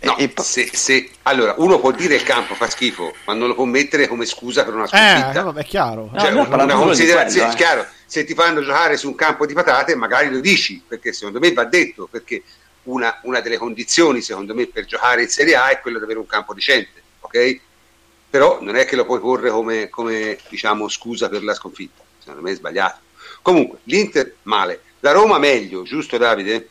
[0.00, 3.54] No, e, se, se, allora uno può dire il campo fa schifo, ma non lo
[3.54, 5.54] può mettere come scusa per una sconfitta.
[5.54, 6.10] Eh, è chiaro.
[6.18, 7.56] Cioè, no, una, considerazione, quello, eh.
[7.56, 11.38] chiaro, se ti fanno giocare su un campo di patate, magari lo dici, perché secondo
[11.38, 12.42] me va detto, perché
[12.82, 16.18] una, una delle condizioni, secondo me, per giocare in Serie A è quello di avere
[16.18, 17.60] un campo decente, ok?
[18.30, 22.42] Però non è che lo puoi porre come, come diciamo, scusa per la sconfitta, secondo
[22.42, 22.98] me è sbagliato.
[23.40, 26.68] Comunque, l'Inter male, la Roma meglio, giusto Davide?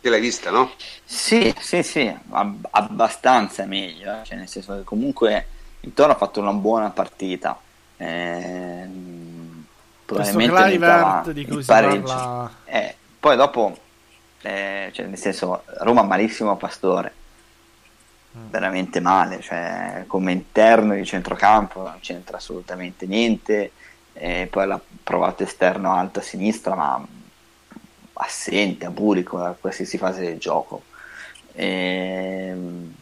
[0.00, 0.72] Te l'hai vista, no?
[1.04, 4.24] Sì, sì, sì, ab- abbastanza meglio, eh.
[4.24, 5.46] cioè nel senso che comunque
[5.80, 7.60] il Toro ha fatto una buona partita.
[7.96, 8.88] Eh,
[10.04, 12.02] probabilmente di cui pareggio.
[12.02, 12.52] Parla...
[12.64, 13.78] Eh, poi dopo,
[14.42, 17.14] eh, cioè nel senso, Roma malissimo a Pastore.
[18.32, 23.72] Veramente male, cioè come interno di centrocampo non c'entra assolutamente niente.
[24.14, 27.04] E poi l'ha provato esterno alto a sinistra, ma
[28.14, 30.82] assente, aburico da qualsiasi fase del gioco.
[31.52, 32.94] E ehm,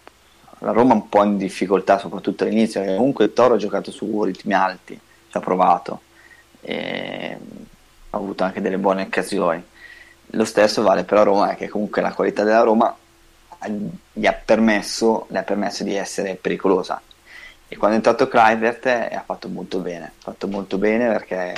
[0.60, 4.52] la Roma un po' in difficoltà, soprattutto all'inizio, comunque il Toro ha giocato su ritmi
[4.52, 4.98] alti,
[5.28, 6.02] ci ha provato,
[6.60, 7.38] e
[8.10, 9.62] ha avuto anche delle buone occasioni.
[10.34, 12.94] Lo stesso vale per la Roma, che comunque la qualità della Roma
[14.12, 17.00] gli ha permesso, gli ha permesso di essere pericolosa.
[17.68, 21.54] e quando è entrato Kluivert ha fatto molto bene, ha fatto molto bene perché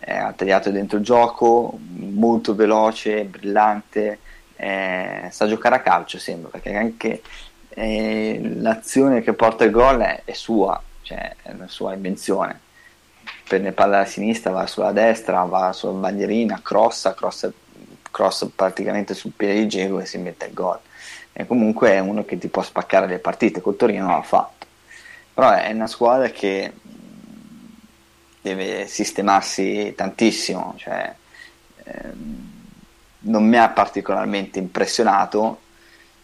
[0.00, 4.18] ha tagliato dentro il gioco, molto veloce, brillante,
[4.56, 7.22] eh, sa giocare a calcio sembra, perché anche
[7.70, 12.60] eh, l'azione che porta il gol è, è sua, cioè è una sua invenzione.
[13.46, 17.50] Prende palla a sinistra, va sulla destra, va sulla bandierina, crossa, crossa,
[18.10, 20.78] cross praticamente sul piede di Diego e si mette il gol.
[21.38, 24.66] E comunque è uno che ti può spaccare le partite, col Torino l'ha fatto.
[25.34, 26.72] Però è una squadra che
[28.40, 31.14] deve sistemarsi tantissimo, cioè,
[31.84, 32.52] ehm,
[33.20, 35.60] non mi ha particolarmente impressionato,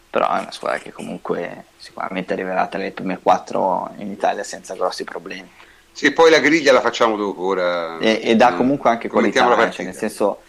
[0.09, 4.74] però è una squadra che comunque sicuramente arriverà tra le prime quattro in Italia senza
[4.74, 5.51] grossi problemi.
[5.93, 7.98] Sì, poi la griglia la facciamo dopo ora.
[7.98, 10.43] E, e dà mm, comunque anche qualità, eh, cioè nel senso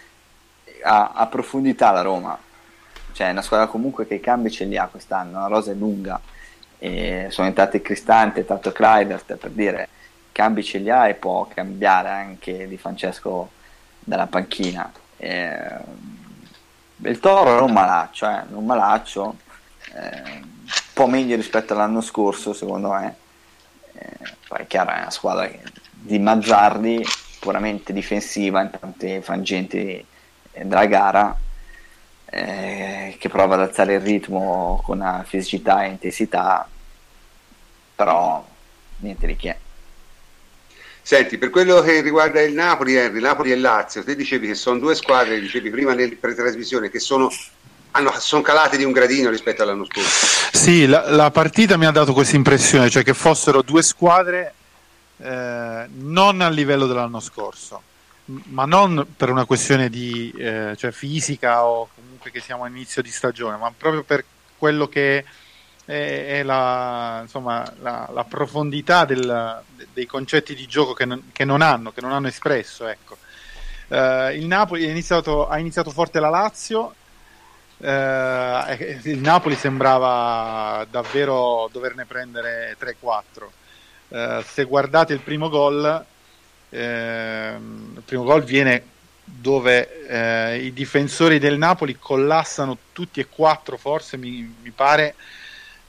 [0.83, 2.37] ha, ha, profondità la Roma,
[3.13, 5.75] cioè è una squadra comunque che i cambi ce li ha quest'anno, la rosa è
[5.75, 6.19] lunga,
[6.77, 9.87] e sono entrati Cristante, tanto Kluivert per dire
[10.33, 13.51] cambi ce li ha e può cambiare anche Di Francesco
[13.99, 14.91] dalla panchina.
[15.17, 15.77] Eh,
[16.97, 19.37] il Toro è un malaccio, eh, un malaccio
[19.93, 23.15] eh, un po' meglio rispetto all'anno scorso secondo me.
[23.93, 25.49] Eh, poi è chiaro, è una squadra
[25.91, 27.05] di Mazzardi
[27.39, 30.05] puramente difensiva in tanti frangenti
[30.51, 31.35] della gara
[32.33, 36.67] eh, che prova ad alzare il ritmo con fisicità e intensità
[37.95, 38.45] però
[38.97, 39.57] niente di che
[41.05, 44.79] Senti, per quello che riguarda il Napoli, Henry, Napoli e Lazio, te dicevi che sono
[44.79, 47.29] due squadre, dicevi prima nel pretrasmissione, che sono,
[47.91, 50.47] hanno, sono calate di un gradino rispetto all'anno scorso.
[50.53, 54.53] Sì, la, la partita mi ha dato questa impressione, cioè che fossero due squadre
[55.17, 57.81] eh, non a livello dell'anno scorso,
[58.25, 61.89] ma non per una questione di eh, cioè fisica o
[62.31, 64.23] che siamo all'inizio di stagione, ma proprio per
[64.57, 65.25] quello che
[65.85, 71.45] è, è la, insomma, la, la profondità del, dei concetti di gioco che non, che
[71.45, 72.87] non, hanno, che non hanno espresso.
[72.87, 73.17] Ecco.
[73.87, 76.95] Uh, il Napoli iniziato, ha iniziato forte la Lazio.
[77.77, 77.85] Uh,
[79.03, 83.43] il Napoli sembrava davvero doverne prendere 3-4.
[84.07, 86.05] Uh, se guardate il primo gol,
[86.69, 88.92] ehm, il primo gol viene
[89.23, 95.15] dove i difensori del Napoli collassano tutti e quattro, forse mi, mi pare,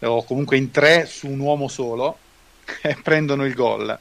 [0.01, 2.19] o comunque in tre su un uomo solo
[2.83, 3.99] e prendono il gol.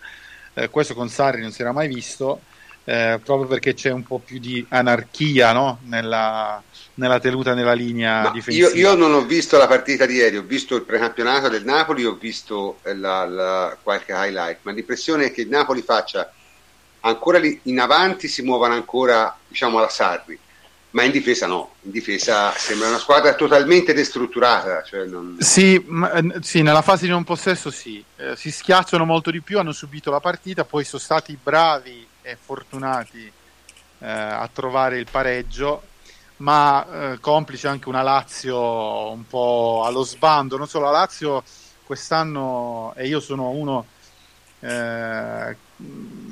[0.54, 2.42] Eh, questo con Sarri non si era mai visto,
[2.84, 5.80] eh, proprio perché c'è un po' più di anarchia no?
[5.86, 6.62] nella,
[6.96, 8.70] nella, tenuta nella linea difensiva.
[8.70, 12.06] Io, io, non ho visto la partita di ieri, ho visto il precampionato del Napoli,
[12.06, 16.32] ho visto la, la, qualche highlight, ma l'impressione è che il Napoli faccia
[17.06, 20.40] ancora in avanti, si muovano ancora diciamo alla Sarri
[20.94, 24.84] ma in difesa no, in difesa sembra una squadra totalmente destrutturata.
[24.84, 25.38] Cioè non...
[25.40, 29.42] sì, ma, eh, sì, nella fase di non possesso sì, eh, si schiacciano molto di
[29.42, 33.26] più, hanno subito la partita, poi sono stati bravi e fortunati
[34.00, 35.82] eh, a trovare il pareggio,
[36.38, 41.44] ma eh, complice anche una Lazio un po' allo sbando, non solo la Lazio
[41.84, 43.88] quest'anno, e io sono uno
[44.64, 45.56] eh,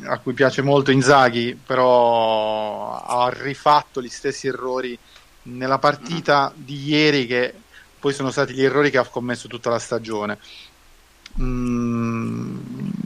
[0.05, 4.97] a cui piace molto Inzaghi, però ha rifatto gli stessi errori
[5.43, 7.53] nella partita di ieri che
[7.99, 10.37] poi sono stati gli errori che ha commesso tutta la stagione.
[11.41, 12.57] Mm,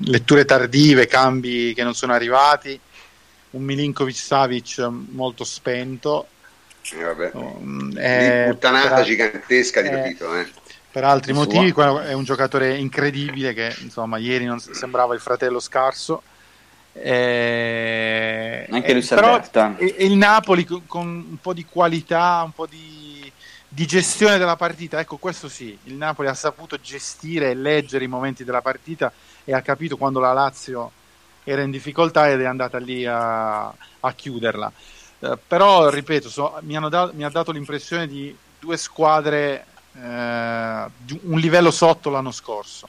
[0.06, 2.80] letture tardive, cambi che non sono arrivati,
[3.52, 6.27] un Milinkovic Savic molto spento.
[6.93, 7.31] Eh, vabbè.
[7.34, 7.91] Um,
[8.49, 10.47] puttanata per, gigantesca di capito, eh.
[10.95, 16.22] Per altri motivi, è un giocatore incredibile che insomma ieri non sembrava il fratello scarso.
[16.93, 19.41] Eh, Anche lui eh, però
[19.77, 23.30] il Napoli con, con, un po' di qualità, un po' di,
[23.67, 28.07] di, gestione della partita, ecco questo sì, il Napoli ha saputo gestire e leggere i
[28.07, 29.11] momenti della partita
[29.43, 30.91] e ha capito quando la Lazio
[31.43, 34.72] era in difficoltà ed è andata lì a, a chiuderla.
[35.19, 39.65] Eh, però, ripeto, so, mi, da, mi, ha dato l'impressione di due squadre
[40.01, 40.85] eh,
[41.23, 42.88] un livello sotto l'anno scorso.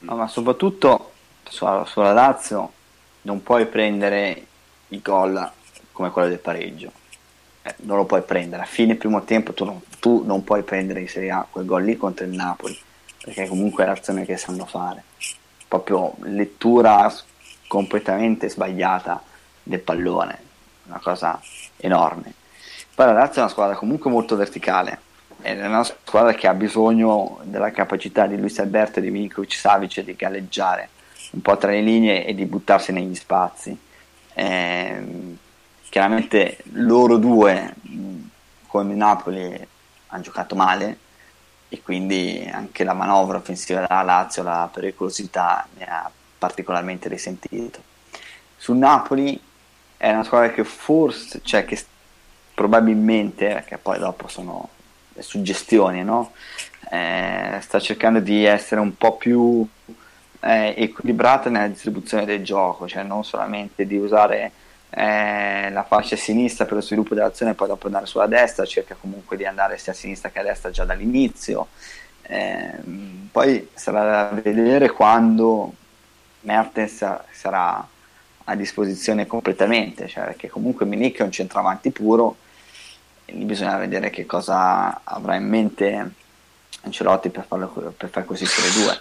[0.00, 1.12] No, ma soprattutto
[1.48, 2.72] sulla, sulla Lazio
[3.22, 4.46] non puoi prendere
[4.88, 5.50] il gol
[5.92, 6.92] come quello del pareggio.
[7.62, 8.62] Eh, non lo puoi prendere.
[8.62, 11.84] A fine primo tempo tu non, tu non puoi prendere in Serie A quel gol
[11.84, 12.78] lì contro il Napoli,
[13.22, 15.04] perché comunque è l'azione che sanno fare.
[15.66, 17.12] Proprio lettura
[17.66, 19.22] completamente sbagliata
[19.62, 20.42] del pallone,
[20.84, 21.40] una cosa
[21.76, 22.32] enorme.
[22.94, 25.00] Poi la Lazio è una squadra comunque molto verticale,
[25.40, 30.16] è una squadra che ha bisogno della capacità di Luis Alberto, di Milinkovic Savic di
[30.16, 30.90] galleggiare
[31.30, 33.76] un po' tra le linee e di buttarsi negli spazi.
[34.34, 35.36] Eh,
[35.88, 37.74] chiaramente loro due,
[38.66, 39.66] come Napoli,
[40.08, 40.98] hanno giocato male,
[41.68, 47.82] e quindi anche la manovra offensiva della Lazio, la pericolosità ne ha particolarmente risentito.
[48.56, 49.38] Sul Napoli
[49.96, 51.78] è una squadra che forse, cioè che
[52.54, 54.70] probabilmente, che poi dopo sono
[55.20, 56.32] suggestioni, no?
[56.90, 59.66] eh, sta cercando di essere un po' più
[60.40, 64.52] eh, equilibrata nella distribuzione del gioco, cioè non solamente di usare
[64.90, 68.96] eh, la fascia sinistra per lo sviluppo dell'azione e poi dopo andare sulla destra, cerca
[68.98, 71.68] comunque di andare sia a sinistra che a destra già dall'inizio.
[72.22, 72.72] Eh,
[73.30, 75.72] poi sarà da vedere quando
[76.40, 77.86] Mertens sarà
[78.44, 82.36] a disposizione completamente, cioè perché comunque Milik è un centravanti puro,
[83.28, 86.10] lì bisogna vedere che cosa avrà in mente
[86.82, 89.00] Ancelotti per, farlo, per far così sulle due.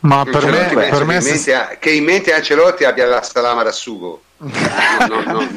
[0.00, 1.52] Ma per me, per me che, se...
[1.52, 5.48] mente, che in mente Ancelotti abbia la salama da sugo, no, no,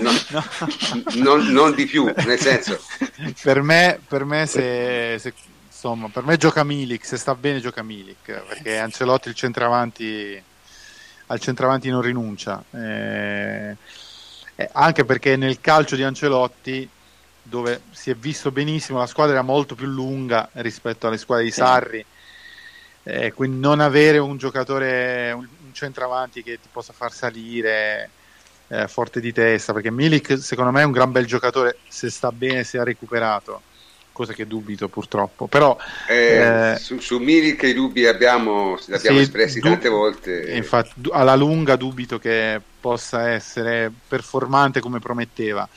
[1.14, 2.80] no, non di più, nel senso.
[3.42, 5.34] Per me, per me se, se,
[5.68, 10.44] insomma, per me gioca Milik, se sta bene gioca Milik, perché Ancelotti il centravanti
[11.28, 12.64] al centravanti non rinuncia.
[12.72, 13.76] Eh,
[14.56, 16.88] eh, anche perché nel calcio di Ancelotti
[17.52, 21.52] dove si è visto benissimo la squadra era molto più lunga rispetto alle squadre di
[21.52, 22.06] Sarri
[23.04, 28.10] eh, quindi non avere un giocatore, un, un centravanti che ti possa far salire
[28.68, 32.32] eh, forte di testa, perché Milik secondo me è un gran bel giocatore se sta
[32.32, 33.62] bene, se ha recuperato,
[34.12, 35.48] cosa che dubito purtroppo.
[35.48, 35.76] Però,
[36.08, 40.52] eh, eh, su, su, Milik i dubbi abbiamo, li abbiamo sì, espressi dub- tante volte.
[40.54, 45.68] Infatti, alla lunga dubito che possa essere performante come prometteva,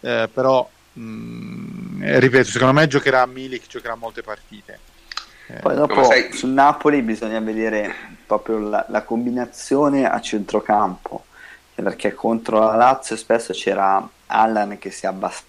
[0.00, 4.78] eh, però mh, mm, ripeto, secondo me giocherà Milik, giocherà molte partite.
[5.48, 6.32] Eh, Poi dopo sai...
[6.32, 7.94] sul Napoli bisogna vedere
[8.26, 11.26] proprio la, la combinazione a centrocampo,
[11.74, 15.44] perché contro la Lazio spesso c'era Allan che si abbassava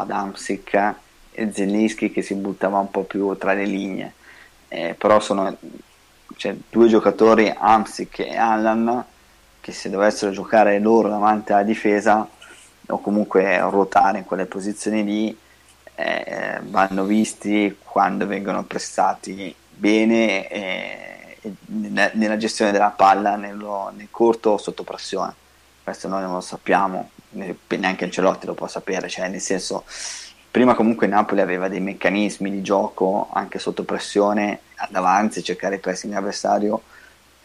[0.00, 0.94] ad Amsic
[1.32, 4.12] e Zelinski che si buttava un po' più tra le linee.
[4.68, 5.56] Eh, però sono
[6.36, 9.04] cioè, due giocatori, Amsic e Allan,
[9.60, 12.28] che se dovessero giocare loro davanti alla difesa
[12.88, 15.38] o comunque ruotare in quelle posizioni lì
[15.94, 24.50] eh, vanno visti quando vengono prestati bene eh, nella gestione della palla nello, nel corto
[24.50, 25.34] o sotto pressione.
[25.82, 29.84] Questo noi non lo sappiamo, neanche Ancelotti lo può sapere, cioè nel senso
[30.50, 36.14] prima comunque Napoli aveva dei meccanismi di gioco anche sotto pressione davanti, cercare il pressing
[36.14, 36.82] avversario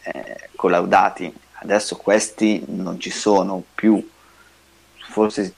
[0.02, 1.32] eh, collaudati.
[1.60, 4.04] Adesso questi non ci sono più,
[5.12, 5.54] forse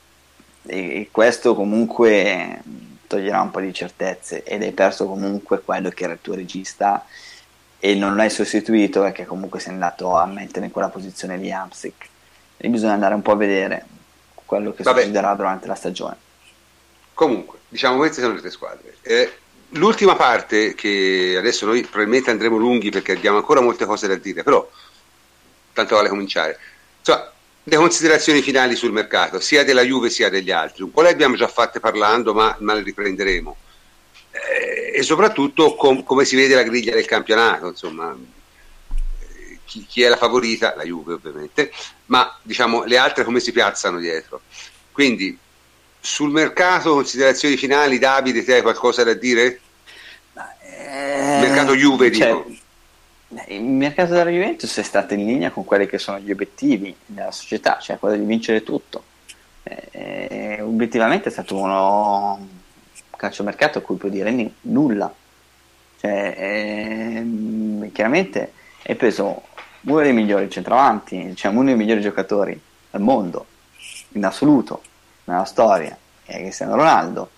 [0.67, 2.61] e questo comunque
[3.07, 7.05] toglierà un po' di certezze ed hai perso comunque quello che era il tuo regista
[7.79, 12.07] e non l'hai sostituito perché comunque sei andato a mettere in quella posizione lì Amsic.
[12.57, 13.85] E bisogna andare un po' a vedere
[14.33, 15.01] quello che Vabbè.
[15.01, 16.17] succederà durante la stagione.
[17.13, 18.95] Comunque diciamo queste sono le tre squadre.
[19.01, 19.31] Eh,
[19.69, 24.41] l'ultima parte che adesso noi probabilmente andremo lunghi perché abbiamo ancora molte cose da dire
[24.41, 24.67] però
[25.73, 26.57] tanto vale cominciare.
[26.99, 27.33] Insomma
[27.67, 30.83] le considerazioni finali sul mercato, sia della Juve sia degli altri.
[30.83, 33.57] Un po' le abbiamo già fatte parlando, ma, ma le riprenderemo.
[34.31, 38.15] Eh, e soprattutto com- come si vede la griglia del campionato, insomma,
[39.65, 41.71] chi, chi, è la favorita, la Juve ovviamente,
[42.05, 44.41] ma diciamo le altre come si piazzano dietro.
[44.91, 45.35] Quindi
[45.99, 49.59] sul mercato, considerazioni finali, Davide, te hai qualcosa da dire?
[50.61, 52.63] Eh, mercato Juve, cioè, dico
[53.47, 57.31] il mercato della Juventus è stato in linea con quelli che sono gli obiettivi della
[57.31, 59.03] società, cioè quello di vincere tutto.
[59.63, 62.47] E, obiettivamente è stato uno
[63.15, 65.13] calciomercato a cui puoi dire nulla.
[65.99, 67.23] Cioè, è,
[67.91, 68.53] chiaramente
[68.85, 69.43] hai preso
[69.81, 72.59] uno dei migliori centravanti, cioè uno dei migliori giocatori
[72.91, 73.45] al mondo,
[74.13, 74.81] in assoluto,
[75.25, 77.31] nella storia, è Cristiano Ronaldo,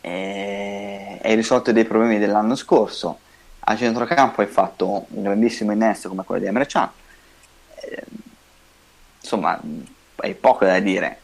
[0.00, 3.18] e hai risolto dei problemi dell'anno scorso
[3.68, 6.88] a centrocampo hai fatto un grandissimo innesto come quello di Emre Can.
[7.74, 8.04] Eh,
[9.20, 9.60] insomma
[10.16, 11.20] hai poco da dire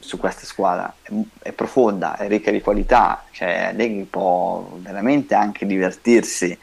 [0.00, 0.92] su questa squadra.
[1.00, 1.12] È,
[1.42, 6.58] è, profonda, è ricca di qualità cioè Leghi può veramente anche divertirsi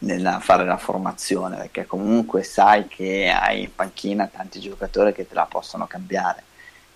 [0.00, 5.34] nel fare la formazione perché comunque sai che hai in panchina tanti giocatori che te
[5.34, 6.44] la possono cambiare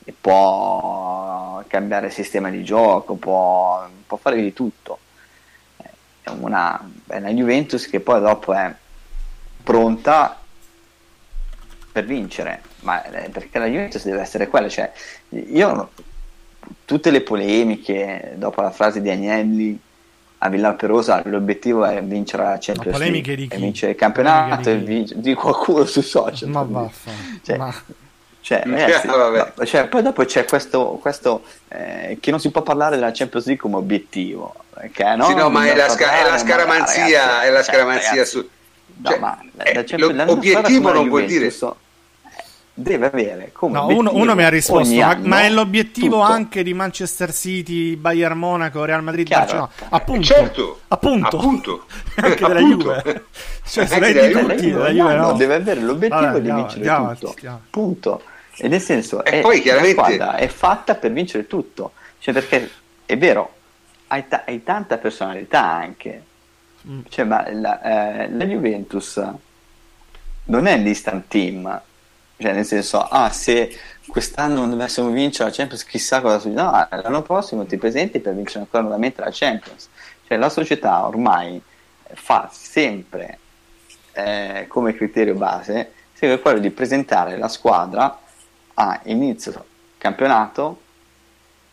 [0.04, 4.98] e può cambiare il sistema di gioco può, può fare di tutto
[6.26, 8.74] è una, è una Juventus che poi dopo è
[9.62, 10.40] pronta
[11.92, 14.90] per vincere, ma perché la Juventus deve essere quella, cioè
[15.28, 15.90] io
[16.84, 19.80] tutte le polemiche dopo la frase di Agnelli
[20.38, 25.20] a Villaperosa l'obiettivo è vincere la Champions League di vincere il campionato di, e vincere,
[25.20, 27.10] di qualcuno su social ma vaffa
[27.42, 27.74] cioè, ma...
[28.46, 32.94] Cioè, ragazzi, no, cioè, poi dopo c'è questo, questo eh, che non si può parlare
[32.94, 34.54] della Champions League come obiettivo.
[34.72, 35.26] Perché, no?
[35.26, 38.48] Sì, no, ma è la, sca- è la scaramanzia, è la cioè, scaramanzia su...
[39.02, 41.50] Cioè, no, ma eh, l'obiettivo non vuol dire
[42.78, 46.20] deve avere come no, uno, uno, mi ha risposto ma, ma, è l'obiettivo tutto.
[46.20, 49.70] anche di Manchester City Bayern Monaco Real Madrid Chiaro.
[49.88, 51.86] Appunto certo appunto, appunto.
[52.16, 53.24] anche della Juve
[53.64, 55.32] cioè se di tutti la Juve no.
[55.32, 57.60] deve avere l'obiettivo Vabbè, di vincere andiamo, tutto andiamo.
[57.70, 58.22] punto
[58.58, 60.00] e nel senso e è, poi chiaramente...
[60.00, 62.70] la squadra è fatta per vincere tutto cioè perché
[63.04, 63.54] è vero
[64.08, 66.22] hai, ta- hai tanta personalità anche
[66.86, 67.00] mm.
[67.08, 69.22] cioè ma la, eh, la Juventus
[70.44, 71.82] non è l'instant team
[72.38, 73.74] cioè, nel senso, ah, se
[74.06, 76.60] quest'anno non dovessimo vincere la Champions, chissà cosa succede.
[76.60, 79.88] No, l'anno prossimo ti presenti per vincere ancora nuovamente la Champions.
[80.26, 81.60] Cioè, la società ormai
[82.12, 83.38] fa sempre
[84.12, 88.18] eh, come criterio base segue quello di presentare la squadra
[88.78, 89.64] a inizio
[89.98, 90.80] campionato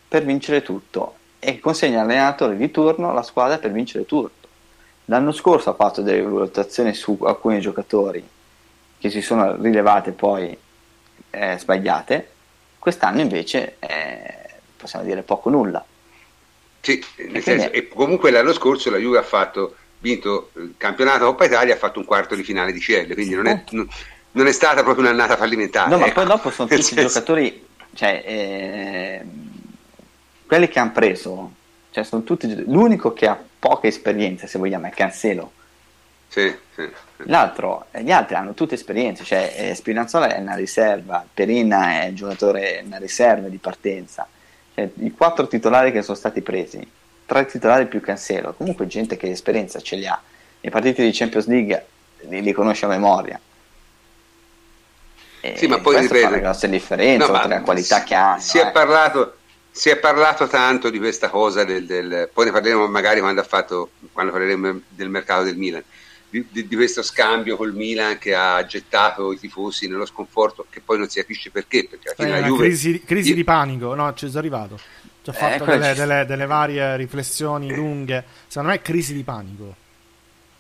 [0.08, 4.48] per vincere tutto e consegna all'allenatore di turno la squadra per vincere tutto.
[5.06, 8.26] L'anno scorso ha fatto delle valutazioni su alcuni giocatori
[8.98, 10.58] che si sono rilevate poi
[11.30, 12.32] eh, sbagliate,
[12.80, 15.84] quest'anno invece eh, possiamo dire poco nulla.
[16.80, 21.46] Sì, e senso, e comunque l'anno scorso la Juve ha fatto, vinto il campionato Coppa
[21.46, 23.88] Italia, ha fatto un quarto di finale di CL, quindi non è, non,
[24.34, 25.90] non è stata proprio un'annata fallimentare.
[25.90, 26.22] No, ma ecco.
[26.22, 27.08] poi dopo sono tutti senso...
[27.08, 29.26] giocatori, cioè, eh,
[30.46, 31.52] quelli che hanno preso,
[31.90, 35.52] cioè sono tutti, l'unico che ha poca esperienza, se vogliamo, è Cancelo
[36.34, 36.90] sì, sì,
[37.26, 42.16] L'altro, gli altri hanno tutte esperienze, cioè eh, Spinazzola è una riserva, Perina è un
[42.16, 44.28] giocatore, una riserva di partenza.
[44.74, 46.82] Cioè, I quattro titolari che sono stati presi,
[47.28, 50.20] tre titolari più Cancelo, comunque gente che esperienza ce li ha.
[50.62, 51.86] I partiti di Champions League
[52.22, 53.40] li, li conosce a memoria.
[55.46, 58.40] E sì, ma poi ripeto, fa una grossa differenza no, oltre alla qualità che hanno.
[58.40, 58.72] Si è, eh.
[58.72, 59.36] parlato,
[59.70, 63.44] si è parlato tanto di questa cosa del, del, poi ne parleremo magari quando, ha
[63.44, 65.84] fatto, quando parleremo del mercato del Milan
[66.42, 70.98] di, di, questo scambio col Milan che ha gettato i tifosi nello sconforto, che poi
[70.98, 71.88] non si capisce perché.
[71.88, 73.36] perché alla fine la Juve, crisi, crisi io...
[73.36, 74.80] di panico, no, ci sono arrivato.
[75.22, 78.24] Ci ho fatto eh, delle, delle, delle, varie riflessioni lunghe.
[78.48, 79.76] Secondo me è crisi di panico.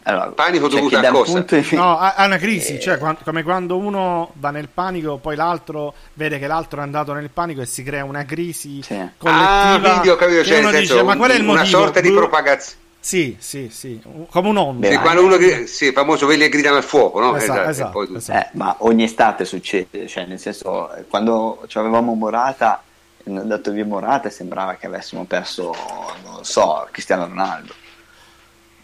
[0.03, 1.39] Allora, panico cioè dovuto a cosa?
[1.39, 1.67] Di...
[1.71, 2.79] No, a, una crisi, eh...
[2.79, 7.29] cioè come quando uno va nel panico, poi l'altro vede che l'altro è andato nel
[7.29, 8.95] panico e si crea una crisi sì.
[9.17, 10.01] collettiva.
[10.01, 11.61] Ah, ho capito, cioè, senso, dice, ma qual è il motivo?
[11.61, 14.89] Una sorta di propagazione sì, sì, sì, come un'onda.
[14.89, 17.35] Sì, quando uno grida, sì, famoso quelli che gridano al fuoco, no?
[17.35, 18.39] Esatto, esatto, esatto, esatto.
[18.39, 22.81] Eh, ma ogni estate succede, cioè nel senso, quando avevamo Morata,
[23.25, 25.75] hanno dato via Morata sembrava che avessimo perso,
[26.23, 27.73] non lo so, Cristiano Ronaldo.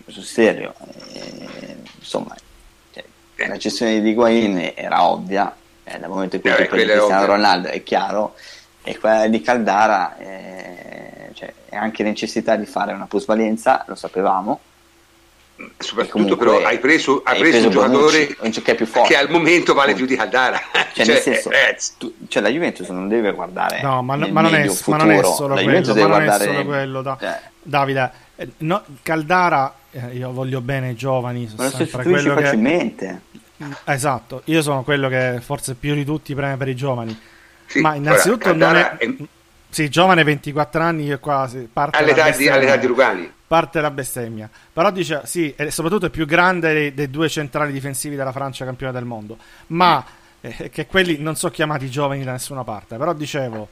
[0.09, 0.73] Sul serio,
[1.13, 2.35] eh, insomma,
[2.93, 3.03] cioè,
[3.47, 7.83] la cessione di Higuain era ovvia, eh, dal momento in cui eh, Cristiano Ronaldo è
[7.83, 8.35] chiaro,
[8.83, 10.17] e quella di Caldara...
[10.17, 10.99] Eh,
[11.39, 14.59] cioè, è anche necessità di fare una plusvalenza, lo sapevamo.
[15.77, 19.09] Soprattutto però hai preso, hai preso, preso un giocatore Bonucci, che, è più forte.
[19.09, 20.59] che al momento vale più di Caldara.
[20.93, 24.29] Cioè, cioè, senso, eh, tu, cioè, la Juventus non deve guardare no, ma, ma, non,
[24.29, 25.03] è, ma non, è, solo la
[25.61, 27.41] quello, ma non è solo quello da, cioè.
[27.61, 28.11] Davide,
[28.59, 33.21] no, Caldara, eh, io voglio bene i giovani, sono lo quello facilmente.
[33.31, 33.65] Che...
[33.85, 37.17] Esatto, io sono quello che forse più di tutti preme per i giovani.
[37.65, 38.97] Sì, ma innanzitutto non è...
[38.97, 39.15] è
[39.71, 41.69] sì, giovane 24 anni e quasi.
[41.71, 43.31] Parte all'età, di, all'età di Rugani.
[43.45, 44.49] Parte la bestemmia.
[44.73, 48.65] Però dice, sì, e soprattutto è più grande dei, dei due centrali difensivi della Francia
[48.65, 49.37] campione del mondo.
[49.67, 50.03] Ma
[50.41, 52.97] eh, che quelli non sono chiamati giovani da nessuna parte.
[52.97, 53.69] Però dicevo,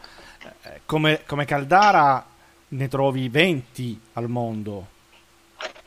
[0.63, 2.23] eh, come, come Caldara
[2.69, 4.87] ne trovi 20 al mondo.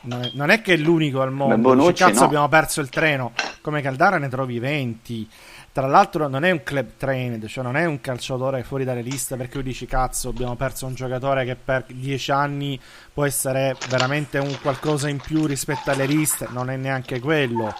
[0.03, 1.57] Non è, non è, che è l'unico al mondo.
[1.57, 2.27] Bonucci, cazzo, no.
[2.27, 3.33] abbiamo perso il treno.
[3.61, 5.29] Come Caldara ne trovi 20.
[5.73, 9.37] Tra l'altro non è un club trained, cioè non è un calciatore fuori dalle liste
[9.37, 12.79] perché tu dici cazzo abbiamo perso un giocatore che per dieci anni
[13.15, 17.73] può essere veramente un qualcosa in più rispetto alle liste, non è neanche quello.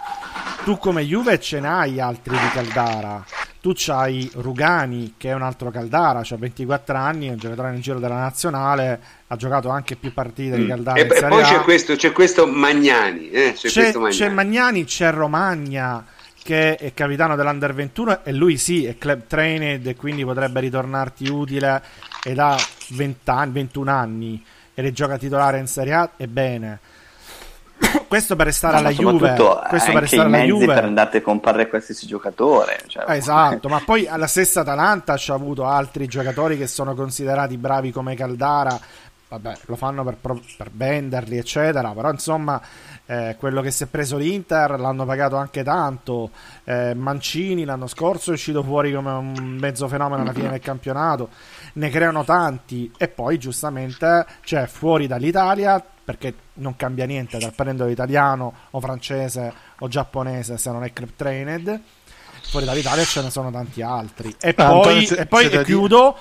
[0.63, 3.25] Tu come Juve ce n'hai altri di Caldara,
[3.59, 7.81] tu c'hai Rugani che è un altro Caldara, cioè 24 anni, è un giocatore nel
[7.81, 10.67] giro della nazionale, ha giocato anche più partite di mm.
[10.69, 10.97] Caldara.
[10.97, 13.51] E, e poi c'è questo, c'è questo, Magnani, eh?
[13.53, 14.17] c'è, c'è, questo Magnani.
[14.17, 16.05] c'è Magnani, c'è Romagna
[16.43, 21.29] che è capitano dell'Under 21 e lui sì è club trained e quindi potrebbe ritornarti
[21.29, 21.81] utile
[22.23, 22.57] ed ha
[22.89, 26.79] 20 anni, 21 anni e le gioca titolare in Serie A ebbene.
[28.07, 29.35] Questo per restare no, alla Juve
[29.69, 30.65] questo per restare alla Juve.
[30.65, 33.05] per andare a comprare qualsiasi giocatore cioè...
[33.09, 37.91] esatto ma poi alla stessa Atalanta ci ha avuto altri giocatori che sono considerati bravi
[37.91, 38.79] come Caldara
[39.31, 42.61] vabbè, lo fanno per, per venderli, eccetera, però insomma
[43.11, 46.29] eh, quello che si è preso l'Inter l'hanno pagato anche tanto,
[46.63, 51.27] eh, Mancini l'anno scorso è uscito fuori come un mezzo fenomeno alla fine del campionato,
[51.73, 52.89] ne creano tanti.
[52.97, 59.53] E poi giustamente c'è fuori dall'Italia perché non cambia niente dal prendere italiano o francese
[59.79, 61.81] o giapponese se non è club trained.
[62.49, 64.33] Fuori dall'Italia ce ne sono tanti altri.
[64.39, 66.15] E poi, e poi e chiudo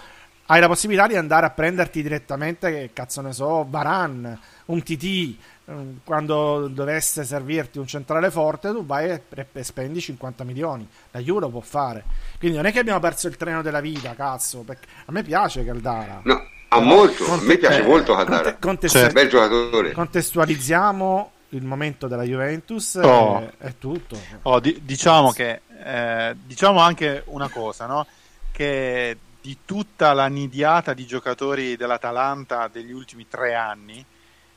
[0.50, 4.36] hai la possibilità di andare a prenderti direttamente, che cazzo ne so, Varan,
[4.66, 5.36] un TT,
[5.70, 9.22] mm, quando dovesse servirti un centrale forte, tu vai e,
[9.52, 10.88] e spendi 50 milioni.
[11.12, 12.02] La Juve lo può fare.
[12.38, 14.64] Quindi non è che abbiamo perso il treno della vita, cazzo.
[14.66, 16.20] a me piace Caldara.
[16.24, 17.24] No, a molto.
[17.24, 18.42] Conte- a me piace eh, molto Caldara.
[18.42, 19.92] Conte- contestu- è un bel giocatore.
[19.92, 23.38] Contestualizziamo il momento della Juventus oh.
[23.38, 24.18] è, è tutto.
[24.42, 28.04] Oh, di- diciamo che eh, diciamo anche una cosa, no?
[28.50, 34.04] Che di tutta la nidiata di giocatori dell'Atalanta degli ultimi tre anni,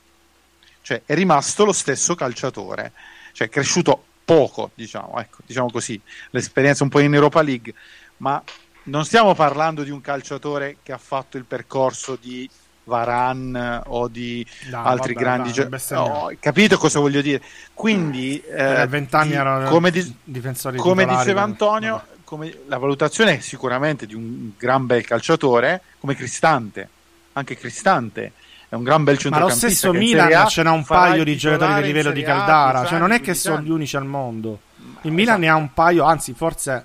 [0.82, 2.92] Cioè è rimasto lo stesso calciatore,
[3.32, 5.98] cioè è cresciuto poco, diciamo, ecco, diciamo così,
[6.32, 7.74] l'esperienza un po' in Europa League,
[8.18, 8.44] ma
[8.84, 12.50] non stiamo parlando di un calciatore che ha fatto il percorso di
[12.86, 16.10] Varan o di no, altri vabbè, grandi giocatori.
[16.10, 17.42] No, capito cosa voglio dire?
[17.74, 24.06] Quindi, eh, vent'anni erano come, di- difensori come diceva Antonio, come, la valutazione è sicuramente
[24.06, 26.90] di un gran bel calciatore come Cristante,
[27.34, 28.34] anche Cristante
[28.68, 29.68] è un gran bel centrocampista.
[29.68, 32.98] Ma lo stesso Milan ce n'ha un paio di giocatori di livello di Caldara, cioè
[32.98, 34.60] non è che sono gli unici al mondo.
[35.02, 35.40] Il Milan esatto.
[35.40, 36.84] ne ha un paio, anzi forse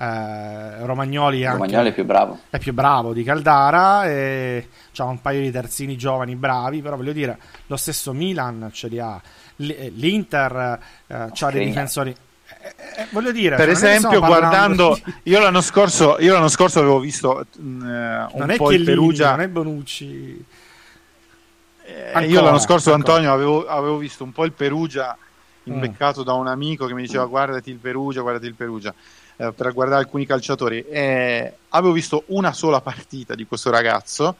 [0.00, 2.38] eh, Romagnoli, Romagnoli è più bravo.
[2.50, 7.12] è più bravo di Caldara e ha un paio di terzini giovani bravi però voglio
[7.12, 9.20] dire lo stesso Milan ce li ha.
[9.56, 12.14] l'Inter eh, ha dei difensori.
[12.60, 17.46] Eh, eh, voglio dire per esempio guardando io l'anno scorso io l'anno scorso avevo visto
[17.56, 19.30] mh, un non po' il Perugia.
[19.30, 20.44] non è Bonucci.
[21.88, 23.14] Ancora, io l'anno scorso ancora.
[23.14, 25.16] Antonio avevo, avevo, visto un po' il Perugia
[25.64, 26.24] imbeccato mm.
[26.24, 28.94] da un amico che mi diceva guardati il Perugia guardati il Perugia
[29.38, 30.84] eh, per guardare alcuni calciatori.
[30.88, 34.36] E avevo visto una sola partita di questo ragazzo,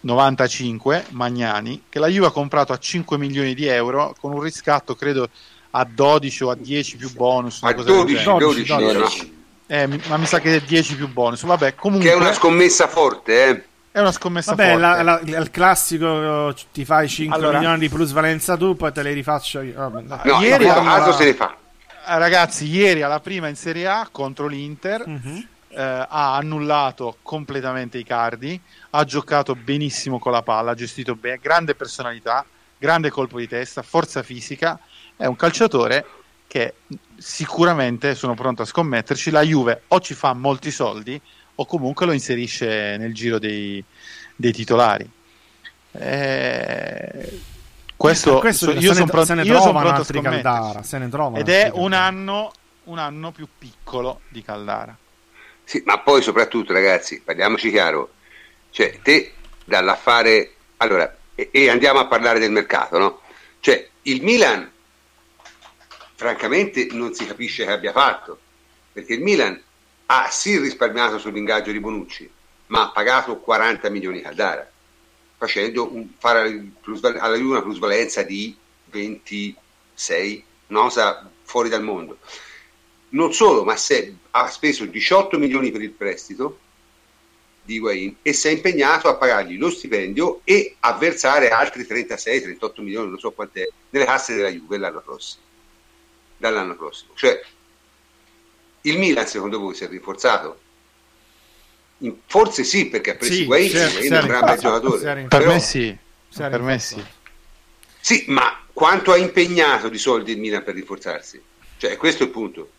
[0.00, 4.94] 95, Magnani, che la Juve ha comprato a 5 milioni di euro con un riscatto
[4.94, 5.28] credo
[5.70, 7.62] a 12 o a 10 più bonus.
[7.62, 9.36] A 12, 12, 12, 12.
[9.66, 11.42] Eh, ma mi sa che è 10 più bonus.
[11.42, 12.08] Vabbè, comunque...
[12.08, 13.64] Che è una scommessa forte, eh.
[13.90, 15.02] È una scommessa Vabbè, forte.
[15.02, 19.12] La, la, il classico ti fai 5 allora, milioni di plusvalenza tu, poi te le
[19.12, 19.74] rifaccio io.
[19.74, 21.56] Vabbè, no, ieri no, altro se ne fa
[22.16, 25.44] ragazzi, ieri alla prima in Serie A contro l'Inter uh-huh.
[25.68, 28.58] eh, ha annullato completamente i cardi,
[28.90, 32.46] ha giocato benissimo con la palla, ha gestito bene, grande personalità,
[32.78, 34.78] grande colpo di testa, forza fisica,
[35.16, 36.06] è un calciatore
[36.46, 36.74] che
[37.18, 41.20] sicuramente sono pronto a scommetterci, la Juve o ci fa molti soldi
[41.56, 43.84] o comunque lo inserisce nel giro dei,
[44.34, 45.08] dei titolari.
[45.92, 47.40] Eh,
[47.98, 51.48] questo, questo io sono pronto, se ne io trovano altri Caldara, se ne trovano ed
[51.48, 52.52] è un anno,
[52.84, 54.96] un anno più piccolo di Caldara.
[55.64, 58.12] Sì, ma poi soprattutto ragazzi, parliamoci chiaro,
[58.70, 59.34] cioè te
[59.64, 63.20] dall'affare, allora, e, e andiamo a parlare del mercato, no?
[63.58, 64.70] Cioè il Milan,
[66.14, 68.38] francamente non si capisce che abbia fatto,
[68.92, 69.60] perché il Milan
[70.06, 72.30] ha sì risparmiato sull'ingaggio di Bonucci,
[72.66, 74.70] ma ha pagato 40 milioni Caldara
[75.38, 76.40] facendo un, fare
[77.18, 78.54] alla Juve una plusvalenza di
[78.86, 82.18] 26, una cosa fuori dal mondo.
[83.10, 86.58] Non solo, ma se ha speso 18 milioni per il prestito,
[87.68, 92.80] di Higuain e si è impegnato a pagargli lo stipendio e a versare altri 36-38
[92.80, 95.44] milioni, non so quant'è, nelle casse della Juve l'anno prossimo.
[96.38, 97.12] Dall'anno prossimo.
[97.14, 97.44] Cioè,
[98.82, 100.60] il Milan secondo voi si è rinforzato?
[102.26, 105.26] Forse sì, perché ha preso sì, Higuain, Higuain è un gran bel giocatore.
[105.28, 105.96] Per me sì.
[106.34, 107.04] Per me sì.
[108.00, 111.42] Sì, ma quanto ha impegnato di soldi il Milan per rinforzarsi?
[111.76, 112.70] Cioè, questo è il punto.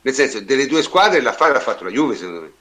[0.00, 2.52] Nel senso, delle due squadre l'affare l'ha fatto la Juve, secondo me.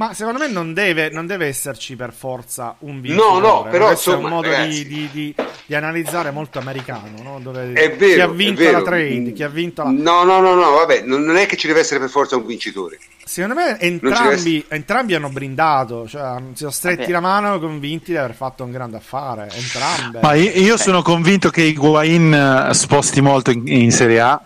[0.00, 3.38] Ma secondo me non deve, non deve esserci per forza un vincitore.
[3.38, 5.34] No, no, però Questo insomma, è un modo ragazzi, di, di, di,
[5.66, 7.38] di analizzare molto americano, no?
[7.38, 8.78] Dove È vero, chi ha è vinto vero.
[8.78, 9.90] la trade, chi ha vinto la...
[9.90, 12.46] No, no, no, no, vabbè, non, non è che ci deve essere per forza un
[12.46, 12.98] vincitore.
[13.22, 17.12] Secondo me entrambi, entrambi hanno brindato, cioè si sono stretti Vabbè.
[17.12, 20.20] la mano convinti di aver fatto un grande affare, entrambe.
[20.22, 22.32] Ma io, io sono convinto che Higuain
[22.70, 24.42] eh, sposti molto in, in Serie A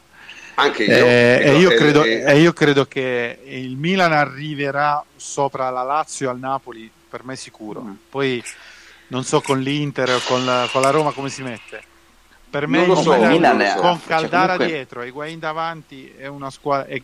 [0.56, 0.92] Anche io.
[0.94, 5.82] eh, e, io Eh, credo, eh, e io credo che il Milan arriverà sopra la
[5.82, 7.80] Lazio e al Napoli, per me sicuro.
[7.80, 7.92] Mm.
[8.08, 8.42] Poi
[9.08, 11.82] non so con l'Inter o con la, con la Roma come si mette.
[12.48, 16.26] Per me so, Milan Milan è- con cioè, Caldara comunque- dietro e Higuain davanti è
[16.26, 16.86] una squadra...
[16.86, 17.02] E,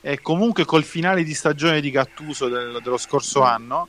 [0.00, 3.88] e comunque col finale di stagione di Gattuso del- dello scorso anno,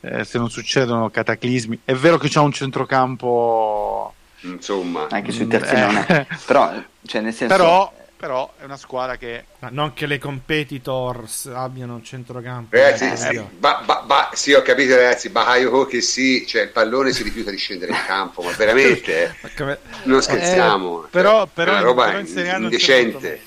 [0.00, 4.14] eh, se non succedono cataclismi, è vero che c'è un centrocampo...
[4.42, 6.26] insomma, anche sui Mm, terzi non è.
[6.30, 6.36] eh.
[6.46, 6.72] Però,
[7.06, 7.92] cioè, nel senso, però,
[8.24, 12.74] però è una squadra che Ma non che le competitors abbiano un centrocampo.
[12.74, 16.68] ragazzi, eh, sì, ba- ba- ba- sì, ho capito ragazzi, Bakayoko che sì, cioè il
[16.70, 21.04] pallone si rifiuta di scendere in campo, ma veramente, eh, Ma come- non scherziamo.
[21.04, 23.42] Eh, però- cioè, però- è una roba però indecente.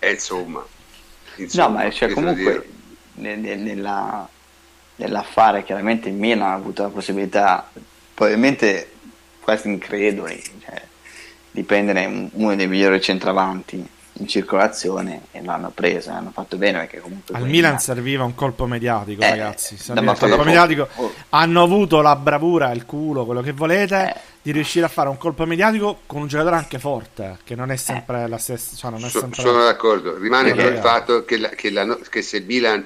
[0.00, 2.68] Eh, insomma, No, insomma, ma cioè, comunque dire?
[3.14, 4.28] ne- ne- nella-
[4.96, 7.70] nell'affare chiaramente il Milan ha avuto la possibilità,
[8.12, 8.90] probabilmente
[9.40, 10.82] quasi increduli, cioè,
[11.54, 16.56] di prendere un- uno dei migliori centravanti in circolazione e l'hanno preso, e hanno fatto
[16.56, 19.76] bene perché comunque Al Milan serviva un colpo mediatico, Eh, ragazzi.
[19.76, 20.88] Serviva un colpo mediatico.
[20.96, 21.12] oh.
[21.30, 24.20] Hanno avuto la bravura, il culo, quello che volete, Eh.
[24.42, 27.76] di riuscire a fare un colpo mediatico con un giocatore anche forte, che non è
[27.76, 28.74] sempre la stessa.
[28.76, 29.40] Cioè non è So- sempre...
[29.42, 32.84] sono d'accordo, rimane però il fatto che, la- che l'anno- che se il Milan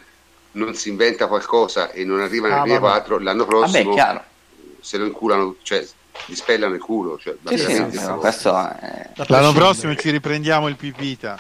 [0.53, 2.91] non si inventa qualcosa e non arriva nelle Ah, prime vabbè.
[2.93, 4.23] quattro, l'anno Vabbè, prossimo chiaro.
[4.81, 5.87] se lo inculano, cioè
[6.27, 7.19] gli spellano il culo.
[7.19, 8.21] Cioè, Sì, sì, no,
[8.81, 9.11] è...
[9.27, 11.39] L'anno prossimo ci riprendiamo il Pipita.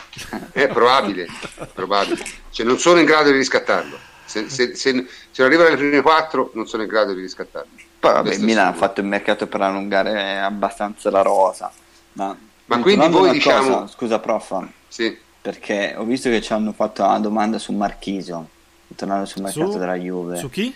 [0.52, 1.26] È probabile,
[1.74, 2.22] probabile.
[2.50, 3.98] Cioè, non sono in grado di riscattarlo.
[4.24, 7.70] Se, se, se, se non arriva alle prime quattro, non sono in grado di riscattarlo.
[7.98, 11.72] Poi vabbè, Questo il Milan ha fatto il mercato per allungare abbastanza la rosa.
[12.12, 12.36] Ma,
[12.66, 15.16] Ma quindi voi, diciamo- cosa, scusa prof, Sì.
[15.40, 18.48] perché ho visto che ci hanno fatto una domanda su Marchisio,
[18.94, 20.36] tornando sul mercato Su- della Juve.
[20.36, 20.74] Su chi?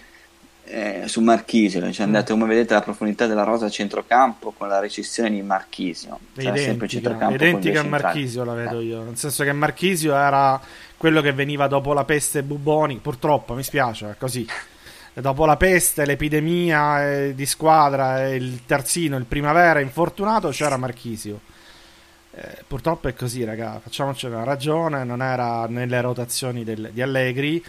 [0.64, 4.68] Eh, su Marchisio, ci hanno detto come vedete la profondità della rosa a centrocampo con
[4.68, 6.18] la recessione di Marchisio.
[6.34, 7.84] È Sarà sempre identica, centrocampo identica a.
[7.84, 8.84] Marchisio la vedo Eh.
[8.84, 10.59] io nel senso che Marchisio era
[10.97, 14.47] quello che veniva dopo la peste bubonica purtroppo mi spiace è così
[15.14, 21.40] dopo la peste l'epidemia eh, di squadra e il terzino il primavera infortunato c'era Marchisio
[22.34, 27.62] Eh, purtroppo è così raga facciamoci una ragione non era nelle rotazioni del- di Allegri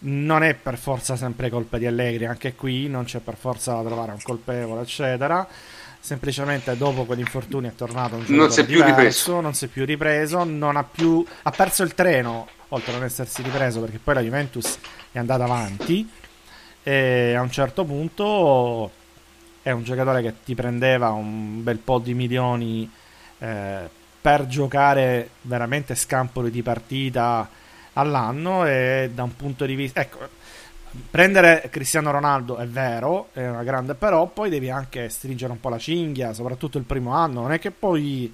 [0.00, 3.82] non è per forza sempre colpa di Allegri anche qui non c'è per forza da
[3.82, 5.48] trovare un colpevole eccetera
[6.04, 9.40] semplicemente dopo quell'infortunio è tornato un Non si è più ripreso.
[9.40, 13.04] non si è più ripreso, non ha più ha perso il treno, oltre a non
[13.04, 14.78] essersi ripreso perché poi la Juventus
[15.10, 16.06] è andata avanti
[16.82, 18.90] e a un certo punto
[19.62, 22.90] è un giocatore che ti prendeva un bel po' di milioni
[23.38, 23.88] eh,
[24.20, 27.48] per giocare veramente scampoli di partita
[27.94, 30.42] all'anno e da un punto di vista ecco
[31.10, 35.68] prendere Cristiano Ronaldo è vero, è una grande, però poi devi anche stringere un po'
[35.68, 37.42] la cinghia, soprattutto il primo anno.
[37.42, 38.32] Non è che puoi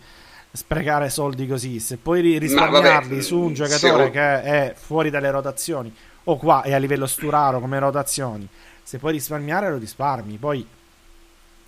[0.52, 1.80] sprecare soldi così.
[1.80, 6.62] Se puoi ri- risparmiarli vabbè, su un giocatore che è fuori dalle rotazioni, o qua
[6.62, 8.46] è a livello sturaro come rotazioni,
[8.82, 10.36] se puoi risparmiare lo risparmi.
[10.36, 10.66] Poi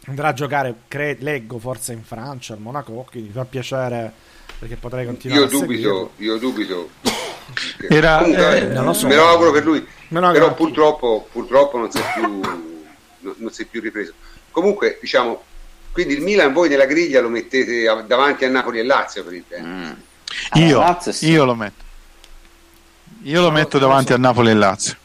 [0.06, 4.12] andrà a giocare, cre- leggo, forse in Francia, al Monaco, che mi fa piacere
[4.58, 5.90] perché potrei continuare Io a seguirlo.
[5.90, 6.90] dubito, io dubito.
[7.88, 9.06] Era- Comunque, eh, non lo so.
[9.06, 9.86] Me lo auguro per lui.
[10.08, 10.54] Però anch'io.
[10.54, 12.40] purtroppo, purtroppo non si è più
[13.22, 14.12] non, non si è più ripreso.
[14.50, 15.42] Comunque, diciamo,
[15.92, 19.44] quindi il Milan voi nella griglia lo mettete davanti a Napoli e Lazio per il
[19.48, 19.66] tempo.
[19.66, 20.62] Mm.
[20.62, 21.30] Io, Lazio sì.
[21.30, 21.84] io lo metto.
[23.22, 24.96] Io lo metto davanti a Napoli e Lazio.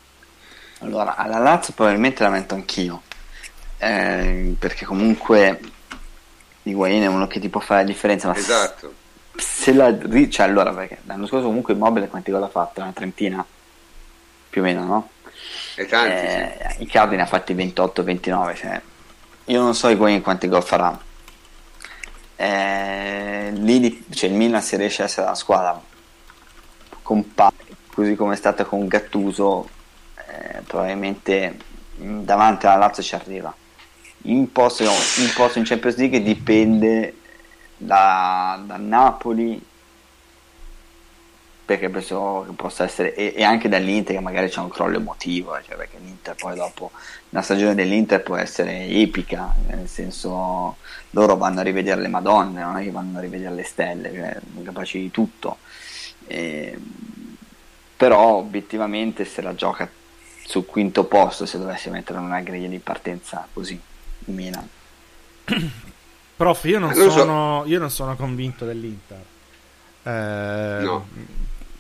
[0.80, 3.02] Allora, alla Lazio probabilmente la metto anch'io.
[3.78, 5.60] Eh, perché comunque
[6.64, 8.28] Higuain è uno che ti può fare la differenza.
[8.28, 8.94] Ma Esatto.
[9.38, 9.96] Se la
[10.30, 12.82] cioè allora perché l'anno scorso comunque Immobile quanti gol ha fatto?
[12.82, 13.46] Una trentina?
[14.50, 15.10] Più o meno, no?
[15.76, 16.36] E tanti, sì.
[16.36, 18.82] Eh, Icardi ne ha fatti 28-29 cioè,
[19.46, 21.00] io non so Higuain quanti gol farà
[22.36, 25.80] eh, lì cioè, il Milan se riesce a essere una squadra
[27.02, 29.70] compatti così come è stata con Gattuso
[30.68, 31.58] probabilmente
[31.96, 33.54] davanti alla Lazio ci arriva.
[34.24, 37.16] In posto, in posto in Champions League dipende
[37.78, 39.64] da, da Napoli
[41.68, 45.60] perché penso che possa essere e, e, anche dall'Inter che magari c'è un crollo emotivo
[45.62, 46.92] cioè perché l'Inter poi dopo
[47.32, 50.78] la stagione dell'Inter può essere epica nel senso
[51.10, 54.38] loro vanno a rivedere le madonne non è che vanno a rivedere le stelle cioè,
[54.50, 55.58] sono capaci di tutto.
[56.26, 56.80] E,
[57.98, 59.90] però obiettivamente se la gioca
[60.46, 63.78] sul quinto posto se dovesse mettere una griglia di partenza così
[64.26, 64.68] in Milan
[66.38, 69.22] prof io non, sono, io non sono convinto dell'Inter
[70.04, 71.08] eh, no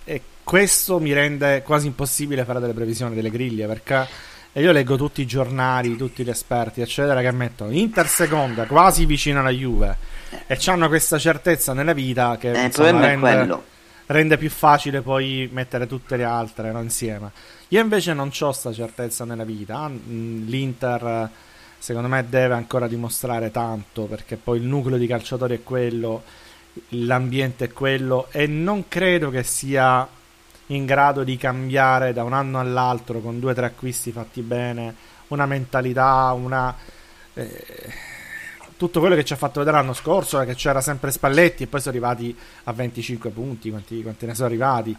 [0.03, 4.07] e questo mi rende quasi impossibile fare delle previsioni delle griglie perché
[4.53, 9.39] io leggo tutti i giornali, tutti gli esperti, eccetera, che mettono Inter seconda, quasi vicino
[9.39, 9.97] alla Juve
[10.47, 13.59] e hanno questa certezza nella vita che eh, insomma, rende,
[14.07, 17.31] rende, più facile poi mettere tutte le altre no, insieme.
[17.69, 19.87] Io invece non ho questa certezza nella vita.
[19.87, 21.29] Mm, L'Inter,
[21.87, 26.21] secondo me, deve ancora dimostrare tanto perché poi il nucleo di calciatori è quello
[26.89, 30.05] l'ambiente è quello e non credo che sia
[30.67, 34.93] in grado di cambiare da un anno all'altro con due o tre acquisti fatti bene,
[35.27, 36.75] una mentalità, una...
[37.33, 38.15] Eh,
[38.75, 41.67] tutto quello che ci ha fatto vedere l'anno scorso è che c'era sempre Spalletti e
[41.67, 44.95] poi sono arrivati a 25 punti, quanti, quanti ne sono arrivati?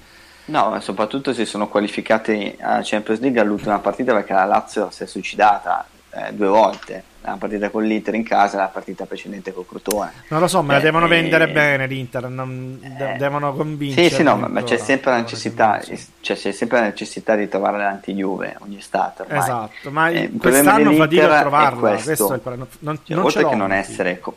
[0.47, 5.03] No, ma soprattutto si sono qualificati a Champions League all'ultima partita perché la Lazio si
[5.03, 9.53] è suicidata eh, due volte la partita con l'Inter in casa e la partita precedente
[9.53, 10.13] con Crotone.
[10.29, 14.09] Non lo so, ma eh, devono eh, vendere bene l'Inter, non, de- eh, devono convincere.
[14.09, 15.81] Sì, sì, no, ma c'è sempre, la necessità,
[16.21, 19.23] cioè, c'è sempre la necessità di trovare l'anti-Juve ogni estate.
[19.23, 19.39] Ormai.
[19.39, 21.79] Esatto, ma eh, quest'anno fatica a trovarla.
[21.79, 22.07] Questo.
[22.07, 22.67] questo il problema.
[22.81, 24.19] Non, cioè, non oltre che non essere...
[24.21, 24.37] Co-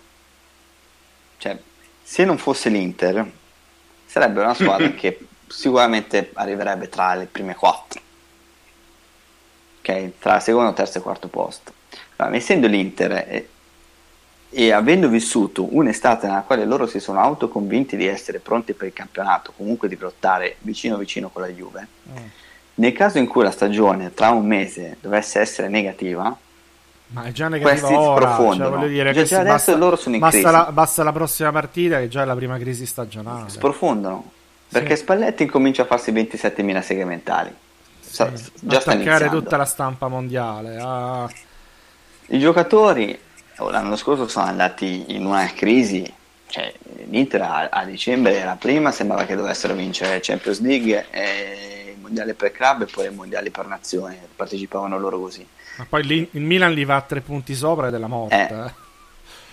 [1.37, 1.57] cioè,
[2.03, 3.25] se non fosse l'Inter,
[4.05, 8.01] sarebbe una squadra che sicuramente arriverebbe tra le prime quattro.
[9.81, 11.79] Ok, tra secondo, terzo e quarto posto
[12.29, 13.47] ma essendo l'Inter e,
[14.49, 18.93] e avendo vissuto un'estate nella quale loro si sono autoconvinti di essere pronti per il
[18.93, 22.25] campionato, comunque di lottare vicino vicino con la Juve, mm.
[22.75, 26.35] nel caso in cui la stagione tra un mese dovesse essere negativa,
[27.13, 28.79] ma è già negativa questi ora, sprofondano.
[28.79, 30.53] Cioè, dire, già, già adesso basta, loro sono in basta crisi.
[30.53, 33.49] La, basta la prossima partita che già è la prima crisi stagionale.
[33.49, 34.31] Sprofondano.
[34.69, 35.01] Perché sì.
[35.01, 36.81] Spalletti incomincia a farsi 27.000
[38.11, 38.51] Sì.
[38.61, 40.77] Già Attaccare tutta la stampa mondiale.
[40.79, 41.29] Ah
[42.31, 43.17] i giocatori
[43.57, 46.11] oh, l'anno scorso sono andati in una crisi,
[46.47, 46.73] cioè,
[47.09, 51.05] l'Inter a, a dicembre era prima, sembrava che dovessero vincere Champions League,
[51.93, 55.45] il mondiale per club e poi i mondiali per nazione, partecipavano loro così.
[55.77, 58.35] Ma poi lì, il Milan li va a tre punti sopra e della morte.
[58.35, 58.73] Eh, eh.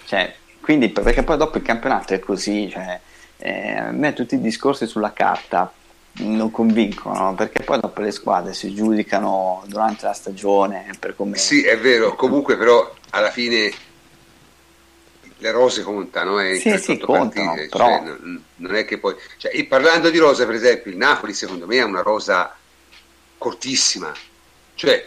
[0.07, 3.01] Cioè, quindi, perché poi dopo il campionato è così, cioè,
[3.39, 5.73] eh, a me tutti i discorsi sulla carta
[6.19, 11.63] non convincono perché poi dopo le squadre si giudicano durante la stagione per come sì
[11.63, 12.15] è vero.
[12.15, 13.73] Comunque però alla fine
[15.41, 17.87] le rose contano eh, sì, sì, contano, partite, però...
[17.87, 21.67] cioè, non, non, è che poi cioè, parlando di rose per esempio il Napoli secondo
[21.67, 22.57] me è una rosa
[23.37, 24.13] cortissima.
[24.75, 25.05] Cioè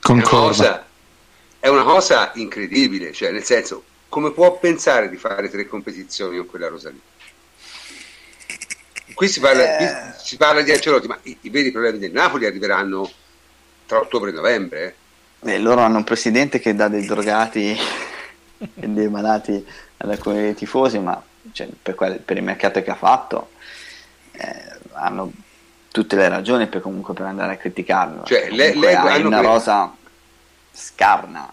[0.00, 0.86] è una, cosa,
[1.58, 6.46] è una cosa incredibile cioè nel senso come può pensare di fare tre competizioni con
[6.46, 7.00] quella rosa lì
[9.14, 10.14] qui si parla, eh...
[10.18, 13.10] si parla di Ancelotti, ma i, i, veri problemi del Napoli arriveranno
[13.86, 14.94] tra ottobre e novembre.
[15.42, 15.58] Eh.
[15.58, 17.76] loro hanno un presidente che dà dei drogati
[18.58, 19.64] e dei malati
[19.96, 21.22] ad alcuni tifosi, ma
[21.52, 23.50] cioè, per, quel, per, il mercato che ha fatto
[24.32, 25.32] eh, hanno
[25.90, 28.24] tutte le ragioni per comunque per andare a criticarlo.
[28.24, 29.94] Cioè, le, le, hai una rosa
[30.72, 31.52] scarna,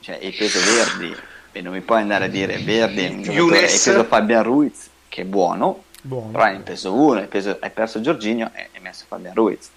[0.00, 1.16] cioè hai preso Verdi
[1.52, 5.84] e non mi puoi andare a dire Verdi hai preso Fabian Ruiz che è buono,
[6.02, 6.30] Buono.
[6.30, 9.68] Però hai preso uno, hai, preso, hai perso Giorginio e hai messo Fabian Ruiz.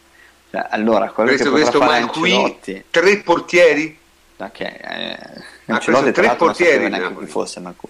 [0.49, 2.84] Cioè, allora, quello questo, che questo fare Ancelotti...
[2.89, 3.98] Tre portieri?
[4.38, 5.18] Ok, eh,
[5.65, 7.88] Ancelotti tre portieri non chi fosse Malcù.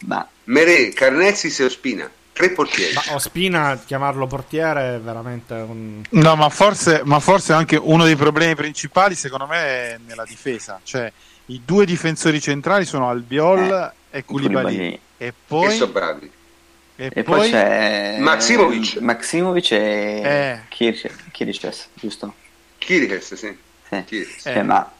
[0.00, 0.26] Ma...
[0.44, 2.92] Mere, Carnezzis e Ospina tre portieri.
[2.92, 6.02] Ma Ospina chiamarlo portiere è veramente un.
[6.10, 10.78] No, ma forse, ma forse anche uno dei problemi principali, secondo me, è nella difesa.
[10.82, 11.10] Cioè,
[11.46, 15.00] i due difensori centrali sono Albiol eh, e Koulibaly.
[15.16, 15.68] E poi.
[15.68, 16.30] E sono bravi.
[16.98, 20.60] E, e poi, poi, c'è Maximovic, Maximovic e eh.
[21.30, 22.34] Kiriches, giusto?
[22.78, 23.58] Kiriches, sì.
[23.88, 24.04] sì.
[24.04, 24.42] Kiriches.
[24.42, 24.90] Cioè, ma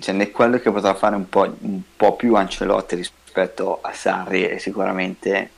[0.00, 4.48] cioè, è quello che potrà fare un po', un po', più Ancelotti rispetto a Sarri
[4.48, 5.50] e sicuramente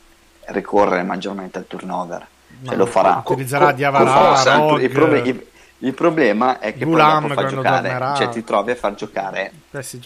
[0.45, 2.27] ricorrere maggiormente al turnover.
[2.65, 3.23] Cioè, lo farà.
[3.25, 5.47] Utilizzerà Diavara, il, proble- il,
[5.79, 9.51] il, problema è che Gulam, poi dopo fa giocare, cioè ti trovi a far giocare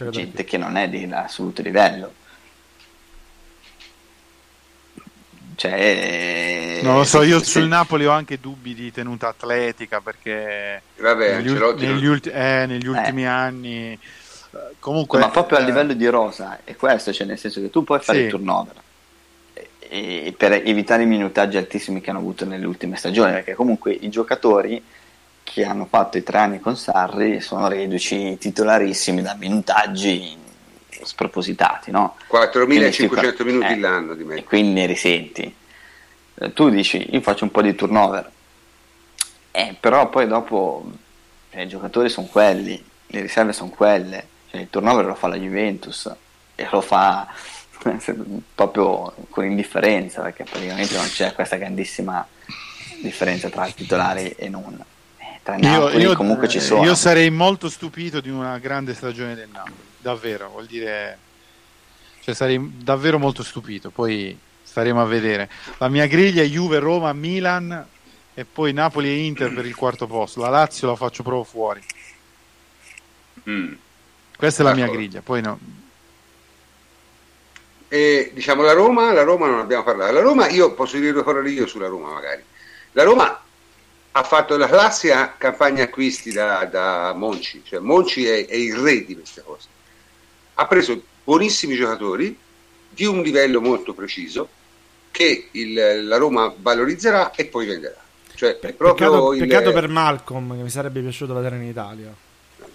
[0.10, 2.14] gente che non è di assoluto livello.
[5.56, 7.52] Cioè, non lo so, io sì.
[7.52, 12.88] sul Napoli ho anche dubbi di tenuta atletica perché Vabbè, negli, negli, ulti- eh, negli
[12.88, 13.28] ultimi eh.
[13.28, 14.00] anni
[14.80, 17.84] comunque ma proprio a eh, livello di rosa è questo cioè nel senso che tu
[17.84, 18.24] puoi fare sì.
[18.26, 18.76] il turnover
[19.80, 23.92] e, e per evitare i minutaggi altissimi che hanno avuto nelle ultime stagioni perché comunque
[23.94, 24.84] i giocatori
[25.44, 30.38] che hanno fatto i tre anni con Sarri sono reduci titolarissimi da minutaggi
[31.06, 32.18] spropositati no?
[32.32, 35.56] 4.500 minuti eh, l'anno di me e quindi ne risenti.
[36.36, 38.32] Eh, tu dici io faccio un po' di turnover.
[39.52, 40.90] Eh, però poi dopo
[41.52, 44.28] eh, i giocatori sono quelli le riserve sono quelle.
[44.50, 46.12] Cioè, il turnover lo fa la Juventus
[46.56, 47.28] e lo fa
[48.56, 52.26] proprio con indifferenza perché praticamente non c'è questa grandissima
[53.02, 54.84] differenza tra i titolari e non.
[55.18, 56.84] Eh, tra Napoli io, io, comunque ci sono.
[56.84, 61.18] io sarei molto stupito di una grande stagione del Napoli davvero vuol dire
[62.22, 65.50] cioè sarei davvero molto stupito poi staremo a vedere
[65.80, 67.88] la mia griglia è Juve, Roma, Milan
[68.36, 71.82] e poi Napoli e Inter per il quarto posto la Lazio la faccio proprio fuori
[73.50, 73.74] mm.
[74.44, 75.58] Questa è la mia griglia, poi no.
[77.88, 80.12] E, diciamo la Roma, la Roma non abbiamo parlato.
[80.12, 82.44] La Roma, io posso dire due parole io sulla Roma magari.
[82.92, 83.42] La Roma
[84.12, 89.06] ha fatto la classica campagna acquisti da, da Monci, cioè Monci è, è, il re
[89.06, 89.68] di queste cose.
[90.56, 92.38] Ha preso buonissimi giocatori
[92.90, 94.48] di un livello molto preciso
[95.12, 98.02] che il, la Roma valorizzerà e poi venderà.
[98.36, 99.40] Cioè, peccato, il...
[99.40, 102.14] peccato per Malcolm che mi sarebbe piaciuto vedere in Italia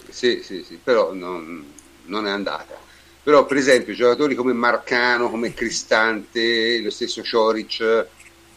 [0.09, 1.65] sì, sì, sì, però non,
[2.07, 2.77] non, è andata.
[3.23, 8.07] Però, per esempio, giocatori come Marcano, come Cristante, lo stesso Cioric,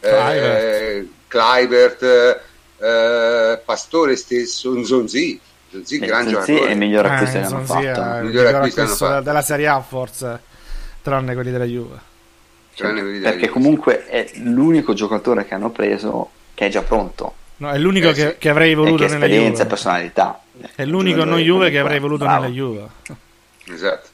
[0.00, 2.02] eh, Clivert,
[2.78, 5.40] eh, Pastore stesso, Nzonzi.
[5.72, 6.66] Nzonzi, eh, gran giocatore.
[6.68, 8.18] è il miglior acquisto eh, che hanno fatto.
[8.18, 10.40] Il miglior acquisto, della Serie A, forse,
[11.00, 12.10] tranne quelli della Juve.
[12.74, 17.34] Tranne Perché comunque è l'unico giocatore che hanno preso che è già pronto.
[17.56, 18.34] No, è l'unico eh, che, sì.
[18.38, 19.26] che, avrei voluto nella Juve.
[19.26, 20.42] Esperienza e personalità.
[20.74, 22.42] È l'unico non Juve che avrei voluto Bravo.
[22.42, 22.86] nella Juve.
[23.66, 24.08] Esatto.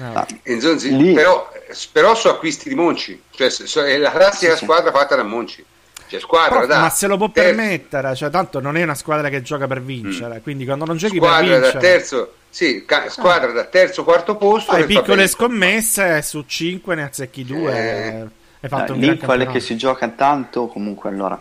[0.00, 0.26] Ah.
[0.60, 1.50] Zonzi, però,
[1.90, 5.64] però su acquisti di Monci, cioè è la classica sì, squadra fatta da Monci.
[6.08, 7.54] Cioè, squadra, da, ma se lo può terzo.
[7.54, 10.42] permettere, cioè, tanto non è una squadra che gioca per vincere, mm.
[10.42, 11.72] quindi quando non giochi squadra per vincere...
[11.72, 13.54] Da terzo, sì, ca- squadra ah.
[13.54, 14.72] da terzo, quarto posto...
[14.72, 17.72] Hai piccole scommesse, su 5 ne azzecchi 2.
[17.72, 18.26] Eh.
[18.60, 21.40] Hai fatto no, lì quelle che si gioca tanto, comunque allora...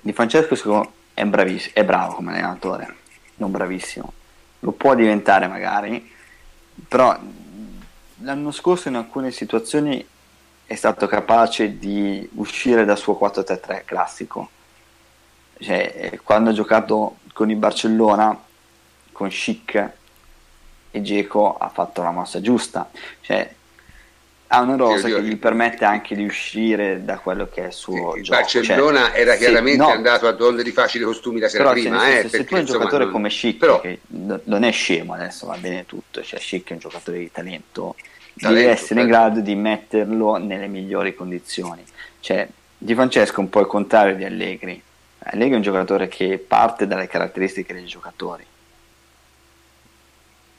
[0.00, 3.02] Di Francesco è, braviss- è bravo come allenatore
[3.36, 4.12] non bravissimo,
[4.60, 6.10] lo può diventare magari,
[6.86, 7.18] però
[8.18, 10.04] l'anno scorso in alcune situazioni
[10.66, 14.50] è stato capace di uscire dal suo 4-3-3 classico.
[15.58, 18.38] Cioè, quando ha giocato con il Barcellona,
[19.12, 19.90] con Schick
[20.90, 22.90] e Geco ha fatto la mossa giusta.
[23.20, 23.54] Cioè,
[24.54, 28.14] ha una rosa che gli permette anche di uscire da quello che è il suo
[28.14, 28.38] il gioco.
[28.40, 32.00] Barcellona cioè, era chiaramente sì, no, andato a donne di facili costumi la sera prima.
[32.00, 33.12] Se, eh, se, se tu hai un giocatore non...
[33.12, 33.80] come Schick, però...
[33.80, 37.96] che non è scemo adesso, va bene tutto, cioè Schick è un giocatore di talento,
[38.40, 39.24] talento devi essere in certo.
[39.24, 41.84] grado di metterlo nelle migliori condizioni.
[42.20, 44.82] Cioè, Di Francesco è un po' il contrario di Allegri.
[45.26, 48.44] Allegri è un giocatore che parte dalle caratteristiche dei giocatori.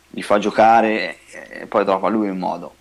[0.10, 2.76] Li fa giocare e poi trova lui un modo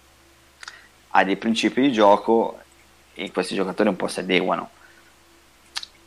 [1.16, 2.58] ha dei principi di gioco
[3.14, 4.70] e questi giocatori un po' si adeguano.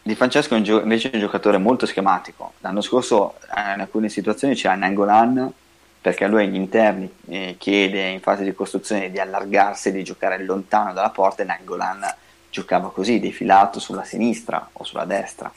[0.01, 2.53] Di Francesco è invece un giocatore molto schematico.
[2.59, 5.51] L'anno scorso eh, in alcune situazioni c'era Nangolan
[6.07, 10.93] perché lui agli interni eh, chiede in fase di costruzione di allargarsi di giocare lontano
[10.93, 11.99] dalla porta e Nangolan
[12.49, 15.51] giocava così, defilato sulla sinistra o sulla destra.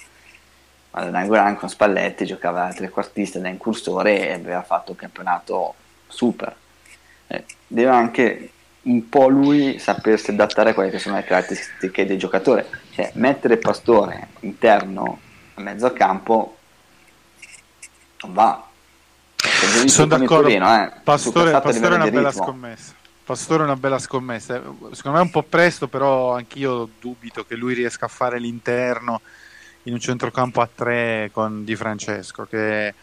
[0.91, 5.75] Ma Nangolan con Spalletti giocava da trequartista, da incursore e aveva fatto un campionato
[6.09, 6.53] super.
[7.29, 8.51] Eh, deve anche
[8.83, 12.69] un po' lui sapersi adattare a quelle che sono le caratteristiche del giocatore.
[12.91, 15.21] Cioè, mettere Pastore interno
[15.55, 16.57] a mezzo campo
[18.23, 18.65] non va.
[19.87, 20.43] Sono d'accordo.
[20.43, 22.45] Torino, eh, Pastore, Pastore è una bella ritmo.
[22.45, 22.93] scommessa.
[23.25, 24.55] Pastore è una bella scommessa.
[24.93, 29.21] Secondo me è un po' presto, però anch'io dubito che lui riesca a fare l'interno
[29.85, 32.45] in un centrocampo a tre con Di Francesco.
[32.45, 32.95] Che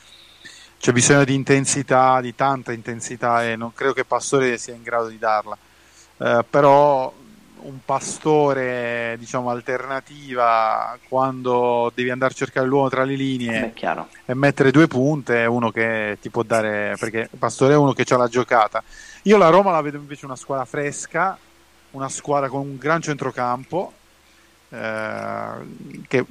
[0.79, 5.07] c'è bisogno di intensità, di tanta intensità, e non credo che Pastore sia in grado
[5.07, 5.57] di darla.
[6.17, 7.13] Eh, però
[7.67, 13.73] un pastore diciamo alternativa quando devi andare a cercare l'uomo tra le linee
[14.25, 18.05] e mettere due punte è uno che ti può dare perché Pastore è uno che
[18.07, 18.81] ha la giocata.
[19.23, 21.37] Io la Roma la vedo invece una squadra fresca
[21.91, 23.93] una squadra con un gran centrocampo
[24.69, 25.51] eh,
[26.07, 26.25] che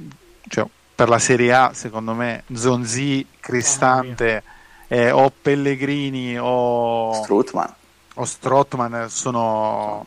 [0.48, 4.42] cioè, per la Serie A secondo me Zonzi, Cristante
[4.88, 7.74] oh, eh, o Pellegrini o Strutman
[8.14, 10.06] o Strottman sono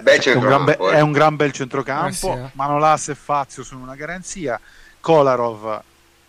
[0.00, 0.90] Beh, è, un gran be- eh.
[0.92, 2.08] è un gran bel centrocampo.
[2.08, 2.50] Eh sì, eh.
[2.52, 4.58] Manolas e Fazio sono una garanzia.
[5.00, 5.82] Kolarov,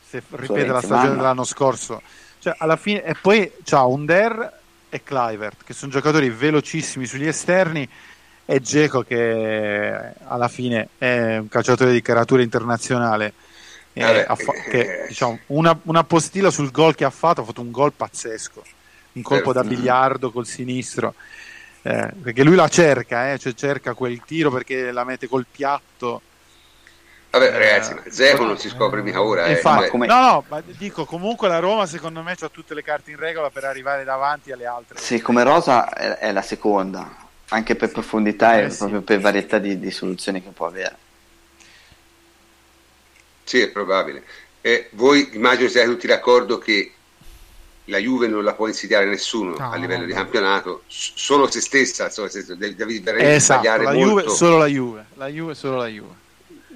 [0.08, 2.02] se ripete la stagione dell'anno scorso,
[2.40, 4.60] cioè alla fine, e poi c'ha Under
[4.90, 7.88] e Clivert, che sono giocatori velocissimi sugli esterni.
[8.46, 13.34] E Geco, che alla fine è un calciatore di caratura internazionale.
[13.94, 17.72] Eh, fa- che, diciamo, una, una postilla sul gol che ha fatto, ha fatto un
[17.72, 18.64] gol pazzesco,
[19.14, 21.14] un colpo da biliardo col sinistro
[21.86, 26.22] eh, perché lui la cerca, eh, cioè cerca quel tiro perché la mette col piatto.
[27.30, 29.46] Vabbè, eh, ragazzi, ma Zeco non si scopre mica ora.
[29.46, 30.08] Eh, infatti, come...
[30.08, 33.50] No, no, ma dico comunque la Roma secondo me ha tutte le carte in regola
[33.50, 34.98] per arrivare davanti alle altre.
[34.98, 37.14] Sì, come Rosa è, è la seconda,
[37.50, 38.78] anche per profondità e eh, sì.
[38.78, 40.96] proprio per varietà di, di, soluzioni che può avere.
[43.44, 44.24] Sì, è probabile.
[44.62, 46.94] E voi immagino siate tutti d'accordo che
[47.86, 51.60] la Juve non la può insidiare nessuno no, a livello no, di campionato, solo se
[51.60, 54.00] stessa, insomma, devi, devi esatto, la molto.
[54.00, 56.22] Juve, solo la Juve, la Juve solo la Juve.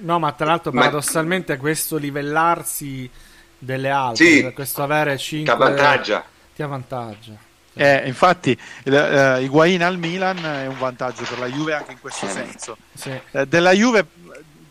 [0.00, 1.58] No, ma tra l'altro paradossalmente ma...
[1.58, 3.10] questo livellarsi
[3.58, 6.24] delle altre, sì, questo avere 5 ti avvantaggia.
[6.54, 7.46] Ti avvantaggia.
[7.74, 12.26] Eh, infatti uh, Higuain al Milan è un vantaggio per la Juve anche in questo
[12.28, 12.76] senso.
[12.92, 13.12] Sì.
[13.30, 14.04] Eh, della Juve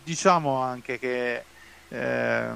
[0.04, 1.42] diciamo anche che
[1.88, 2.46] eh,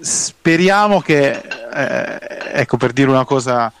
[0.00, 2.18] speriamo che, eh,
[2.52, 3.72] ecco per dire una cosa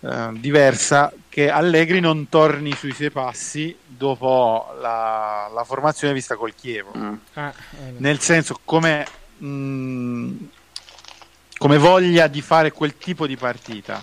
[0.00, 6.54] eh, diversa, che Allegri non torni sui suoi passi dopo la, la formazione vista col
[6.54, 6.92] Chievo.
[6.96, 7.14] Mm.
[7.34, 9.06] Ah, eh, Nel senso, come,
[9.38, 10.36] mh, mm,
[11.58, 14.02] come voglia di fare quel tipo di partita.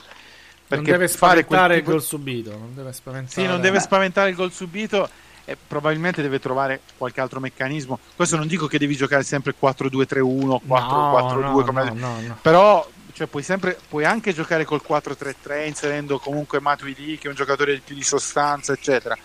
[0.68, 1.90] Perché non deve spaventare tipo...
[1.90, 2.52] il gol subito.
[2.52, 5.10] Non deve spaventare, sì, non deve spaventare il gol subito
[5.50, 8.00] e probabilmente deve trovare qualche altro meccanismo.
[8.18, 11.92] Questo non dico che devi giocare sempre 4-2-3-1, 4-4-2, no, come...
[11.92, 17.28] no, no, però cioè, puoi, sempre, puoi anche giocare col 4-3-3 inserendo comunque Matuidi che
[17.28, 19.18] è un giocatore di più di sostanza, eccetera.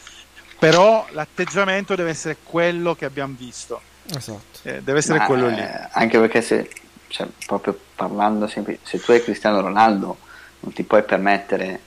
[0.60, 3.82] Però l'atteggiamento deve essere quello che abbiamo visto.
[4.06, 4.60] Esatto.
[4.62, 5.58] Eh, deve essere Ma, quello lì.
[5.58, 6.70] Eh, anche perché se,
[7.08, 10.18] cioè, proprio parlando sempre, se tu hai Cristiano Ronaldo
[10.60, 11.80] non ti puoi permettere,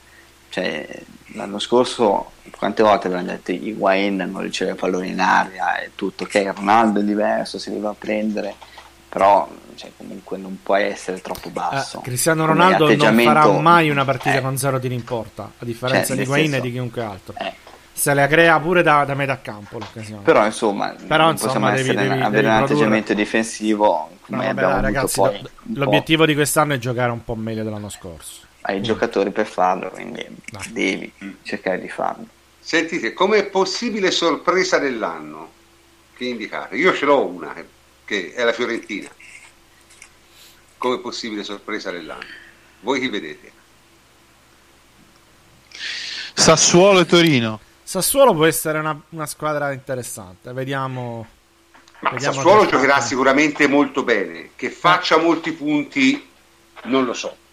[0.55, 0.87] cioè,
[1.33, 6.53] l'anno scorso quante volte abbiamo detto Higuain non riceve palloni in aria e tutto, ok
[6.55, 8.55] Ronaldo è diverso, si deve prendere,
[9.09, 11.97] però cioè, comunque non può essere troppo basso.
[11.97, 15.65] Eh, Cristiano Ronaldo non farà mai una partita eh, con zero tiri in porta, a
[15.65, 17.33] differenza cioè, di Higuain e di chiunque altro.
[17.37, 17.53] Eh,
[17.91, 20.21] se la crea pure da, da metà campo l'occasione.
[20.21, 24.69] Però insomma, Però, insomma devi, essere, devi, avere devi un atteggiamento difensivo come no, abbiamo
[24.69, 25.41] vabbè, ragazzi, poi,
[25.73, 28.43] l'obiettivo di quest'anno è giocare un po' meglio dell'anno scorso.
[28.67, 28.83] Hai mm.
[28.83, 30.59] giocatori per farlo, quindi no.
[30.69, 31.11] devi
[31.43, 32.25] cercare di farlo.
[32.59, 35.51] Sentite, come possibile sorpresa dell'anno
[36.15, 36.75] che indicate?
[36.75, 37.53] Io ce l'ho una,
[38.03, 39.07] che è la Fiorentina.
[40.79, 42.25] Come possibile sorpresa dell'anno?
[42.79, 43.51] Voi chi vedete?
[46.33, 47.59] Sassuolo e Torino.
[47.83, 50.51] Sassuolo può essere una, una squadra interessante.
[50.53, 51.27] Vediamo.
[51.99, 54.49] Ma vediamo Sassuolo giocherà sicuramente molto bene.
[54.55, 56.27] Che faccia molti punti,
[56.85, 57.43] non lo so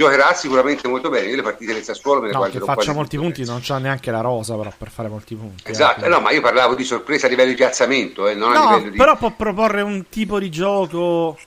[0.00, 1.28] giocherà sicuramente molto bene.
[1.28, 3.76] Io le partite del Sassuolo me le no, guarderò che faccia molti punti, non c'ha
[3.76, 5.64] neanche la rosa però per fare molti punti.
[5.66, 8.58] Esatto, eh, no, ma io parlavo di sorpresa a livello di piazzamento, eh, non no,
[8.58, 8.96] a livello di...
[8.96, 11.38] però può proporre un tipo di gioco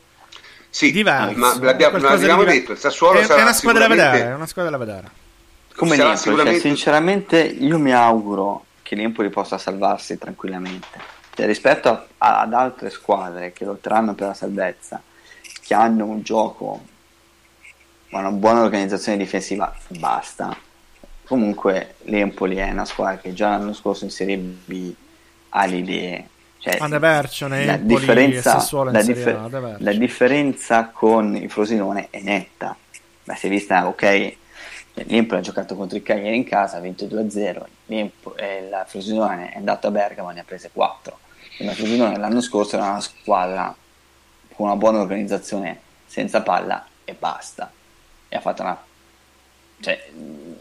[0.70, 1.36] sì, diverso.
[1.36, 4.46] Ma l'abbiamo, l'abbiamo detto, il Sassuolo è, sarà è una squadra da vedere, è una
[4.46, 5.10] squadra da vedere.
[5.76, 6.60] Come Napoli, cioè, sicuramente...
[6.60, 11.00] cioè, sinceramente io mi auguro che l'Empoli possa salvarsi tranquillamente.
[11.34, 15.02] Cioè, rispetto a, ad altre squadre che lotteranno per la salvezza,
[15.60, 16.92] che hanno un gioco
[18.14, 20.56] ma una buona organizzazione difensiva basta.
[21.26, 24.94] Comunque l'Empoli è una squadra che già l'anno scorso in Serie B
[25.50, 26.28] ha le idee.
[26.60, 26.78] Cioè,
[27.66, 32.78] la, differenza, la, differ- la differenza con il Frosinone è netta.
[33.24, 34.36] Ma si è vista, ok,
[34.94, 39.58] l'Empoli ha giocato contro il Cagliari in casa, ha vinto 2-0, eh, la Frosinone è
[39.58, 41.18] andato a Bergamo e ne ha prese 4.
[41.60, 43.76] La Frosinone l'anno scorso era una squadra
[44.54, 47.72] con una buona organizzazione senza palla e basta
[48.34, 48.82] e ha fatto una
[49.80, 50.02] cioè,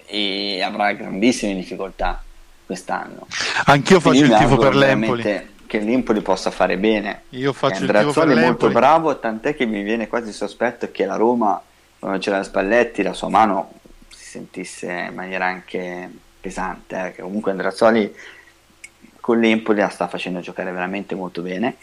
[0.07, 2.23] e avrà grandissime difficoltà
[2.67, 3.27] quest'anno.
[3.65, 5.51] Anch'io faccio il tifo per l'Empoli.
[5.67, 7.23] Che l'Empoli possa fare bene.
[7.31, 11.07] Io faccio il tifo per è molto bravo, tant'è che mi viene quasi sospetto che
[11.07, 11.61] la Roma,
[11.99, 13.73] quando c'era Spalletti, la sua mano
[14.09, 17.07] si sentisse in maniera anche pesante.
[17.07, 18.15] Eh, che comunque Andrazzoli
[19.19, 21.77] con l'Empoli la sta facendo giocare veramente molto bene.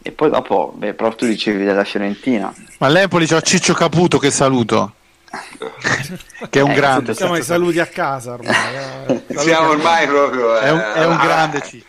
[0.00, 2.54] E poi dopo, beh, proprio tu dicevi della Fiorentina.
[2.78, 4.92] Ma l'Empoli c'ha Ciccio Caputo che saluto
[6.50, 7.14] che è un eh, grande.
[7.14, 8.54] Siamo ai saluti a casa ormai.
[9.06, 9.24] Eh.
[9.38, 10.58] Siamo ormai proprio.
[10.58, 11.82] Eh, è, un, è un, grande C.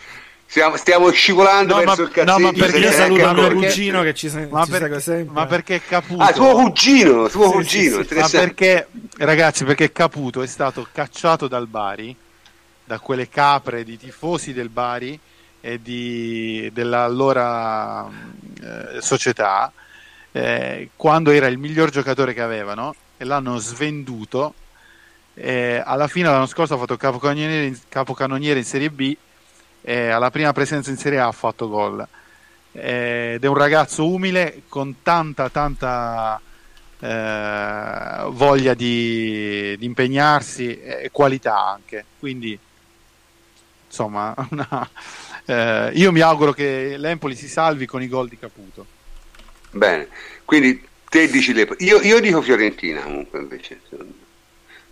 [0.45, 2.37] Stiamo, stiamo scivolando no, verso ma, il cazzetto.
[2.37, 5.33] No, ma perché io saluto il mio cugino che ci, ma ci per, sempre.
[5.33, 6.23] Ma perché Caputo?
[6.23, 8.01] Ah, tuo cugino, tuo sì, cugino.
[8.01, 8.87] Sì, sì, ma perché,
[9.17, 12.15] ragazzi, perché Caputo è stato cacciato dal Bari
[12.89, 15.19] da quelle capre di tifosi del Bari
[15.61, 19.71] e di, dell'allora eh, società
[20.31, 24.53] eh, quando era il miglior giocatore che avevano e l'hanno svenduto.
[25.33, 29.15] Eh, alla fine l'anno scorso ha fatto capocannoniere in, capocannoniere in Serie B
[29.81, 32.07] e alla prima presenza in Serie A ha fatto gol.
[32.71, 36.39] Ed è un ragazzo umile con tanta tanta
[36.99, 42.05] eh, voglia di, di, impegnarsi e qualità anche.
[42.19, 42.57] Quindi
[43.85, 44.89] insomma una,
[45.45, 48.85] eh, io mi auguro che l'Empoli si salvi con i gol di Caputo.
[49.71, 50.07] Bene.
[50.45, 51.67] Quindi te dici le...
[51.79, 53.79] io, io dico Fiorentina comunque invece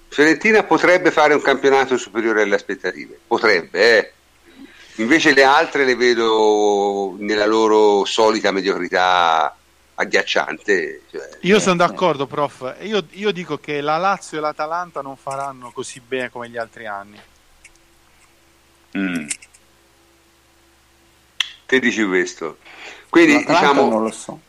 [0.10, 4.12] Fiorentina potrebbe fare un campionato superiore alle aspettative potrebbe eh
[4.98, 9.56] Invece le altre le vedo nella loro solita mediocrità
[9.94, 11.02] agghiacciante.
[11.12, 12.78] Cioè, io sono d'accordo, prof.
[12.82, 16.88] Io, io, dico che la Lazio e l'Atalanta non faranno così bene come gli altri
[16.88, 17.20] anni.
[18.98, 19.28] Mm.
[21.68, 22.58] Te dici questo.
[23.10, 23.88] Quindi diciamo.
[23.90, 24.42] Non lo so.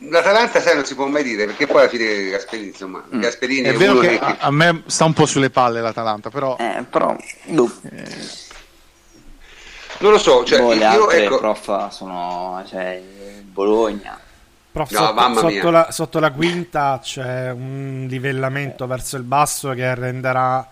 [0.00, 3.20] L'Atalanta sai non si può mai dire perché poi alla fine Gasperini insomma mm.
[3.20, 6.30] Gasperini è, è vero che, che a, a, me sta un po' sulle palle l'Atalanta
[6.30, 7.16] però, eh, però
[7.46, 7.52] eh,
[10.00, 11.38] non lo so, cioè, boh, le io, ecco...
[11.38, 13.02] prof sono cioè,
[13.42, 14.18] Bologna.
[14.70, 19.92] Prof, no, sotto, sotto, la, sotto, la, quinta c'è un livellamento verso il basso che
[19.94, 20.68] renderà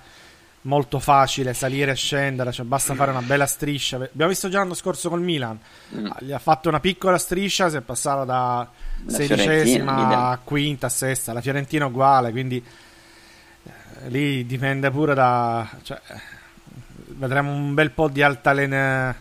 [0.66, 3.96] molto facile salire e scendere, cioè basta fare una bella striscia.
[3.96, 5.58] Abbiamo visto già l'anno scorso col Milan,
[5.94, 6.06] mm.
[6.20, 8.68] gli ha fatto una piccola striscia, si è passata da
[9.04, 12.62] la sedicesima a quinta a sesta, la Fiorentina uguale, quindi
[13.62, 15.68] eh, lì dipende pure da...
[15.82, 16.00] Cioè,
[17.08, 19.14] vedremo un bel po' di altalena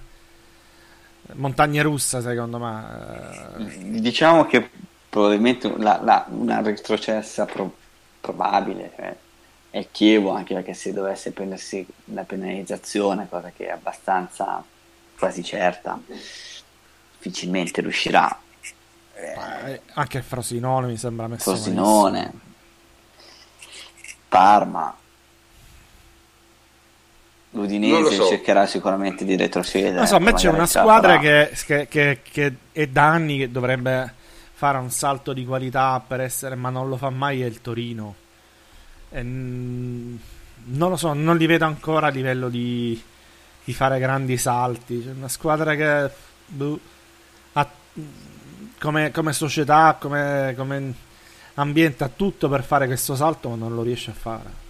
[1.34, 4.00] montagne russa secondo me.
[4.00, 4.70] Diciamo che
[5.10, 7.74] probabilmente la, la, una retrocessa pro,
[8.20, 9.16] probabile cioè,
[9.76, 14.64] è Chievo anche perché se dovesse prendersi la penalizzazione cosa che è abbastanza
[15.20, 16.00] quasi certa
[17.18, 18.40] difficilmente riuscirà
[19.16, 22.32] eh, anche Frosinone mi sembra messo Frosinone
[24.30, 24.96] Parma
[27.50, 28.28] l'Udinese so.
[28.28, 29.96] cercherà sicuramente di retrocedere.
[29.96, 33.50] Non so, a me c'è una squadra che, che, che, che, è da anni che
[33.50, 34.14] dovrebbe
[34.52, 38.16] fare un salto di qualità per essere, ma non lo fa mai, è il Torino.
[39.16, 43.02] E, non lo so, non li vedo ancora a livello di,
[43.64, 45.04] di fare grandi salti.
[45.04, 46.10] C'è una squadra che
[46.46, 46.80] boh,
[47.54, 47.70] ha,
[48.80, 50.94] come, come, società, come, come
[51.56, 54.64] ambiente ha tutto per fare questo salto, ma non lo riesce a fare.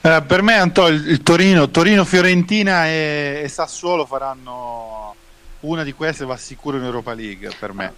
[0.00, 5.14] Eh, per me Anto, il, il Torino, Torino, Fiorentina e, e, Sassuolo faranno
[5.60, 7.92] una di queste va sicuro in Europa League per me.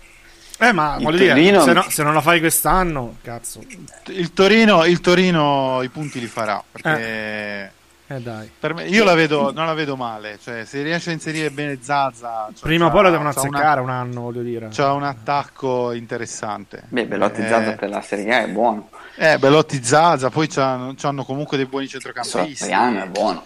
[0.59, 3.63] Eh, ma voglio dire, se, no, se, non la fai quest'anno, cazzo.
[4.07, 7.71] Il Torino, il Torino i punti li farà perché eh.
[8.09, 8.49] Eh dai.
[8.59, 10.39] Per me, io la vedo, non la vedo male.
[10.41, 13.95] Cioè, se riesce a inserire bene Zazza, cioè, prima o poi la devono azzeccare una,
[13.95, 14.69] un anno, voglio dire.
[14.71, 16.85] C'ha un attacco interessante.
[16.87, 18.91] Beh, Belotti eh, Zazza per la Serie A è buono.
[19.17, 22.55] Eh, Belotti Zazza, poi hanno comunque dei buoni centrocampisti.
[22.55, 23.45] Soriano è buono.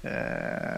[0.00, 0.76] Eh,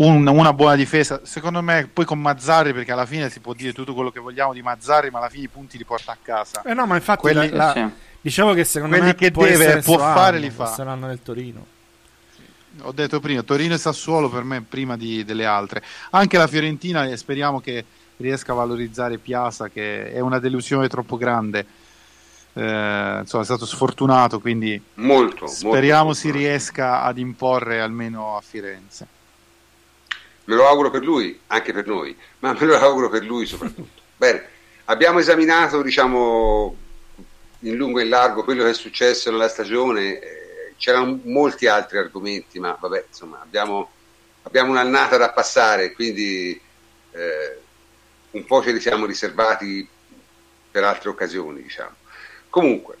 [0.00, 1.20] un, una buona difesa.
[1.24, 4.52] Secondo me, poi con Mazzarri, perché alla fine si può dire tutto quello che vogliamo
[4.52, 6.62] di Mazzarri, ma alla fine i punti li porta a casa.
[6.62, 8.02] Eh no, ma infatti Quelli, la, la, sì.
[8.20, 10.66] dicevo che secondo Quelli me che deve, può fare li fa.
[10.66, 11.78] Saranno nel Torino
[12.82, 15.82] ho detto prima, Torino e Sassuolo per me prima di, delle altre.
[16.10, 17.84] Anche la Fiorentina e speriamo che
[18.16, 21.66] riesca a valorizzare Piazza che è una delusione troppo grande.
[22.52, 28.40] Eh, insomma, è stato sfortunato, quindi molto, speriamo molto si riesca ad imporre almeno a
[28.40, 29.18] Firenze.
[30.50, 34.02] Me lo auguro per lui, anche per noi, ma me lo auguro per lui soprattutto.
[34.18, 34.48] Bene,
[34.86, 36.76] abbiamo esaminato, diciamo,
[37.60, 40.18] in lungo e in largo quello che è successo nella stagione
[40.76, 43.90] c'erano molti altri argomenti, ma vabbè, insomma, abbiamo,
[44.42, 46.60] abbiamo un'annata da passare, quindi
[47.12, 47.58] eh,
[48.32, 49.86] un po' ce li siamo riservati
[50.68, 51.94] per altre occasioni, diciamo.
[52.48, 52.96] Comunque,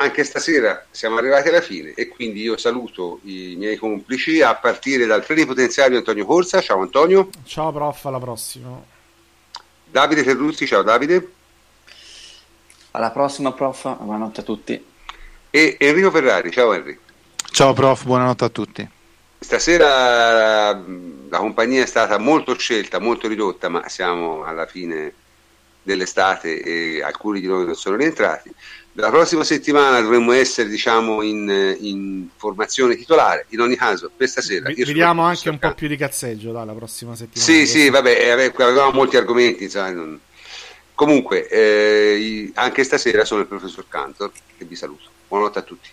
[0.00, 5.04] anche stasera siamo arrivati alla fine e quindi io saluto i miei complici a partire
[5.04, 6.62] dal plenipotenziario Antonio Corsa.
[6.62, 7.28] Ciao Antonio.
[7.44, 8.82] Ciao prof, alla prossima.
[9.84, 11.32] Davide Ferruzzi, ciao Davide.
[12.92, 14.84] Alla prossima prof, buonanotte a tutti.
[15.50, 17.02] E Enrico Ferrari, ciao Enrico.
[17.50, 18.88] Ciao prof, buonanotte a tutti.
[19.38, 25.12] Stasera la compagnia è stata molto scelta, molto ridotta, ma siamo alla fine
[25.82, 28.50] dell'estate e alcuni di noi non sono rientrati.
[28.94, 33.46] La prossima settimana dovremmo essere diciamo, in, in, formazione titolare.
[33.50, 34.68] In ogni caso, per stasera.
[34.68, 37.50] Vediamo anche un po' più di cazzeggio dalla prossima settimana.
[37.52, 39.68] Sì, sì, vabbè, avevamo molti argomenti.
[39.70, 40.18] Sai, non...
[40.94, 45.04] Comunque, eh, anche stasera sono il professor Cantor e vi saluto.
[45.28, 45.88] Buonanotte a tutti.